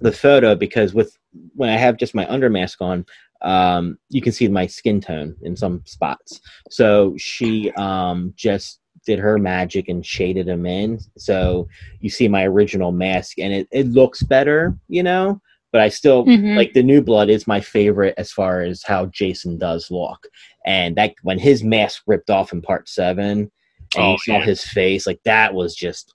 [0.00, 1.16] the photo because with
[1.54, 3.04] when I have just my under mask on,
[3.42, 6.40] um, you can see my skin tone in some spots.
[6.70, 10.98] So she um, just did her magic and shaded them in.
[11.16, 11.66] So
[12.00, 15.40] you see my original mask, and it, it looks better, you know.
[15.72, 16.56] But I still Mhm.
[16.56, 20.26] like the new blood is my favorite as far as how Jason does look.
[20.66, 23.50] And that when his mask ripped off in part seven,
[23.96, 24.44] and Oh, you saw yeah.
[24.44, 26.14] his face, like that was just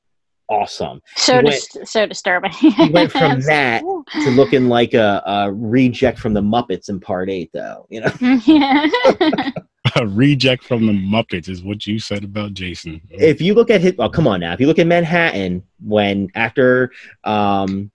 [0.49, 2.51] awesome so He dis- so disturbing.
[2.51, 3.81] he went from that
[4.23, 7.87] to looking like a, a reject from the Muppets in Part Eight, though.
[7.89, 8.11] You know,
[8.45, 8.85] yeah.
[9.95, 13.01] A reject from the Muppets is what you said about Jason.
[13.09, 16.29] if you look at his, oh come on now, if you look at Manhattan, when
[16.35, 16.91] after
[17.25, 17.91] um,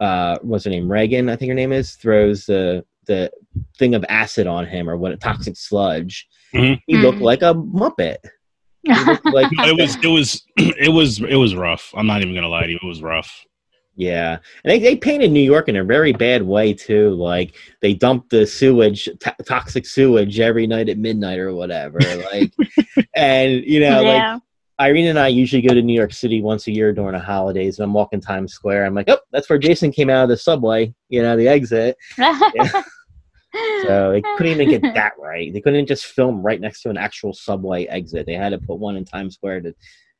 [0.00, 3.30] uh, what's her name, Reagan, I think her name is, throws the the
[3.78, 6.80] thing of acid on him or what a toxic sludge, Mhm.
[6.86, 7.22] he looked Mhm.
[7.22, 8.18] like a Muppet.
[9.32, 11.92] Like it was it was it was it was rough.
[11.96, 12.78] I'm not even gonna lie to you.
[12.82, 13.44] It was rough.
[13.94, 17.10] Yeah, and they, they painted New York in a very bad way too.
[17.10, 21.98] Like they dumped the sewage, to- toxic sewage, every night at midnight or whatever.
[22.32, 22.52] Like,
[23.14, 24.42] and you know, like.
[24.80, 27.78] Irene and I usually go to New York City once a year during the holidays,
[27.78, 28.84] and I'm walking Times Square.
[28.84, 30.92] I'm like, oh, that's where Jason came out of the subway.
[31.08, 31.96] You know, the exit.
[33.82, 35.52] So they couldn't even get that right.
[35.52, 38.24] They couldn't just film right next to an actual subway exit.
[38.26, 39.74] They had to put one in Times Square to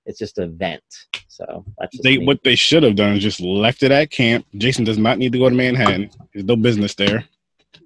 [0.07, 0.83] it's just a vent.
[1.29, 2.27] So that's just They me.
[2.27, 4.47] what they should have done is just left it at camp.
[4.57, 6.11] Jason does not need to go to Manhattan.
[6.33, 7.25] There's no business there.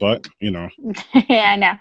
[0.01, 0.68] But you know,
[1.28, 1.72] yeah, I know.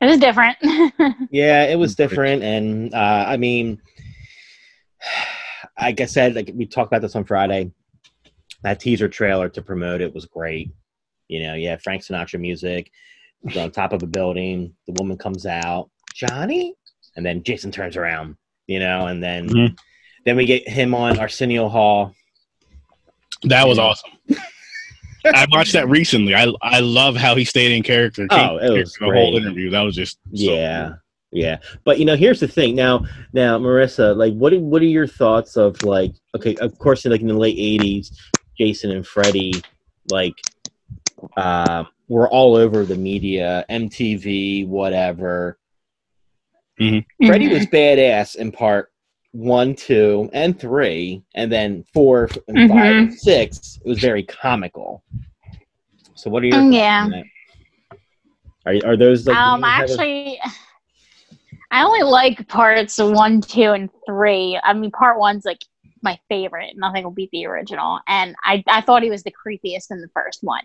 [0.00, 0.56] It was different.
[1.30, 3.80] Yeah, it was different, and uh, I mean,
[5.80, 7.70] like I said, like we talked about this on Friday.
[8.62, 10.70] That teaser trailer to promote it was great.
[11.28, 12.90] You know, yeah, Frank Sinatra music
[13.42, 14.74] he's on top of a building.
[14.86, 16.74] The woman comes out, Johnny,
[17.16, 18.36] and then Jason turns around.
[18.66, 19.78] You know, and then Mhm.
[20.24, 22.14] then we get him on Arsenio Hall.
[23.44, 24.10] that was awesome.
[25.24, 26.34] I watched that recently.
[26.34, 28.26] I I love how he stayed in character.
[28.30, 29.70] Oh, it was the whole interview.
[29.70, 30.96] That was just so yeah cool.
[31.32, 34.86] yeah but you know here's the thing now now marissa like what are, what are
[34.86, 38.12] your thoughts of like okay of course like in the late 80s
[38.56, 39.54] jason and freddie
[40.10, 40.34] like
[41.36, 45.58] uh, were all over the media mtv whatever
[47.24, 48.92] freddie was badass in part
[49.32, 55.02] one two and three and then four and five and six it was very comical
[56.14, 57.04] so what are your Mm, yeah.
[57.04, 57.26] on that?
[58.66, 60.40] Are, are those like um, do you have a- actually,
[61.70, 64.58] I only like parts one, two, and three.
[64.62, 65.62] I mean, part one's like
[66.02, 66.74] my favorite.
[66.76, 70.08] Nothing will beat the original, and I I thought he was the creepiest in the
[70.14, 70.62] first one.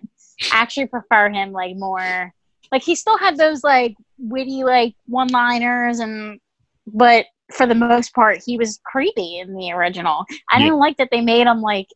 [0.52, 2.34] I actually prefer him like more.
[2.72, 6.40] Like he still had those like witty like one liners and,
[6.88, 10.26] but for the most part, he was creepy in the original.
[10.50, 10.66] I Yeah.
[10.66, 11.88] didn't like that they made him like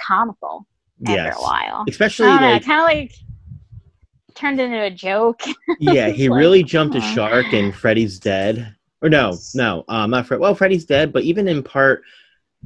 [0.00, 0.66] comical
[1.06, 1.84] after yes a while.
[1.88, 3.12] especially know, like kind of like
[4.34, 5.42] turned into a joke.
[5.78, 10.26] yeah he like, really jumped a shark in freddy's dead or no no um not
[10.26, 12.02] fred well freddy's dead but even in part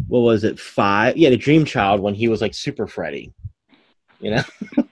[0.08, 3.32] what was it five yeah the dream child when he was like super freddy
[4.22, 4.42] you know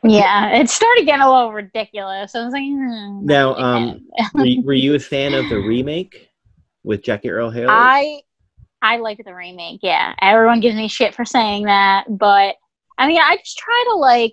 [0.05, 2.35] yeah, it started getting a little ridiculous.
[2.35, 6.29] I was like, hmm, Now, um, were, you, were you a fan of the remake
[6.83, 8.21] with jackie earle haley I
[8.83, 9.81] I like the remake.
[9.83, 12.57] Yeah, everyone gives me shit for saying that, but
[12.99, 14.33] I mean, I just try to like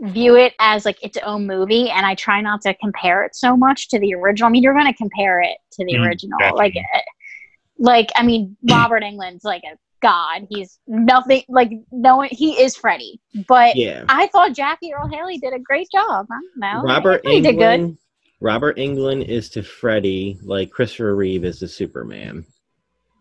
[0.00, 3.56] view it as like its own movie, and I try not to compare it so
[3.56, 4.48] much to the original.
[4.48, 6.64] I mean, you're going to compare it to the Mm, original, definitely.
[6.64, 7.00] like, eh,
[7.78, 10.46] like I mean, Robert Englund's like a god.
[10.50, 12.28] He's nothing like no one.
[12.30, 13.76] He is Freddy, but.
[13.76, 16.26] yeah I thought Jackie Earle Haley did a great job.
[16.30, 16.82] I don't know.
[16.82, 17.80] robert he did good.
[17.80, 17.98] englund
[18.40, 22.44] robert englund is to freddy like christopher reeve is to superman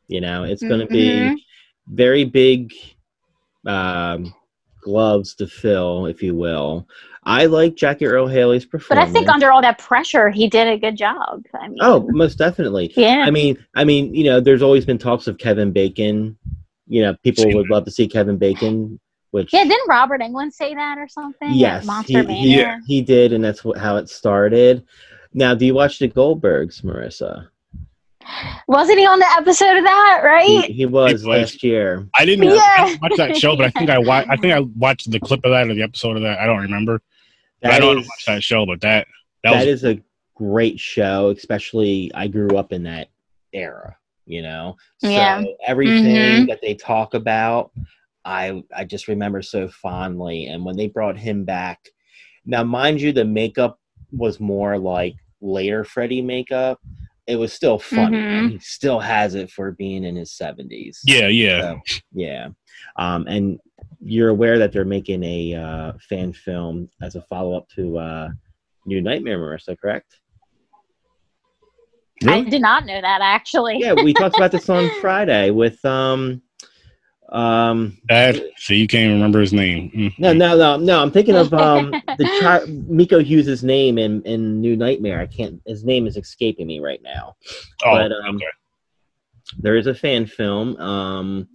[0.07, 1.35] you know it's going to Mhm.
[1.35, 1.45] be
[1.87, 2.71] very big
[3.65, 4.33] um,
[4.81, 6.87] gloves to fill, if you will.
[7.23, 9.09] I like Jackie Earle Haley's performance, But.
[9.09, 11.43] I think under all that pressure, he did a good job.
[11.53, 12.93] I mean, oh, most definitely.
[12.95, 13.23] yeah.
[13.27, 16.37] I mean, I mean, you know, there's always been talks of Kevin Bacon.
[16.87, 17.55] You know, people Same.
[17.55, 18.99] would love to see Kevin Bacon,
[19.31, 21.51] which yeah, didn't Robert Englund say that or something?
[21.53, 22.79] yes, Monster he, Mania.
[22.87, 24.85] he, he did, and that's what, how it started.
[25.33, 27.47] Now, do you watch the Goldbergs, Marissa?
[28.67, 30.65] Wasn't he on the episode of that, right?
[30.65, 31.25] he was was.
[31.25, 32.07] last year.
[32.17, 32.61] I didn't, Yeah.
[32.77, 35.19] I didn't watch that show, but I think I wa- I think I watched the
[35.19, 36.39] clip of that or the episode of that.
[36.39, 37.01] I don't remember.
[37.61, 39.07] But I don't I is- watched that show, but that
[39.43, 40.01] that, that was is a
[40.35, 43.07] great show especially i grew up in that
[43.53, 43.95] era
[44.27, 45.43] you know so Yeah.
[45.65, 46.47] everything Mhm.
[46.47, 47.71] that they talk about
[48.25, 51.79] i i just remember so fondly and when they brought him back
[52.45, 53.79] now mind you the makeup
[54.11, 56.79] was more like later freddy makeup
[57.25, 58.51] it was still funny Mhm.
[58.51, 61.61] he still has it for being in his 70s yeah, yeah.
[61.61, 61.81] so,
[62.13, 62.47] yeah.
[62.97, 63.59] Um, and
[63.99, 68.29] you're aware that they're making a uh, fan film as a follow up to uh,
[68.85, 70.19] New Nightmare, Marissa, correct?
[72.25, 73.79] I did not know that actually.
[73.79, 75.83] Yeah, we talked about this on Friday with.
[75.85, 76.41] Um,
[77.29, 79.91] um, That so you can't remember his name.
[79.91, 80.19] Mm.
[80.19, 81.01] no, no, no, no.
[81.01, 85.19] I'm thinking of um, the child, Miko Hughes' name in, in New Nightmare.
[85.19, 85.61] I can't.
[85.65, 87.35] His name is escaping me right now.
[87.85, 88.45] Oh, but, um, okay.
[89.59, 90.77] there is a fan film.
[90.77, 91.49] Um,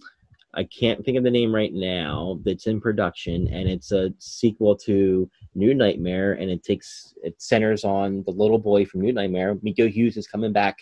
[0.53, 2.39] I can't think of the name right now.
[2.45, 7.83] That's in production, and it's a sequel to New Nightmare, and it takes it centers
[7.83, 9.57] on the little boy from New Nightmare.
[9.61, 10.77] Miko Hughes is coming back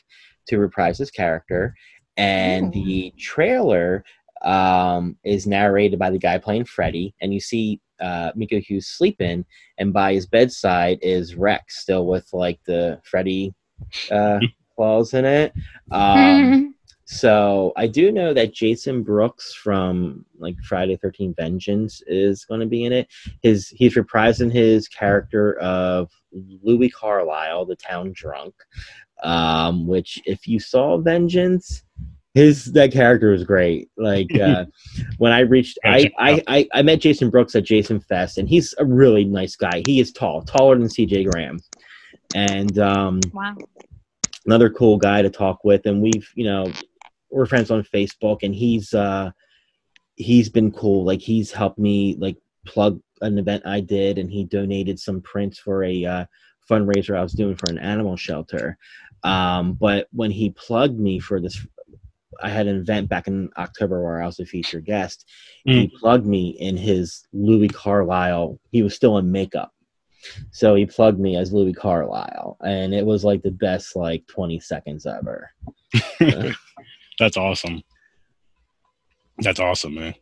[0.48, 1.76] to reprise his character,
[2.18, 2.84] and Ooh.
[2.84, 4.04] the trailer
[4.44, 9.46] um, is narrated by the guy playing Freddy, and you see uh, Miko Hughes sleeping,
[9.78, 13.54] and by his bedside is Rex, still with like the Freddy
[14.12, 14.40] uh,
[14.76, 15.54] claws in it.
[15.92, 16.76] Um.
[17.12, 22.66] so I do know that Jason Brooks from like Friday Thirteen Vengeance is going to
[22.66, 23.10] be in it.
[23.42, 26.10] His he's reprising his character of
[26.64, 28.54] Louis Carlisle, the town drunk.
[29.24, 31.84] Um, which if you saw Vengeance,
[32.34, 33.90] his that character was great.
[33.98, 34.66] Like uh,
[35.18, 38.74] when I reached, I, I I I met Jason Brooks at Jason Fest, and he's
[38.78, 39.84] a really nice guy.
[39.86, 41.26] He is tall, taller than C.J.
[41.26, 41.60] Graham,
[42.34, 43.58] and um, Wow.
[44.46, 46.72] another cool guy to talk with and we've you know
[47.32, 49.32] we're friends on Facebook, and he's uh,
[50.16, 51.04] he's been cool.
[51.04, 55.60] Like he's helped me like plug an event I did, and he donated some prints
[55.60, 56.26] for a uh,
[56.70, 58.78] fundraiser I was doing for an animal shelter.
[59.24, 61.66] Um, but when he plugged me for this,
[62.42, 65.30] I had an event back in October where I was a featured guest.
[65.64, 68.60] He plugged me in his Louis Carlisle.
[68.72, 69.74] He was still in makeup.
[70.52, 74.60] So he plugged me as Louis Carlisle, and it was like the best like 20
[74.60, 75.50] seconds ever.
[77.22, 77.84] That's awesome.
[79.38, 80.16] That's awesome, man.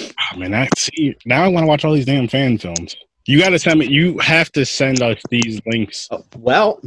[0.00, 1.16] Oh, man, I see.
[1.26, 2.94] Now I want to watch all these damn fan films.
[3.26, 3.86] You got to send me.
[3.88, 6.06] You have to send us these links.
[6.12, 6.80] Oh, well,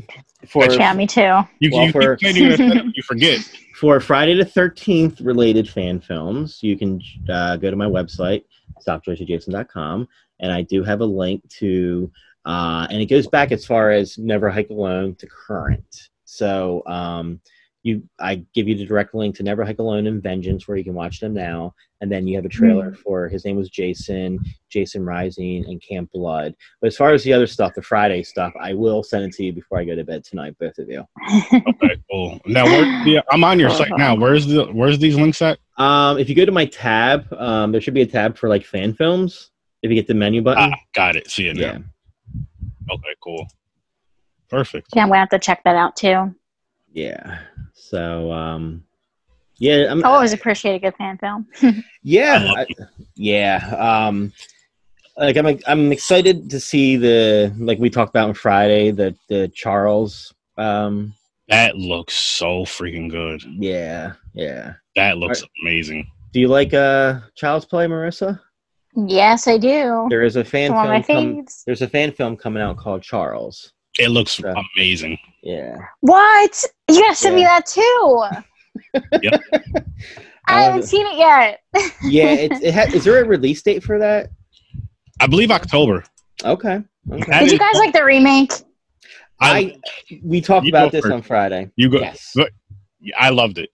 [0.47, 1.41] for Yeah, me too.
[1.59, 3.39] You, Well, you for- keep saying you're gonna send them, you forget.
[3.75, 8.43] for Friday the 13th related fan films, you can uh, go to my website,
[8.87, 10.07] stopjoycejason.com,
[10.39, 12.09] and I do have a link to,
[12.45, 16.07] uh, and it goes back as far as Never Hike Alone to current.
[16.23, 17.41] So um,
[17.83, 20.83] you, I give you the direct link to Never Hike Alone and Vengeance, where you
[20.83, 24.39] can watch them now, and then you have a trailer for his name was Jason,
[24.69, 26.53] Jason Rising, and Camp Blood.
[26.79, 29.43] But as far as the other stuff, the Friday stuff, I will send it to
[29.43, 31.03] you before I go to bed tonight, both of you.
[31.53, 32.39] Okay, cool.
[32.45, 34.15] Now, where, yeah, I'm on your site now.
[34.15, 35.57] Where's the Where's these links at?
[35.77, 38.63] Um, if you go to my tab, um, there should be a tab for like
[38.65, 39.49] fan films.
[39.81, 41.31] If you get the menu button, Ah, got it.
[41.31, 41.61] See it now.
[41.61, 41.77] yeah,
[42.93, 43.47] Okay, cool.
[44.49, 44.89] Perfect.
[44.93, 46.35] Yeah, I'm gonna have to check that out too.
[46.93, 47.39] Yeah.
[47.73, 48.83] So, um,
[49.57, 51.47] yeah, I'm, I always appreciate a good fan film.
[52.03, 52.65] yeah, I
[53.15, 53.75] yeah.
[54.07, 54.33] Um,
[55.17, 59.49] like I'm, I'm excited to see the like we talked about on Friday the the
[59.53, 60.33] Charles.
[60.57, 61.13] Um,
[61.47, 63.43] That looks so freaking good.
[63.43, 64.73] yeah, yeah.
[64.95, 66.09] That looks amazing.
[66.33, 68.39] Do you like uh Child's Play, Marissa?
[68.95, 70.07] Yes, I do.
[70.09, 71.35] There is a fan It's my film.
[71.35, 73.73] Com- there's a fan film coming out called Charles.
[73.99, 74.53] It looks Yeah.
[74.77, 75.17] amazing.
[75.43, 75.75] Yeah.
[76.01, 76.63] What?
[76.89, 78.23] You gotta send me that too.
[79.21, 79.41] Yep.
[80.47, 81.59] I haven't uh, seen it yet.
[82.03, 82.31] Yeah.
[82.33, 84.29] It, it ha- is there a release date for that?
[85.19, 86.03] I believe October.
[86.43, 86.81] Okay.
[87.11, 87.39] Okay.
[87.39, 88.53] Did you guys like the remake?
[89.39, 89.79] I I
[90.23, 91.13] we talked about this first.
[91.13, 91.69] on Friday.
[91.75, 91.99] you go.
[91.99, 92.31] Yes.
[92.35, 92.51] But
[93.17, 93.69] I loved it.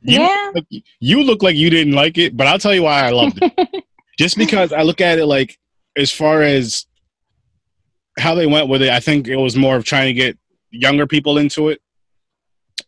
[0.00, 0.52] You, Yeah.
[0.54, 0.66] look-
[1.00, 3.84] you look like you didn't like it, but I'll tell you why I loved it.
[4.18, 5.58] Just because I look at it like,
[5.96, 6.86] as far as
[8.18, 10.36] how they went with it, I think it was more of trying to get
[10.70, 11.80] younger people into it.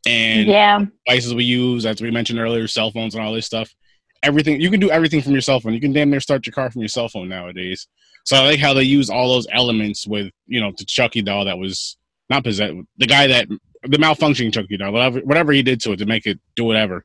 [0.06, 0.84] And Yeah.
[1.06, 3.74] devices we use, as we mentioned earlier, cell phones and all this stuff.
[4.22, 5.72] Everything you can do everything from your cell phone.
[5.72, 7.86] You can damn near start your car from your cell phone nowadays.
[8.26, 11.46] So I like how they use all those elements with you know the Chucky doll
[11.46, 11.96] that was
[12.28, 12.74] not possessed.
[12.98, 16.26] The guy that the malfunctioning Chucky doll, whatever whatever he did to it to make
[16.26, 17.04] it do whatever,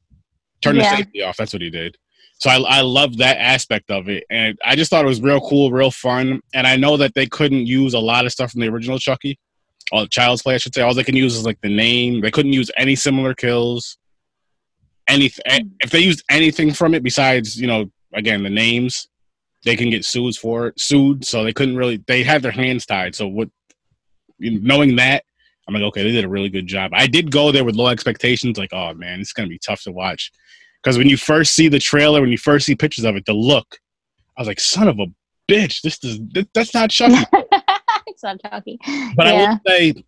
[0.61, 0.91] turn Yeah.
[0.91, 1.37] the safety off.
[1.37, 1.97] That's what he did.
[2.37, 5.39] So I I love that aspect of it, and I just thought it was real
[5.41, 6.41] cool, real fun.
[6.53, 9.39] And I know that they couldn't use a lot of stuff from the original Chucky,
[9.91, 10.81] or Child's Play, I should say.
[10.81, 12.21] All they can use is like the name.
[12.21, 13.97] They couldn't use any similar kills.
[15.07, 15.67] Anything eh, hmm.
[15.79, 19.07] if they used anything from it besides you know again the names,
[19.63, 20.79] they can get sued for it.
[20.79, 22.03] Sued, so they couldn't really.
[22.07, 23.15] They had their hands tied.
[23.15, 23.49] So what?
[24.39, 25.23] Knowing that,
[25.67, 26.91] I'm like, okay, they did a really good job.
[26.93, 29.91] I did go there with low expectations, like, oh man, it's gonna be tough to
[29.91, 30.31] watch.
[30.85, 33.33] Because when you first see the trailer, when you first see pictures of it, the
[33.33, 33.79] look,
[34.37, 35.07] I was like, son of a
[35.51, 37.25] bitch, this is this, that's not Chucky.
[38.05, 38.77] it's not Chucky.
[39.15, 39.49] But I yeah.
[39.49, 40.05] will say,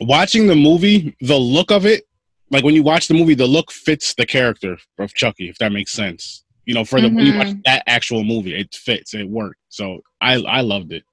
[0.00, 2.02] watching the movie, the look of it,
[2.50, 5.70] like when you watch the movie, the look fits the character of Chucky, if that
[5.70, 6.42] makes sense.
[6.64, 7.60] You know, for the when you watch mm-hmm.
[7.66, 9.60] that actual movie, it fits, it worked.
[9.68, 11.04] So I I loved it.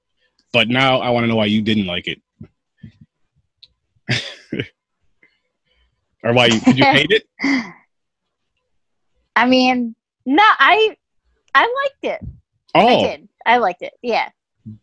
[0.52, 2.20] But now I want to know why you didn't like it.
[6.24, 7.22] or why you did you hate it?
[9.36, 9.94] I mean,
[10.26, 10.96] no, I
[11.54, 12.28] I liked it.
[12.74, 12.86] Oh.
[12.86, 13.28] I did.
[13.46, 13.92] I liked it.
[14.02, 14.28] Yeah.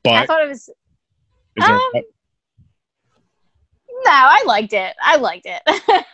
[0.05, 0.73] I thought it was is
[1.57, 1.91] there, Um,
[4.05, 4.95] No, I liked it.
[5.01, 5.61] I liked it.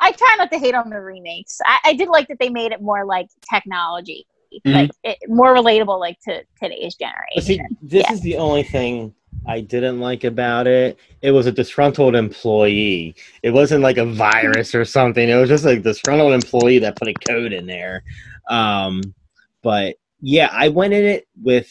[0.00, 1.60] I try not to hate on the remakes.
[1.64, 4.26] I, I did like that they made it more like technology,
[4.64, 4.72] Mhm.
[4.74, 7.76] like it, more relatable, like to today's But see, generation.
[7.82, 8.12] this Yeah.
[8.12, 9.14] is the only thing
[9.46, 10.98] I didn't like about it.
[11.20, 13.14] It was a disgruntled employee.
[13.42, 15.28] It wasn't like a virus or something.
[15.28, 18.02] It was just a disgruntled employee that put a code in there.
[18.48, 19.14] Um,
[19.62, 21.70] but yeah, I went in it with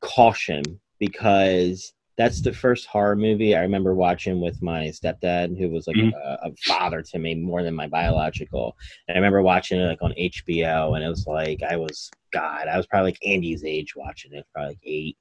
[0.00, 5.86] caution because that's the first horror movie I remember watching with my stepdad, who was
[5.86, 6.12] like Mhm.
[6.14, 8.76] a, a father to me more than my biological.
[9.08, 12.68] And I remember watching it like on HBO, and it was like I was God.
[12.68, 15.16] I was probably like Andy's age watching it, probably like eight,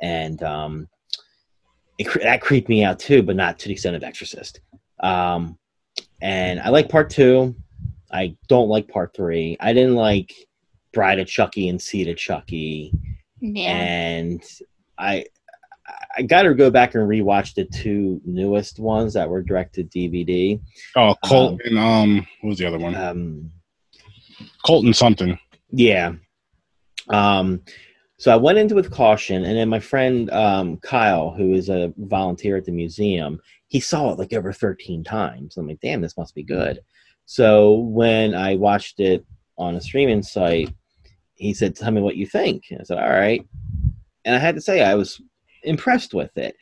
[0.00, 0.88] and um,
[1.98, 4.60] it, that creeped me out too, but not to the extent of Exorcist.
[5.00, 5.58] Um,
[6.22, 7.54] and I like part two.
[8.10, 9.56] I don't like part three.
[9.60, 10.32] I didn't like
[10.92, 12.92] Bride of Chucky and Seed of Chucky
[13.40, 13.62] Yeah.
[13.70, 14.42] and
[14.98, 15.26] I
[16.16, 20.58] I got to go back and rewatch the two newest ones that were directed DVD.
[20.96, 22.94] Oh, Colt and um, what was the other one?
[22.94, 23.50] Um,
[24.64, 25.38] Colton something.
[25.72, 26.12] yeah.
[27.08, 27.60] Um,
[28.24, 31.68] so I went into it with caution, and then my friend um, Kyle, who is
[31.68, 33.38] a volunteer at the museum,
[33.68, 35.58] he saw it like over 13 times.
[35.58, 36.80] I'm like, damn, this must be good.
[37.26, 39.26] So when I watched it
[39.58, 40.72] on a streaming site,
[41.34, 43.46] he said, "Tell me what you think." And I said, "All right."
[44.24, 45.20] And I had to say, I was
[45.62, 46.56] impressed with it.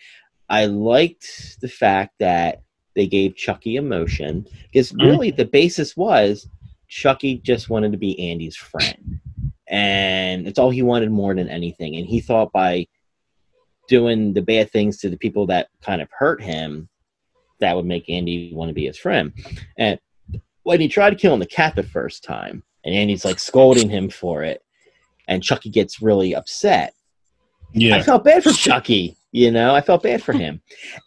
[0.49, 2.63] I liked the fact that
[2.97, 5.07] they gave Chucky emotion because Mhm.
[5.07, 6.49] really the basis was
[6.89, 9.21] Chucky just wanted to be Andy's friend,
[9.69, 11.97] and it's all he wanted more than anything.
[11.97, 12.87] And he thought by
[13.89, 16.89] doing the bad things to the people that kind of hurt him,
[17.61, 19.33] that would make Andy want to be his friend.
[19.79, 19.99] And
[20.65, 24.43] when he tried killing the cat the first time, and Andy's like scolding him for
[24.43, 24.63] it,
[25.29, 26.95] and Chucky gets really upset.
[27.73, 30.61] Yeah, I felt bad for Chucky, you know, I felt bad for him.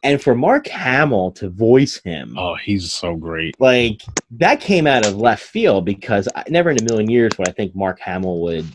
[0.04, 3.56] And for Mark Hamill to voice him, Oh, he's so great.
[3.60, 7.48] like that came out of left field because I, never in a million years would
[7.48, 8.66] I think Mark Hamill would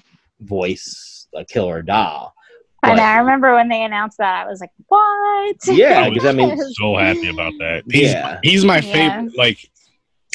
[0.41, 2.35] voice a killer doll.
[2.83, 3.03] I know.
[3.03, 4.47] I remember when they announced that.
[4.47, 7.83] I was like, "What?" Yeah, I because I mean, So happy about that.
[7.91, 8.39] He's, Yeah.
[8.43, 8.93] he's my Yeah.
[9.21, 9.37] favorite.
[9.37, 9.59] Like,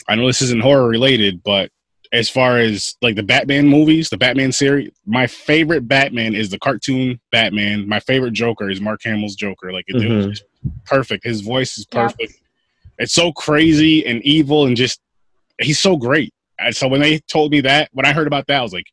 [0.07, 1.71] I know this isn't horror related, but
[2.15, 6.57] as far as like the Batman movies, the Batman series, my favorite Batman is the
[6.59, 7.87] cartoon Batman.
[7.87, 9.73] My favorite Joker is Mark Hamill's Joker.
[9.73, 10.29] Like, it, it was Mhm.
[10.29, 10.43] just
[10.85, 11.25] perfect.
[11.25, 12.07] His voice is Yeah.
[12.07, 12.33] perfect.
[12.97, 15.01] It's so crazy and evil and just
[15.59, 16.33] he's so great.
[16.57, 18.87] And so when they told me that, when I heard about that, I was like,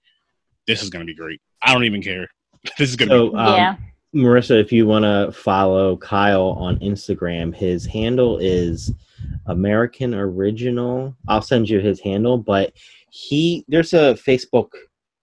[0.67, 1.41] this is gonna be great.
[1.63, 2.29] I don't even care.
[2.79, 3.77] this is gonna be um, yeah.
[4.15, 8.93] Marissa, if you want to follow Kyle on Instagram, his handle is
[9.47, 11.17] American Original.
[11.29, 12.73] I'll send you his handle, but
[13.15, 14.69] he there's a Facebook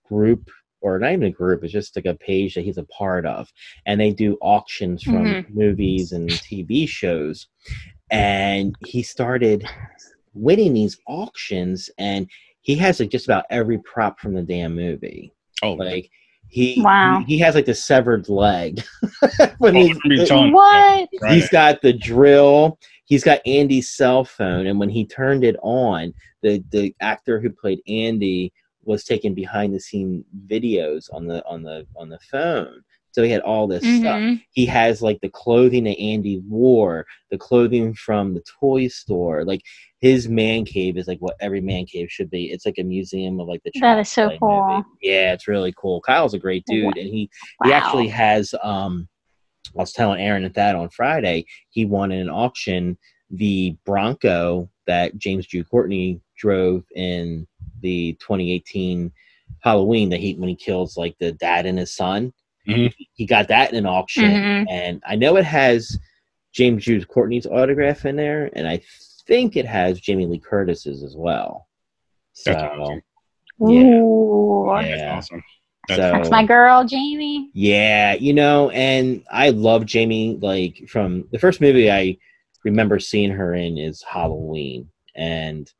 [0.07, 0.47] group
[0.81, 3.51] or not even a group, it's just like a page that he's a part of.
[3.87, 5.49] And they do auctions from Mhm.
[5.49, 7.47] movies and TV shows.
[8.11, 9.65] And he started
[10.33, 12.27] winning these auctions and
[12.61, 15.33] he has like just about every prop from the damn movie.
[15.63, 16.09] oh Like
[16.47, 17.23] he Wow.
[17.27, 18.81] he, he has like the severed leg.
[19.57, 21.09] when Oh, he's- I remember you telling- What?
[21.21, 21.33] right.
[21.33, 22.77] he's got the drill.
[23.05, 27.49] He's got Andy's cell phone, and when he turned it on, the the actor who
[27.49, 28.51] played Andy
[28.83, 32.81] was taking behind the scene videos on the on the on the phone.
[33.11, 34.19] So he had all this stuff.
[34.19, 34.41] Mhm.
[34.51, 39.43] He has like the clothing that Andy wore, the clothing from the toy store.
[39.43, 39.61] Like
[39.99, 42.45] his man cave is like what every man cave should be.
[42.51, 43.71] It's like a museum of like the.
[43.81, 44.39] That is so Play movie.
[44.39, 44.85] cool.
[45.01, 46.01] Yeah, it's really cool.
[46.01, 47.29] Kyle's a great dude, and he
[47.65, 48.53] he actually has.
[48.63, 49.07] Um,
[49.75, 51.45] I was telling Aaron at that on Friday.
[51.69, 52.97] He won in an auction
[53.31, 57.45] the Bronco that James Jude Courtney drove in
[57.81, 59.11] the 2018
[59.61, 62.33] Halloween that he when he kills like the dad and his son.
[62.67, 62.93] Mhm.
[63.13, 64.65] He got that in an auction, Mhm.
[64.69, 65.99] and I know it has
[66.53, 68.81] James Jude Courtney's autograph in there, and I
[69.27, 71.67] think it has Jamie Lee Curtis's as well.
[72.33, 73.01] So That's awesome.
[73.59, 73.81] Yeah.
[73.99, 74.71] Ooh.
[74.81, 74.95] Yeah.
[74.95, 75.43] That's awesome.
[75.89, 77.49] so That's my girl, Jamie.
[77.53, 80.37] Yeah, you know, and I love Jamie.
[80.39, 82.17] Like from the first movie I
[82.63, 85.71] remember seeing her in is Halloween, and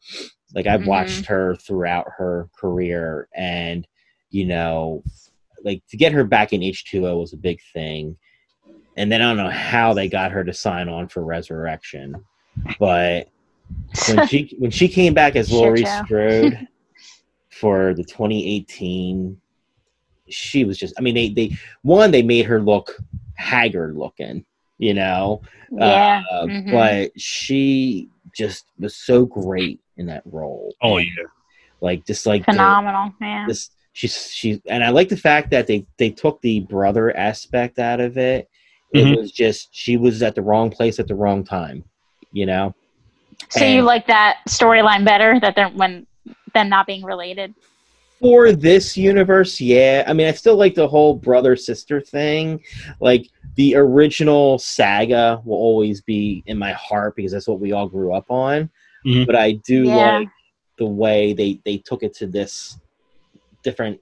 [0.53, 0.87] like I've Mhm.
[0.87, 3.87] watched her throughout her career, and
[4.31, 5.03] you know,
[5.63, 8.17] like to get her back in H two O was a big thing,
[8.97, 12.15] and then I don't know how they got her to sign on for Resurrection,
[12.79, 13.29] but
[14.07, 16.03] when she when she came back as Laurie show.
[16.05, 16.67] Strode
[17.49, 19.39] for the 2018,
[20.29, 20.93] she was just.
[20.97, 22.97] I mean, they they one they made her look
[23.35, 24.45] haggard looking,
[24.77, 26.23] you know, yeah.
[26.31, 26.71] uh, mhm.
[26.71, 30.73] but she just was so great in that role.
[30.81, 31.23] Oh And, yeah.
[31.81, 33.13] like just like the- Phenomenal.
[33.21, 33.45] Yeah.
[33.47, 37.77] this she's she and I like the fact that they they took the brother aspect
[37.77, 38.49] out of it.
[38.93, 39.17] It Mhm.
[39.17, 41.83] was just she was at the wrong place at the wrong time,
[42.31, 42.73] you know.
[43.49, 46.07] So you like that storyline better that they're when
[46.53, 47.53] than not being related?
[48.19, 50.03] For this universe, yeah.
[50.05, 52.61] I mean, I still like the whole brother sister thing.
[52.99, 57.87] Like the original saga will always be in my heart because that's what we all
[57.87, 58.69] grew up on.
[59.05, 59.25] Mhm.
[59.25, 60.17] But I do Yeah.
[60.19, 60.27] like
[60.77, 62.77] the way they they took it to this
[63.63, 63.99] different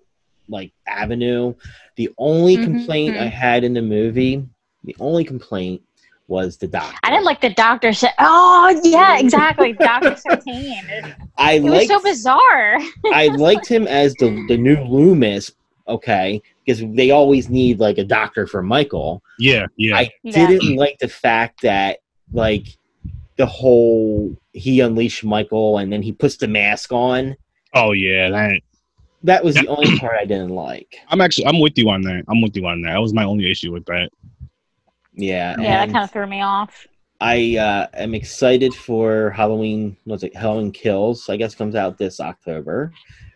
[0.49, 1.53] like avenue.
[1.97, 3.31] The only Mhm, complaint I mhm.
[3.31, 4.45] had in the movie,
[4.83, 5.81] the only complaint
[6.27, 6.97] was the doctor.
[7.03, 7.93] I didn't like the Doctor.
[7.93, 9.73] Se- oh yeah, exactly.
[9.73, 10.73] Doctor Sartain.
[10.89, 12.79] It, I it was liked so bizarre.
[13.13, 15.51] I liked him as the the new Loomis,
[15.87, 19.21] okay, because they always need like a doctor for Michael.
[19.39, 19.97] Yeah, yeah.
[19.97, 20.47] I Yeah.
[20.47, 21.99] didn't like the fact that
[22.33, 22.65] like
[23.37, 27.35] the whole he unleashed Michael and then he puts the mask on.
[27.73, 28.29] oh yeah.
[28.29, 28.61] That,
[29.23, 30.97] That was the only part I didn't like.
[31.09, 32.23] I'm actually I'm with you on that.
[32.27, 32.93] I'm with you on that.
[32.93, 34.09] That was my only issue with that.
[35.13, 36.87] Yeah, Yeah, that kind of threw me off.
[37.19, 39.97] I uh, am excited for Halloween.
[40.03, 40.35] What's it?
[40.35, 41.29] Halloween Kills.
[41.29, 42.91] I guess comes out this October.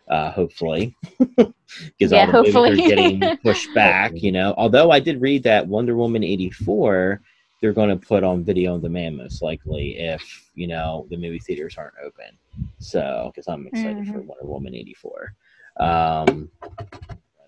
[0.07, 0.95] Uh, hopefully,
[1.37, 4.11] because Yeah, all the movies are getting pushed back.
[4.15, 7.21] You know, although I did read that Wonder Woman eighty four
[7.61, 11.39] they're going to put on video on demand most likely if you know the movie
[11.39, 12.37] theaters aren't open.
[12.79, 15.33] So, because I'm excited for Wonder Woman eighty four.
[15.79, 16.49] Um,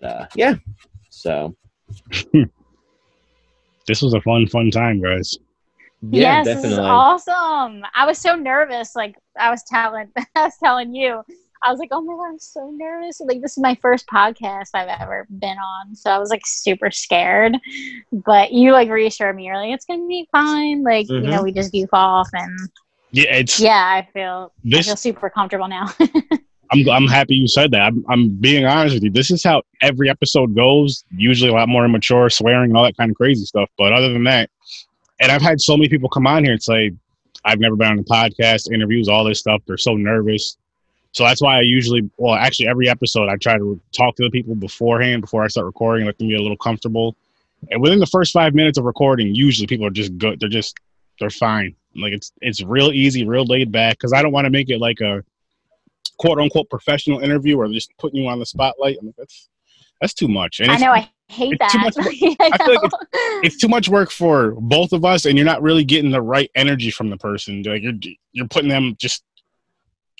[0.00, 0.54] but, uh, yeah.
[1.10, 1.54] So
[3.86, 5.36] This was a fun, fun time, guys.
[6.00, 7.84] yeah, yes, this is awesome.
[7.94, 8.96] I was so nervous.
[8.96, 11.22] Like I was telling, I was telling you,
[11.64, 14.70] I was like, "Oh my god, I'm so nervous!" Like this is my first podcast
[14.74, 17.56] I've ever been on, so I was like super scared.
[18.12, 19.46] But you like reassured me.
[19.46, 21.44] You're like, "It's gonna be fine." Like you know, Mhm.
[21.44, 22.50] we just goof off, and
[23.12, 24.86] Yeah, it's yeah, I feel I this.
[24.86, 25.86] feel super comfortable now.
[26.72, 27.82] I'm I'm happy you said that.
[27.82, 29.10] I'm I'm being honest with you.
[29.10, 31.04] This is how every episode goes.
[31.16, 33.68] Usually a lot more immature, swearing, and all that kind of crazy stuff.
[33.78, 34.50] But other than that,
[35.20, 36.90] and I've had so many people come on here and say,
[37.44, 40.56] "I've never been on a podcast, interviews, all this stuff." They're so nervous.
[41.14, 44.30] So that's why I usually, well, actually, every episode I try to talk to the
[44.30, 47.16] people beforehand before I start recording, let them get a little comfortable.
[47.70, 50.40] And within the first five minutes of recording, usually people are just good.
[50.40, 50.76] They're just
[51.20, 51.76] they're fine.
[51.94, 53.96] Like it's it's real easy, real laid back.
[53.96, 55.24] Because I don't want to make it like a
[56.18, 58.98] quote unquote professional interview or just putting you on the spotlight.
[59.00, 59.48] I'm like, that's
[60.00, 60.60] that's too much.
[60.60, 61.94] And I know I hate it's too much.
[61.98, 62.98] I I feel like know.
[63.42, 66.50] it's too much work for both of us, and you're not really getting the right
[66.54, 67.62] energy from the person.
[67.62, 67.94] Like you're
[68.32, 69.22] you're putting them just.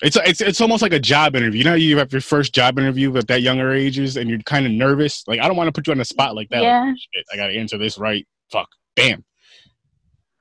[0.03, 1.59] It's it's it's almost like a job interview.
[1.59, 4.67] You know, you have your first job interview at that younger ages, and you're kind
[4.67, 5.23] of nervous.
[5.27, 6.59] Like I don't want to put you on the spot like that.
[6.59, 8.27] Like, yeah, Shit, I got to answer this right.
[8.51, 8.69] Fuck.
[8.97, 9.25] Bam.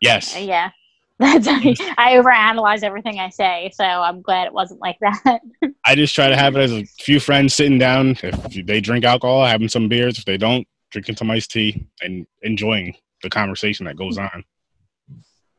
[0.02, 0.36] Yes.
[0.36, 0.72] Uh, yeah.
[1.20, 5.42] That's I overanalyze everything I say, so I'm glad it wasn't like that.
[5.86, 8.18] I just try to have it as a few friends sitting down.
[8.24, 10.18] If they drink alcohol, having some beers.
[10.18, 14.34] If they don't, drinking some iced tea and enjoying the conversation that goes mm.
[14.34, 14.44] on.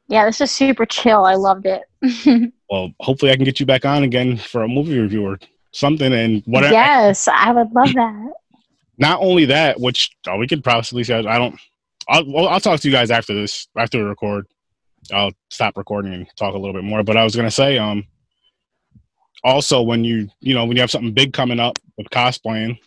[0.09, 1.24] Yeah, this is super chill.
[1.24, 1.82] I loved it.
[2.70, 5.39] Well, hopefully, I can get you back on again for a movie review or
[5.70, 6.12] something.
[6.12, 6.72] And whatever.
[6.72, 8.32] Yes, I would love that.
[8.98, 11.60] Not only that, which oh, we could possibly say, I don't.
[12.09, 14.47] I'll, well, I'll talk to you guys after this, after we record.
[15.12, 17.05] I'll stop recording and talk a little bit more.
[17.05, 18.05] But I was gonna say, um,
[19.44, 22.78] also when you you know when you have something big coming up with cosplaying,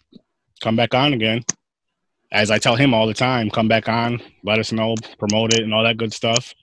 [0.62, 1.46] come back on again.
[2.32, 5.62] As I tell him all the time, come back on, let us know, promote it,
[5.62, 6.54] and all that good stuff.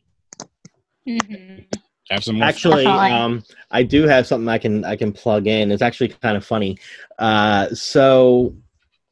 [1.06, 1.66] Mhm.
[2.10, 2.48] Have some more.
[2.48, 5.70] Actually, um, I do have something I can I can plug in.
[5.70, 6.76] It's actually kind of funny.
[7.18, 8.54] Uh, so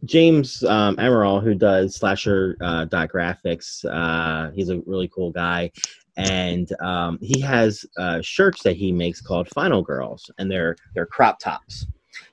[0.04, 5.70] James um, Emerald, who does slasher uh, dot graphics, uh, he's a really cool guy,
[6.16, 11.06] and um, he has uh, shirts that he makes called Final Girls, and they're they're
[11.06, 11.86] crop tops.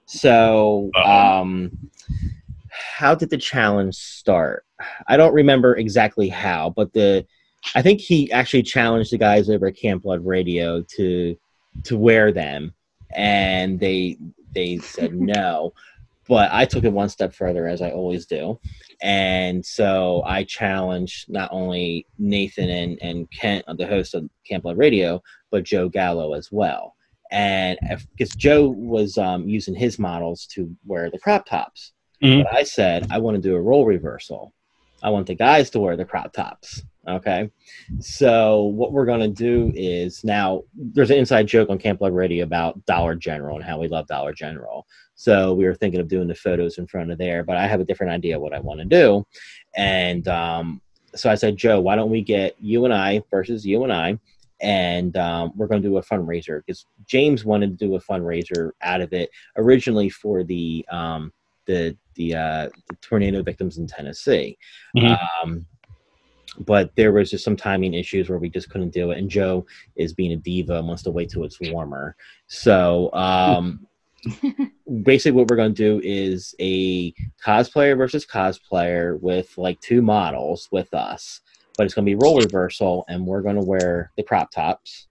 [0.06, 1.72] So, um,
[2.70, 4.66] how did the challenge start?
[5.08, 7.26] I don't remember exactly how, but the
[7.76, 11.38] I think he actually challenged the guys over at Camp Blood Radio to
[11.84, 12.74] to wear them,
[13.16, 14.18] and they
[14.54, 15.74] they said no.
[16.28, 18.60] But I took it one step further, as I always do,
[19.02, 24.78] and so I challenged not only Nathan and and Kent, the host of Camp Blood
[24.78, 26.96] Radio, but Joe Gallo as well.
[27.32, 27.78] And
[28.16, 32.44] because Joe was um, using his models to wear the crop tops, Mhm.
[32.44, 34.54] but I said I want to do a role reversal.
[35.02, 36.84] I want the guys to wear the crop tops.
[37.08, 37.50] Okay.
[38.00, 42.86] So what we're gonna do is now there's an inside joke on Camp Radio about
[42.86, 44.86] Dollar General and how we love Dollar General.
[45.16, 47.82] So we were thinking of doing the photos in front of there, but I have
[47.82, 49.26] a different idea what I want to do.
[49.76, 50.82] And um,
[51.16, 54.20] so I said, Joe, why don't we get you and I versus you and I,
[54.62, 58.72] and um, we're going to do a fundraiser because James wanted to do a fundraiser
[58.82, 61.32] out of it originally for the um,
[61.70, 64.58] the the, uh, the tornado victims in Tennessee.
[64.98, 65.18] Mhm.
[65.44, 65.66] Um,
[66.66, 69.20] but there was just some timing issues where we just couldn't do it.
[69.20, 69.66] And Joe
[69.96, 72.18] is being a diva and wants to wait till it's warmer.
[72.48, 73.88] So um,
[75.04, 77.14] basically, what we're going to do is a
[77.46, 81.40] cosplayer versus cosplayer with like two models with us.
[81.78, 85.08] But it's going to be role reversal, and we're going to wear the crop tops,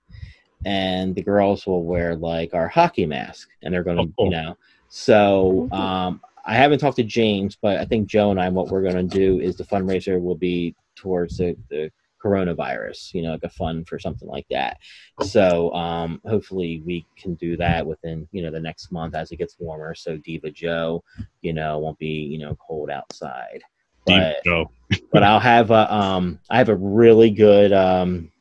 [0.67, 4.25] and the girls will wear like our hockey mask, and they're going to, Oh, cool.
[4.27, 4.59] you know.
[4.91, 8.83] So um, I haven't talked to James, but I think Joe and I, what we're
[8.83, 11.91] going to do is the fundraiser will be towards the, the
[12.23, 14.79] coronavirus, you know, like a fund for something like that.
[15.23, 19.37] So um, hopefully we can do that within, you know, the next month as it
[19.37, 19.95] gets warmer.
[19.95, 21.03] So Diva Joe,
[21.43, 23.63] you know, won't be, you know, cold outside.
[24.07, 24.71] But, Joe.
[25.13, 28.33] but I'll have a, um, I have a really good um,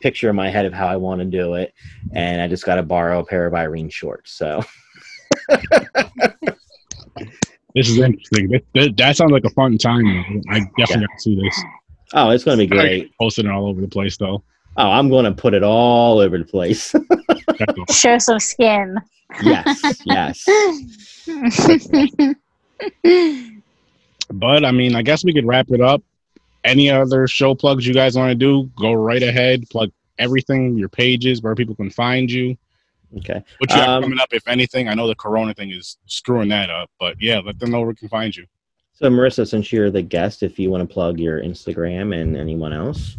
[0.00, 1.72] picture in my head of how I want to do it.
[2.12, 4.32] And I just got to borrow a pair of Irene shorts.
[4.32, 4.62] So
[7.74, 8.48] This is interesting.
[8.48, 10.42] That, that, that sounds like a fun time.
[10.48, 11.64] I definitely got to see this.
[12.14, 13.12] Oh, it's going to be great.
[13.20, 14.42] Posting it all over the place though.
[14.78, 16.94] Oh, I'm going to put it all over the place.
[17.90, 18.96] Show some skin.
[19.42, 20.44] yes, yes.
[24.30, 26.02] But I mean, I guess we could wrap it up.
[26.64, 28.70] Any other show plugs you guys want to do?
[28.78, 29.68] Go right ahead.
[29.70, 32.56] Plug everything, your pages, where people can find you.
[33.18, 33.42] Okay.
[33.58, 34.88] What you have Um, coming up, if anything.
[34.88, 37.88] I know the Corona thing is screwing that up, but yeah, let them know where
[37.88, 38.46] we can find you.
[38.94, 42.72] So, Marissa, since you're the guest, if you want to plug your Instagram and anyone
[42.72, 43.16] else,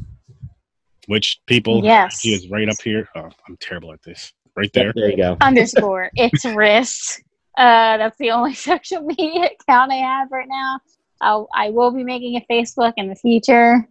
[1.08, 1.84] Which people?
[1.86, 2.20] Yes.
[2.22, 3.08] He is right up here.
[3.16, 4.34] Oh, I'm terrible at this.
[4.56, 4.92] Right there.
[4.94, 5.38] there you go.
[5.40, 6.10] Underscore.
[6.16, 7.22] It's wrist.
[7.58, 10.80] Uh, that's the only social media account I have right now.
[11.22, 13.88] I'll, I will be making a Facebook in the future.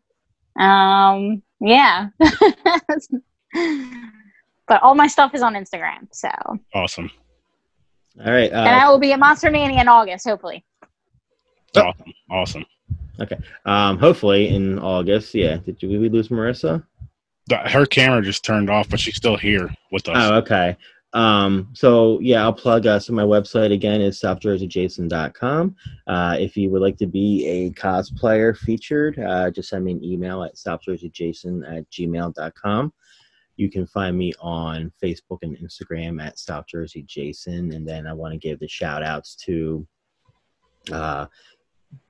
[0.60, 2.08] Um, yeah.
[4.68, 6.08] but all my stuff is on Instagram.
[6.12, 6.28] So,
[6.74, 7.10] Awesome.
[8.24, 8.50] All right.
[8.50, 10.64] and I Uh, will be at Monster Mania in August, hopefully.
[11.76, 12.12] Awesome.
[12.30, 12.66] Awesome.
[13.20, 13.36] Okay.
[13.66, 15.34] Um, hopefully in August.
[15.34, 15.56] Yeah.
[15.58, 16.84] Did you, we lose Marissa?
[17.48, 20.16] The- Her camera just turned off, but she's still here with us.
[20.18, 20.76] Oh, okay.
[21.12, 25.76] Um, so yeah, I'll plug uh, so my website again is southjerseyjason.com.
[26.06, 30.04] Uh, if you would like to be a cosplayer featured, uh, just send me an
[30.04, 32.92] email at southjerseyjason at gmail.com.
[33.56, 37.72] You can find me on Facebook and Instagram at South Jersey Jason.
[37.72, 39.86] And then I want to give the shout outs to
[40.92, 41.26] uh,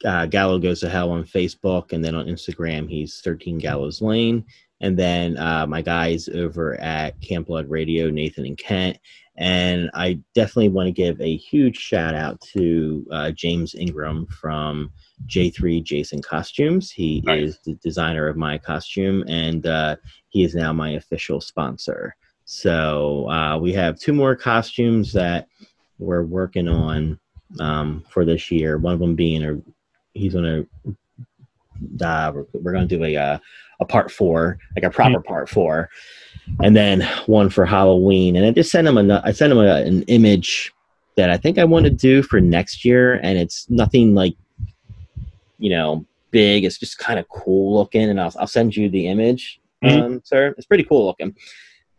[0.05, 1.93] uh, Gallo Goes to Hell on Facebook.
[1.93, 4.45] And then on Instagram, he's 13 Gallows Lane.
[4.81, 8.99] And then uh, my guys over at Camp Blood Radio, Nathan and Kent.
[9.39, 14.91] And I definitely want to give a huge shout out to uh, James Ingram from
[15.27, 16.91] J3 Jason Costumes.
[16.91, 17.43] He Nice.
[17.43, 19.97] is the designer of my costume, and uh,
[20.29, 22.17] he is now my official sponsor.
[22.47, 25.49] So uh, we have two more costumes that
[25.99, 27.19] we're working on
[27.61, 28.79] um, for this year.
[28.79, 29.61] One of them being a
[30.15, 30.65] he's gonna
[32.03, 33.39] uh, we're, we're gonna do a uh,
[33.81, 35.89] a part four, like a proper part four,
[36.63, 38.37] and then one for Halloween.
[38.37, 40.73] And I just sent him a I sent him a, an image
[41.17, 44.35] that I think I want to do for next year, and it's nothing like
[45.59, 46.65] you know big.
[46.65, 50.03] It's just kind of cool looking, and I'll I'll send you the image, Mhm.
[50.03, 50.55] um, sir.
[50.57, 51.35] It's pretty cool looking.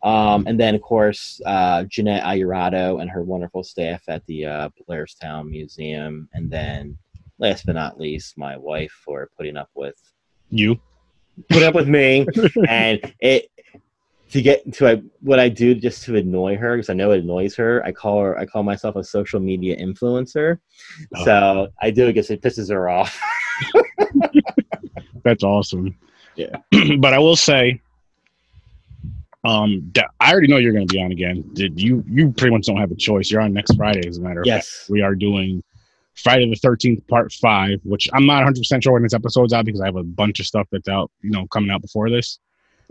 [0.04, 4.70] Um, and then, of course, uh, Jeanette Ayurado and her wonderful staff at the uh,
[4.88, 6.30] Blairstown Museum.
[6.34, 6.98] And then,
[7.40, 9.96] last but not least, my wife for putting up with
[10.50, 10.80] You.
[11.50, 12.26] put up with me
[12.68, 13.50] and it
[14.32, 17.22] to get to I, what I do just to annoy her because I know it
[17.22, 17.84] annoys her.
[17.86, 20.60] I call her I call myself a social media influencer.
[21.16, 21.26] Oh.
[21.26, 23.20] So I do it because it pisses her off.
[25.24, 25.96] That's awesome.
[26.36, 26.56] Yeah.
[27.00, 27.82] but I will say,
[29.44, 31.50] um, I already know you're going to be on again.
[31.54, 32.04] Did you?
[32.08, 33.32] You pretty much don't have a choice.
[33.32, 34.66] You're on next Friday, as a matter of fact.
[34.66, 34.88] yes.
[34.90, 35.64] We are doing
[36.18, 39.66] Friday the Thirteenth Part Five, which I'm not 100 percent sure when this episode's out
[39.66, 42.40] because I have a bunch of stuff that's out, you know, coming out before this.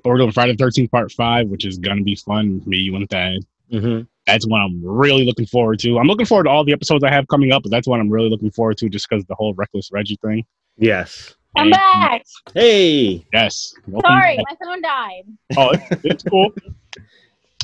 [0.02, 2.62] But we're doing Friday the Thirteenth Part Five, which is going to be fun.
[2.66, 3.38] Me, you, and Thad.
[3.70, 5.98] hmm That's what I'm really looking forward to.
[5.98, 8.08] I'm looking forward to all the episodes I have coming up, but that's what I'm
[8.10, 10.44] really looking forward to, just because the whole Reckless Reggie thing.
[10.76, 11.34] Yes.
[11.56, 12.22] I'm back.
[12.54, 13.26] Hey.
[13.32, 13.72] Yes.
[13.86, 14.44] Welcome Sorry, back.
[14.60, 15.22] my phone died.
[15.56, 16.52] Oh, it's, it's cool.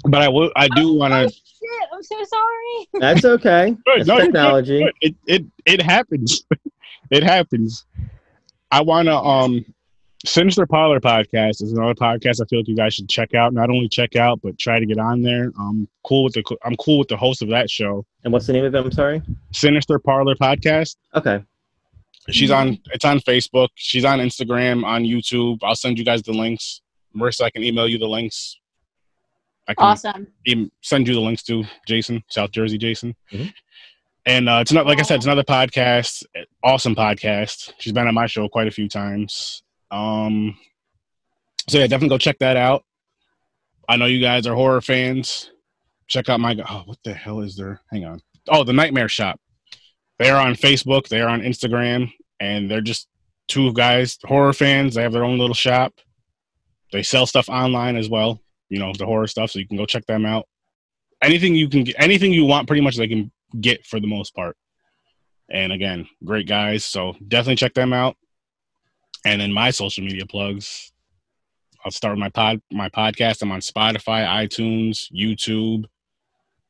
[0.05, 0.51] But I will.
[0.57, 1.33] I do want Oh, to.
[1.33, 2.89] shit, I'm so sorry.
[2.95, 3.71] That's okay.
[3.85, 4.79] Good, That's no, you're good, technology.
[4.81, 4.93] good.
[5.01, 6.45] It it it happens.
[7.11, 7.87] it happens.
[8.71, 9.65] I want to um.
[10.25, 13.53] Sinister Parlor podcast is another podcast I feel like you guys should check out.
[13.53, 15.51] Not only check out, but try to get on there.
[15.59, 18.53] I'm cool with the I'm cool with the host of that show, And what's the
[18.53, 18.79] name of it?
[18.79, 19.21] I'm sorry.
[19.53, 20.95] Sinister Parlor podcast.
[21.17, 21.43] Okay.
[22.31, 22.79] She's on.
[22.93, 23.71] It's on Facebook.
[23.75, 25.59] She's on Instagram, on YouTube.
[25.65, 26.83] I'll send you guys the links.
[27.17, 28.61] Marissa, I can email you the links.
[29.73, 30.27] I can Awesome.
[30.47, 33.15] em- send you the links to Jason, South Jersey Jason.
[33.33, 33.53] Mhm.
[34.27, 36.23] And uh, it's not like I said, it's another podcast,
[36.63, 37.73] awesome podcast.
[37.79, 39.63] She's been on my show quite a few times.
[39.91, 40.57] Um,
[41.69, 42.85] so yeah, definitely go check that out.
[43.89, 45.51] I know you guys are horror fans.
[46.07, 47.81] Check out my oh, what the hell is there?
[47.91, 48.21] Hang on.
[48.49, 49.41] Oh, the Nightmare Shop.
[50.19, 51.09] They are on Facebook.
[51.09, 53.09] They are on Instagram, and they're just
[53.49, 54.95] two guys, horror fans.
[54.95, 55.95] They have their own little shop.
[56.93, 58.41] They sell stuff online as well
[58.73, 60.49] you know the horror stuff so you can go check them out.
[61.23, 63.31] Anything you can get anything you want pretty much they can
[63.61, 64.57] get for the most part.
[65.51, 68.17] And again great guys so definitely check them out.
[69.27, 70.91] And then my social media plugs.
[71.85, 73.43] I'll start with my pod my podcast.
[73.43, 75.85] I'm on spotify itunes youtube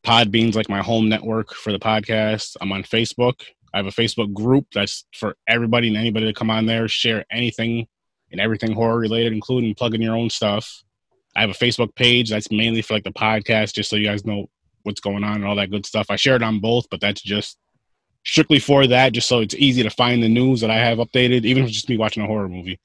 [0.04, 2.56] podbean's like my home network for the podcast.
[2.60, 3.44] I'm on facebook.
[3.72, 7.24] I have a facebook group that's for everybody and anybody to come on there share
[7.30, 7.86] anything
[8.32, 10.82] and everything horror related including plugging your own stuff
[11.34, 14.24] I have a Facebook page that's mainly for like the podcast, just so you guys
[14.24, 14.46] know
[14.82, 16.06] what's going on and all that good stuff.
[16.10, 17.58] I share it on both, but that's just
[18.24, 21.44] strictly for that, just so it's easy to find the news that I have updated,
[21.44, 22.78] even if it's just me watching a horror movie.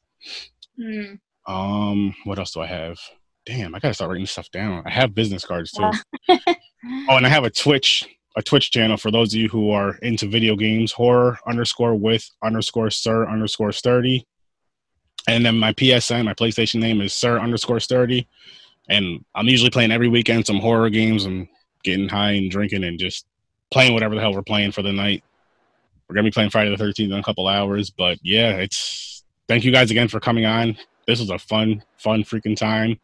[0.80, 1.19] Mm.
[1.48, 2.98] Um, what else do I have?
[3.45, 4.84] Damn, I gotta start writing stuff down.
[4.86, 5.90] I have business cards too.
[6.28, 6.38] Yeah.
[7.10, 8.07] Oh, and I have a Twitch
[8.38, 10.91] a Twitch channel for those of you who are into video games.
[10.91, 14.26] Horror underscore with underscore sir underscore sturdy,
[15.28, 18.28] and then my PSN, my PlayStation name is sir underscore sturdy,
[18.90, 21.48] and I'm usually playing every weekend some horror games and
[21.84, 23.26] getting high and drinking and just
[23.72, 25.24] playing whatever the hell we're playing for the night.
[26.08, 29.66] We're gonna be playing Friday the 13th in a couple hours, but yeah, it's thank
[29.66, 30.78] you guys again for coming on.
[31.06, 32.99] This was a fun, fun freaking time.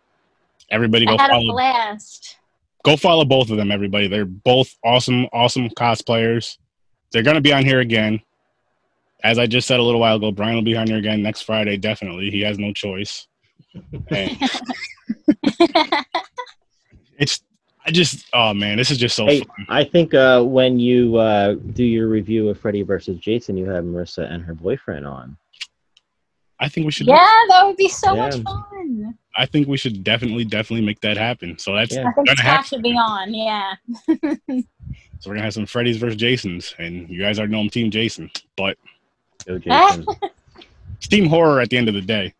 [0.72, 2.38] Everybody go I had a follow blast.
[2.84, 4.08] go follow both of them, everybody.
[4.08, 6.58] They're both awesome, awesome cosplayers.
[7.12, 8.22] They're gonna be on here again.
[9.24, 11.42] As I just said a little while ago, Brian will be on here again next
[11.44, 12.30] Friday, definitely.
[12.30, 13.28] He has no choice.
[17.20, 17.42] It's
[17.86, 19.66] I just oh man, this is just so Hey, fun.
[19.70, 23.84] I think uh, when you uh, do your review of Freddy versus Jason, you have
[23.84, 25.38] Marissa and her boyfriend on.
[26.60, 28.22] I think we should yeah, that would be so Yeah.
[28.30, 29.18] much fun.
[29.36, 31.58] I think we should definitely, definitely make that happen.
[31.60, 32.02] So that's Yeah.
[32.08, 32.66] I think gonna Scott happen.
[32.68, 33.34] should be on.
[33.34, 33.74] Yeah.
[35.20, 37.90] So we're gonna have some Freddy's versus Jasons, and you guys already know I'm Team
[37.90, 38.93] Jason, but Go
[39.60, 40.06] Jason.
[41.02, 42.34] it's Horror at the end of the day.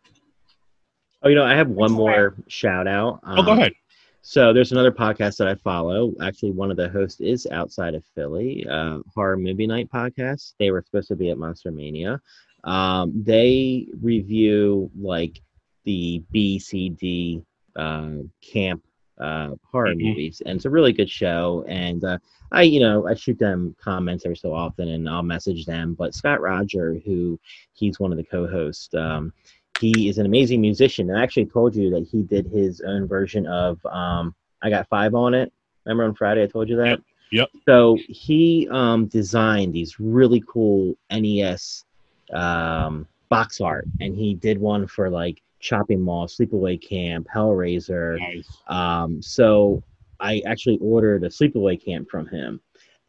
[1.24, 3.20] oh, you know, I have one more shout out.
[3.26, 3.74] Oh, go Um, ahead.
[4.22, 6.14] So there's another podcast that I follow.
[6.22, 10.54] Actually, one of the hosts is outside of Philly, uh, Horror Movie Night podcast.
[10.60, 12.22] They were supposed to be at Monster Mania.
[12.64, 15.42] Um, they review like
[15.84, 17.42] the B, C, D
[17.76, 18.12] uh,
[18.42, 18.82] camp
[19.20, 20.02] uh, horror Mhm.
[20.10, 21.64] movies, and it's a really good show.
[21.68, 22.18] And uh,
[22.52, 25.94] I, you know, I shoot them comments every so often, and I'll message them.
[25.94, 27.40] But Scott Roger, who
[27.74, 28.94] he's one of the co-hosts.
[28.94, 29.34] Um,
[29.80, 31.10] he is an amazing musician.
[31.10, 34.88] And I actually told you that he did his own version of um, I Got
[34.88, 35.52] Five on it.
[35.86, 36.88] Remember on Friday I told you that?
[36.88, 37.50] Yep, yep.
[37.68, 41.86] So he um, designed these really cool NES
[42.34, 48.20] um, box art, and he did one for like Chopping Mall, Sleepaway Camp, Hellraiser.
[48.20, 48.62] Nice.
[48.68, 49.82] Um, so
[50.20, 52.60] I actually ordered a sleepaway camp from him,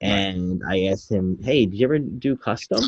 [0.01, 2.85] and I asked him, "Hey, did you ever do custom?"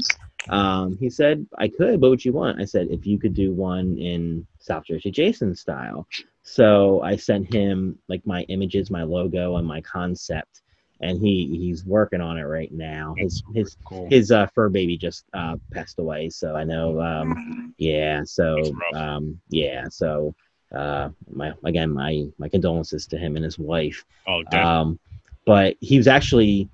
[0.48, 2.00] Um, he said, "I could.
[2.00, 5.10] but What would you want?" I said, "If you could do one in South Jersey
[5.10, 6.06] Jason style."
[6.42, 10.62] So I sent him like my images, my logo, and my concept,
[11.00, 13.14] and he he's working on it right now.
[13.18, 14.08] His his Cool.
[14.10, 17.00] his uh, fur baby just uh, passed away, so I know.
[17.00, 18.56] Um, yeah, so
[18.94, 20.34] um, yeah, so
[20.74, 24.04] uh, my again my my condolences to him and his wife.
[24.26, 24.70] oh, definitely.
[24.70, 24.98] Um,
[25.44, 26.68] but he was actually.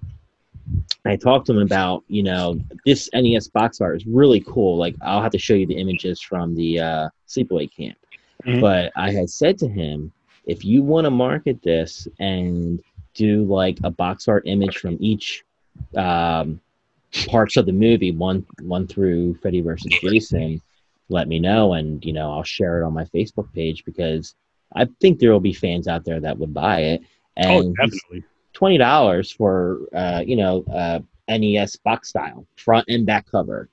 [1.05, 4.77] I talked to him about you know this NES box art is really cool.
[4.77, 7.99] Like I'll have to show you the images from the uh, sleepaway camp.
[8.47, 8.61] Mhm.
[8.61, 10.13] But I had said to him,
[10.47, 12.81] if you want to market this and
[13.15, 15.45] do like a box art image from each
[15.97, 16.61] um,
[17.29, 20.61] parts of the movie, one one through Freddy versus Jason,
[21.09, 24.35] let me know, and you know I'll share it on my Facebook page because
[24.75, 27.03] I think there will be fans out there that would buy it.
[27.39, 28.25] oh, And definitely.
[28.53, 33.69] twenty dollars for uh, you know uh, NES box style front and back cover.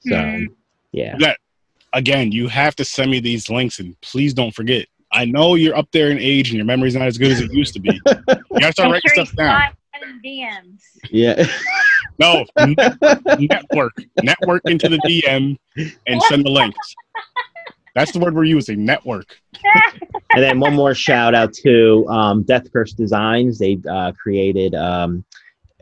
[0.00, 0.46] So Mm.
[0.92, 1.38] yeah, That
[1.92, 4.86] again, you have to send me these links, and please don't forget.
[5.16, 7.52] I know you're up there in age, and your memory's not as good as it
[7.52, 7.90] used to be.
[8.06, 9.62] You gotta start writing sure stuff down.
[10.24, 10.80] DMs.
[11.10, 11.46] yeah.
[12.18, 12.74] No, n-
[13.38, 15.56] network, network into the DM,
[16.06, 16.94] and send the links.
[17.94, 18.84] That's the word we're using.
[18.84, 19.38] Network.
[20.34, 23.58] and then one more shout out to um, Death Curse Designs.
[23.58, 25.24] They uh, created um,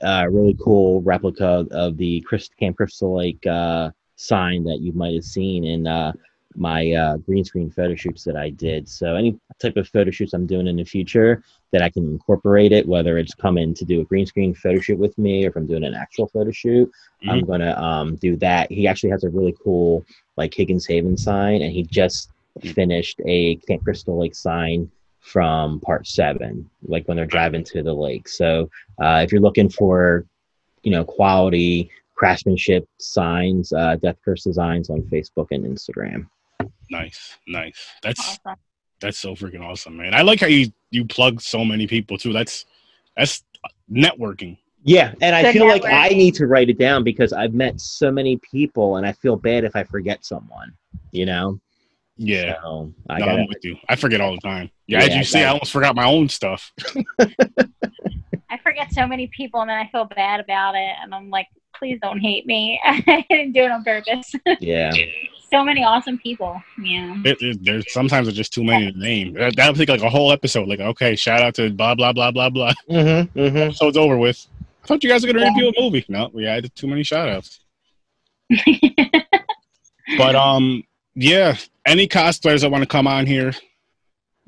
[0.02, 5.14] a really cool replica of the Chris, Camp Crystal Lake uh, sign that you might
[5.14, 6.12] have seen in uh,
[6.56, 8.88] my uh, green screen photo shoots that I did.
[8.88, 12.72] So any type of photo shoots I'm doing in the future that I can incorporate
[12.72, 15.56] it, whether it's coming to do a green screen photo shoot with me or if
[15.56, 16.90] I'm doing an actual photo shoot,
[17.28, 18.70] I'm gonna um, do that.
[18.70, 20.04] He actually has a really cool
[20.36, 24.90] like Higgins Haven sign, and he just finished a Camp Crystal Lake sign
[25.20, 28.28] from part seven, like when they're driving to the lake.
[28.28, 28.70] So
[29.02, 30.26] uh, if you're looking for,
[30.82, 36.26] you know, quality craftsmanship signs, uh, Death Curse Designs on Facebook and Instagram.
[36.90, 37.88] Nice, nice.
[38.02, 38.58] That's Awesome.
[39.00, 40.14] that's so freaking awesome, man.
[40.14, 42.32] I like how you you plug so many people too.
[42.32, 42.64] That's
[43.16, 43.42] that's
[43.90, 44.58] networking.
[44.86, 47.80] Yeah, and I Good feel like I need to write it down because I've met
[47.80, 50.74] so many people, and I feel bad if I forget someone.
[51.10, 51.58] You know.
[52.16, 52.60] Yeah.
[52.62, 53.40] So I no, gotta.
[53.40, 53.76] I'm with you.
[53.88, 54.70] I forget all the time.
[54.86, 56.70] Yeah, Yeah, as you I see, I almost forgot my own stuff.
[58.74, 61.46] I forget so many people, and then I feel bad about it, and I'm like,
[61.76, 62.80] please don't hate me.
[62.84, 64.34] I didn't do it on purpose.
[64.60, 64.92] Yeah.
[65.50, 66.60] so many awesome people.
[66.82, 67.14] Yeah.
[67.24, 69.34] It, it, there's sometimes there's just too many to name.
[69.34, 70.66] That, that'll take like a whole episode.
[70.68, 72.72] Like, okay, shout out to blah blah blah blah blah.
[72.90, 73.38] Mm-hmm.
[73.38, 73.56] Mm-hmm.
[73.56, 74.44] Episode's over with.
[74.82, 75.50] I thought you guys were gonna Yeah.
[75.50, 76.04] review a movie.
[76.08, 77.60] No, we had too many shout outs.
[80.18, 80.82] But um,
[81.14, 81.56] yeah,
[81.86, 83.52] any cosplayers that want to come on here,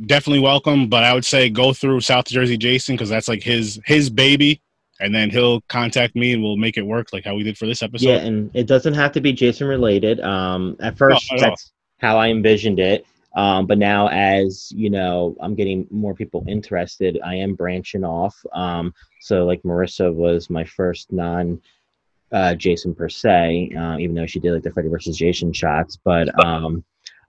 [0.05, 0.89] definitely welcome.
[0.89, 4.61] But I would say go through South Jersey Jason because that's like his his baby,
[5.01, 7.67] and then he'll contact me and we'll make it work like how we did for
[7.67, 8.09] this episode.
[8.09, 10.21] Yeah, and it doesn't have to be Jason related.
[10.21, 11.51] Um, at first, not at all.
[11.51, 13.07] that's how I envisioned it.
[13.37, 17.21] Um, but now, as you know, I'm getting more people interested.
[17.23, 18.35] I am branching off.
[18.53, 21.61] Um, so, like Marissa was my first non
[22.33, 25.99] uh, Jason per se, uh, even though she did like the Freddy versus Jason shots.
[26.03, 26.83] But um,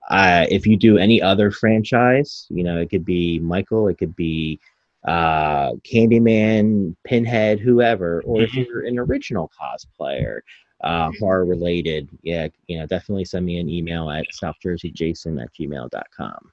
[0.09, 4.15] I, if you do any other franchise, you know, it could be Michael, it could
[4.15, 4.59] be
[5.07, 8.65] uh, Candyman, Pinhead, whoever, or if Mhm.
[8.67, 10.39] you're an original cosplayer,
[10.83, 16.51] uh, horror related, yeah, you know, definitely send me an email at southjerseyjason at gmail.com.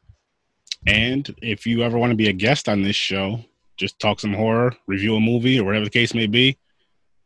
[0.86, 3.40] And if you ever want to be a guest on this show,
[3.76, 6.56] just talk some horror, review a movie, or whatever the case may be,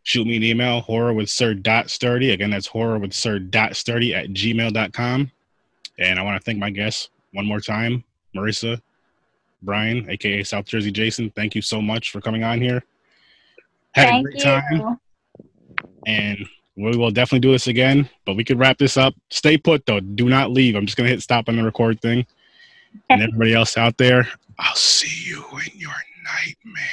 [0.04, 2.30] shoot me an email, horror with sir dot sturdy.
[2.30, 5.30] Again, that's horror with sir dot sturdy at gmail.com.
[5.98, 8.04] And I want to thank my guests one more time,
[8.34, 8.80] Marissa,
[9.62, 11.30] Brian, aka South Jersey Jason.
[11.30, 12.82] Thank you so much for coming on here.
[13.92, 14.44] Had Thank a great you.
[14.44, 15.00] time,
[16.06, 16.46] and
[16.76, 18.08] we will definitely do this again.
[18.24, 19.14] But we could wrap this up.
[19.30, 20.00] Stay put though.
[20.00, 20.76] Do not leave.
[20.76, 22.26] I'm just gonna hit stop on the record thing.
[23.10, 25.90] And everybody else out there, I'll see you in your
[26.24, 26.84] nightmare.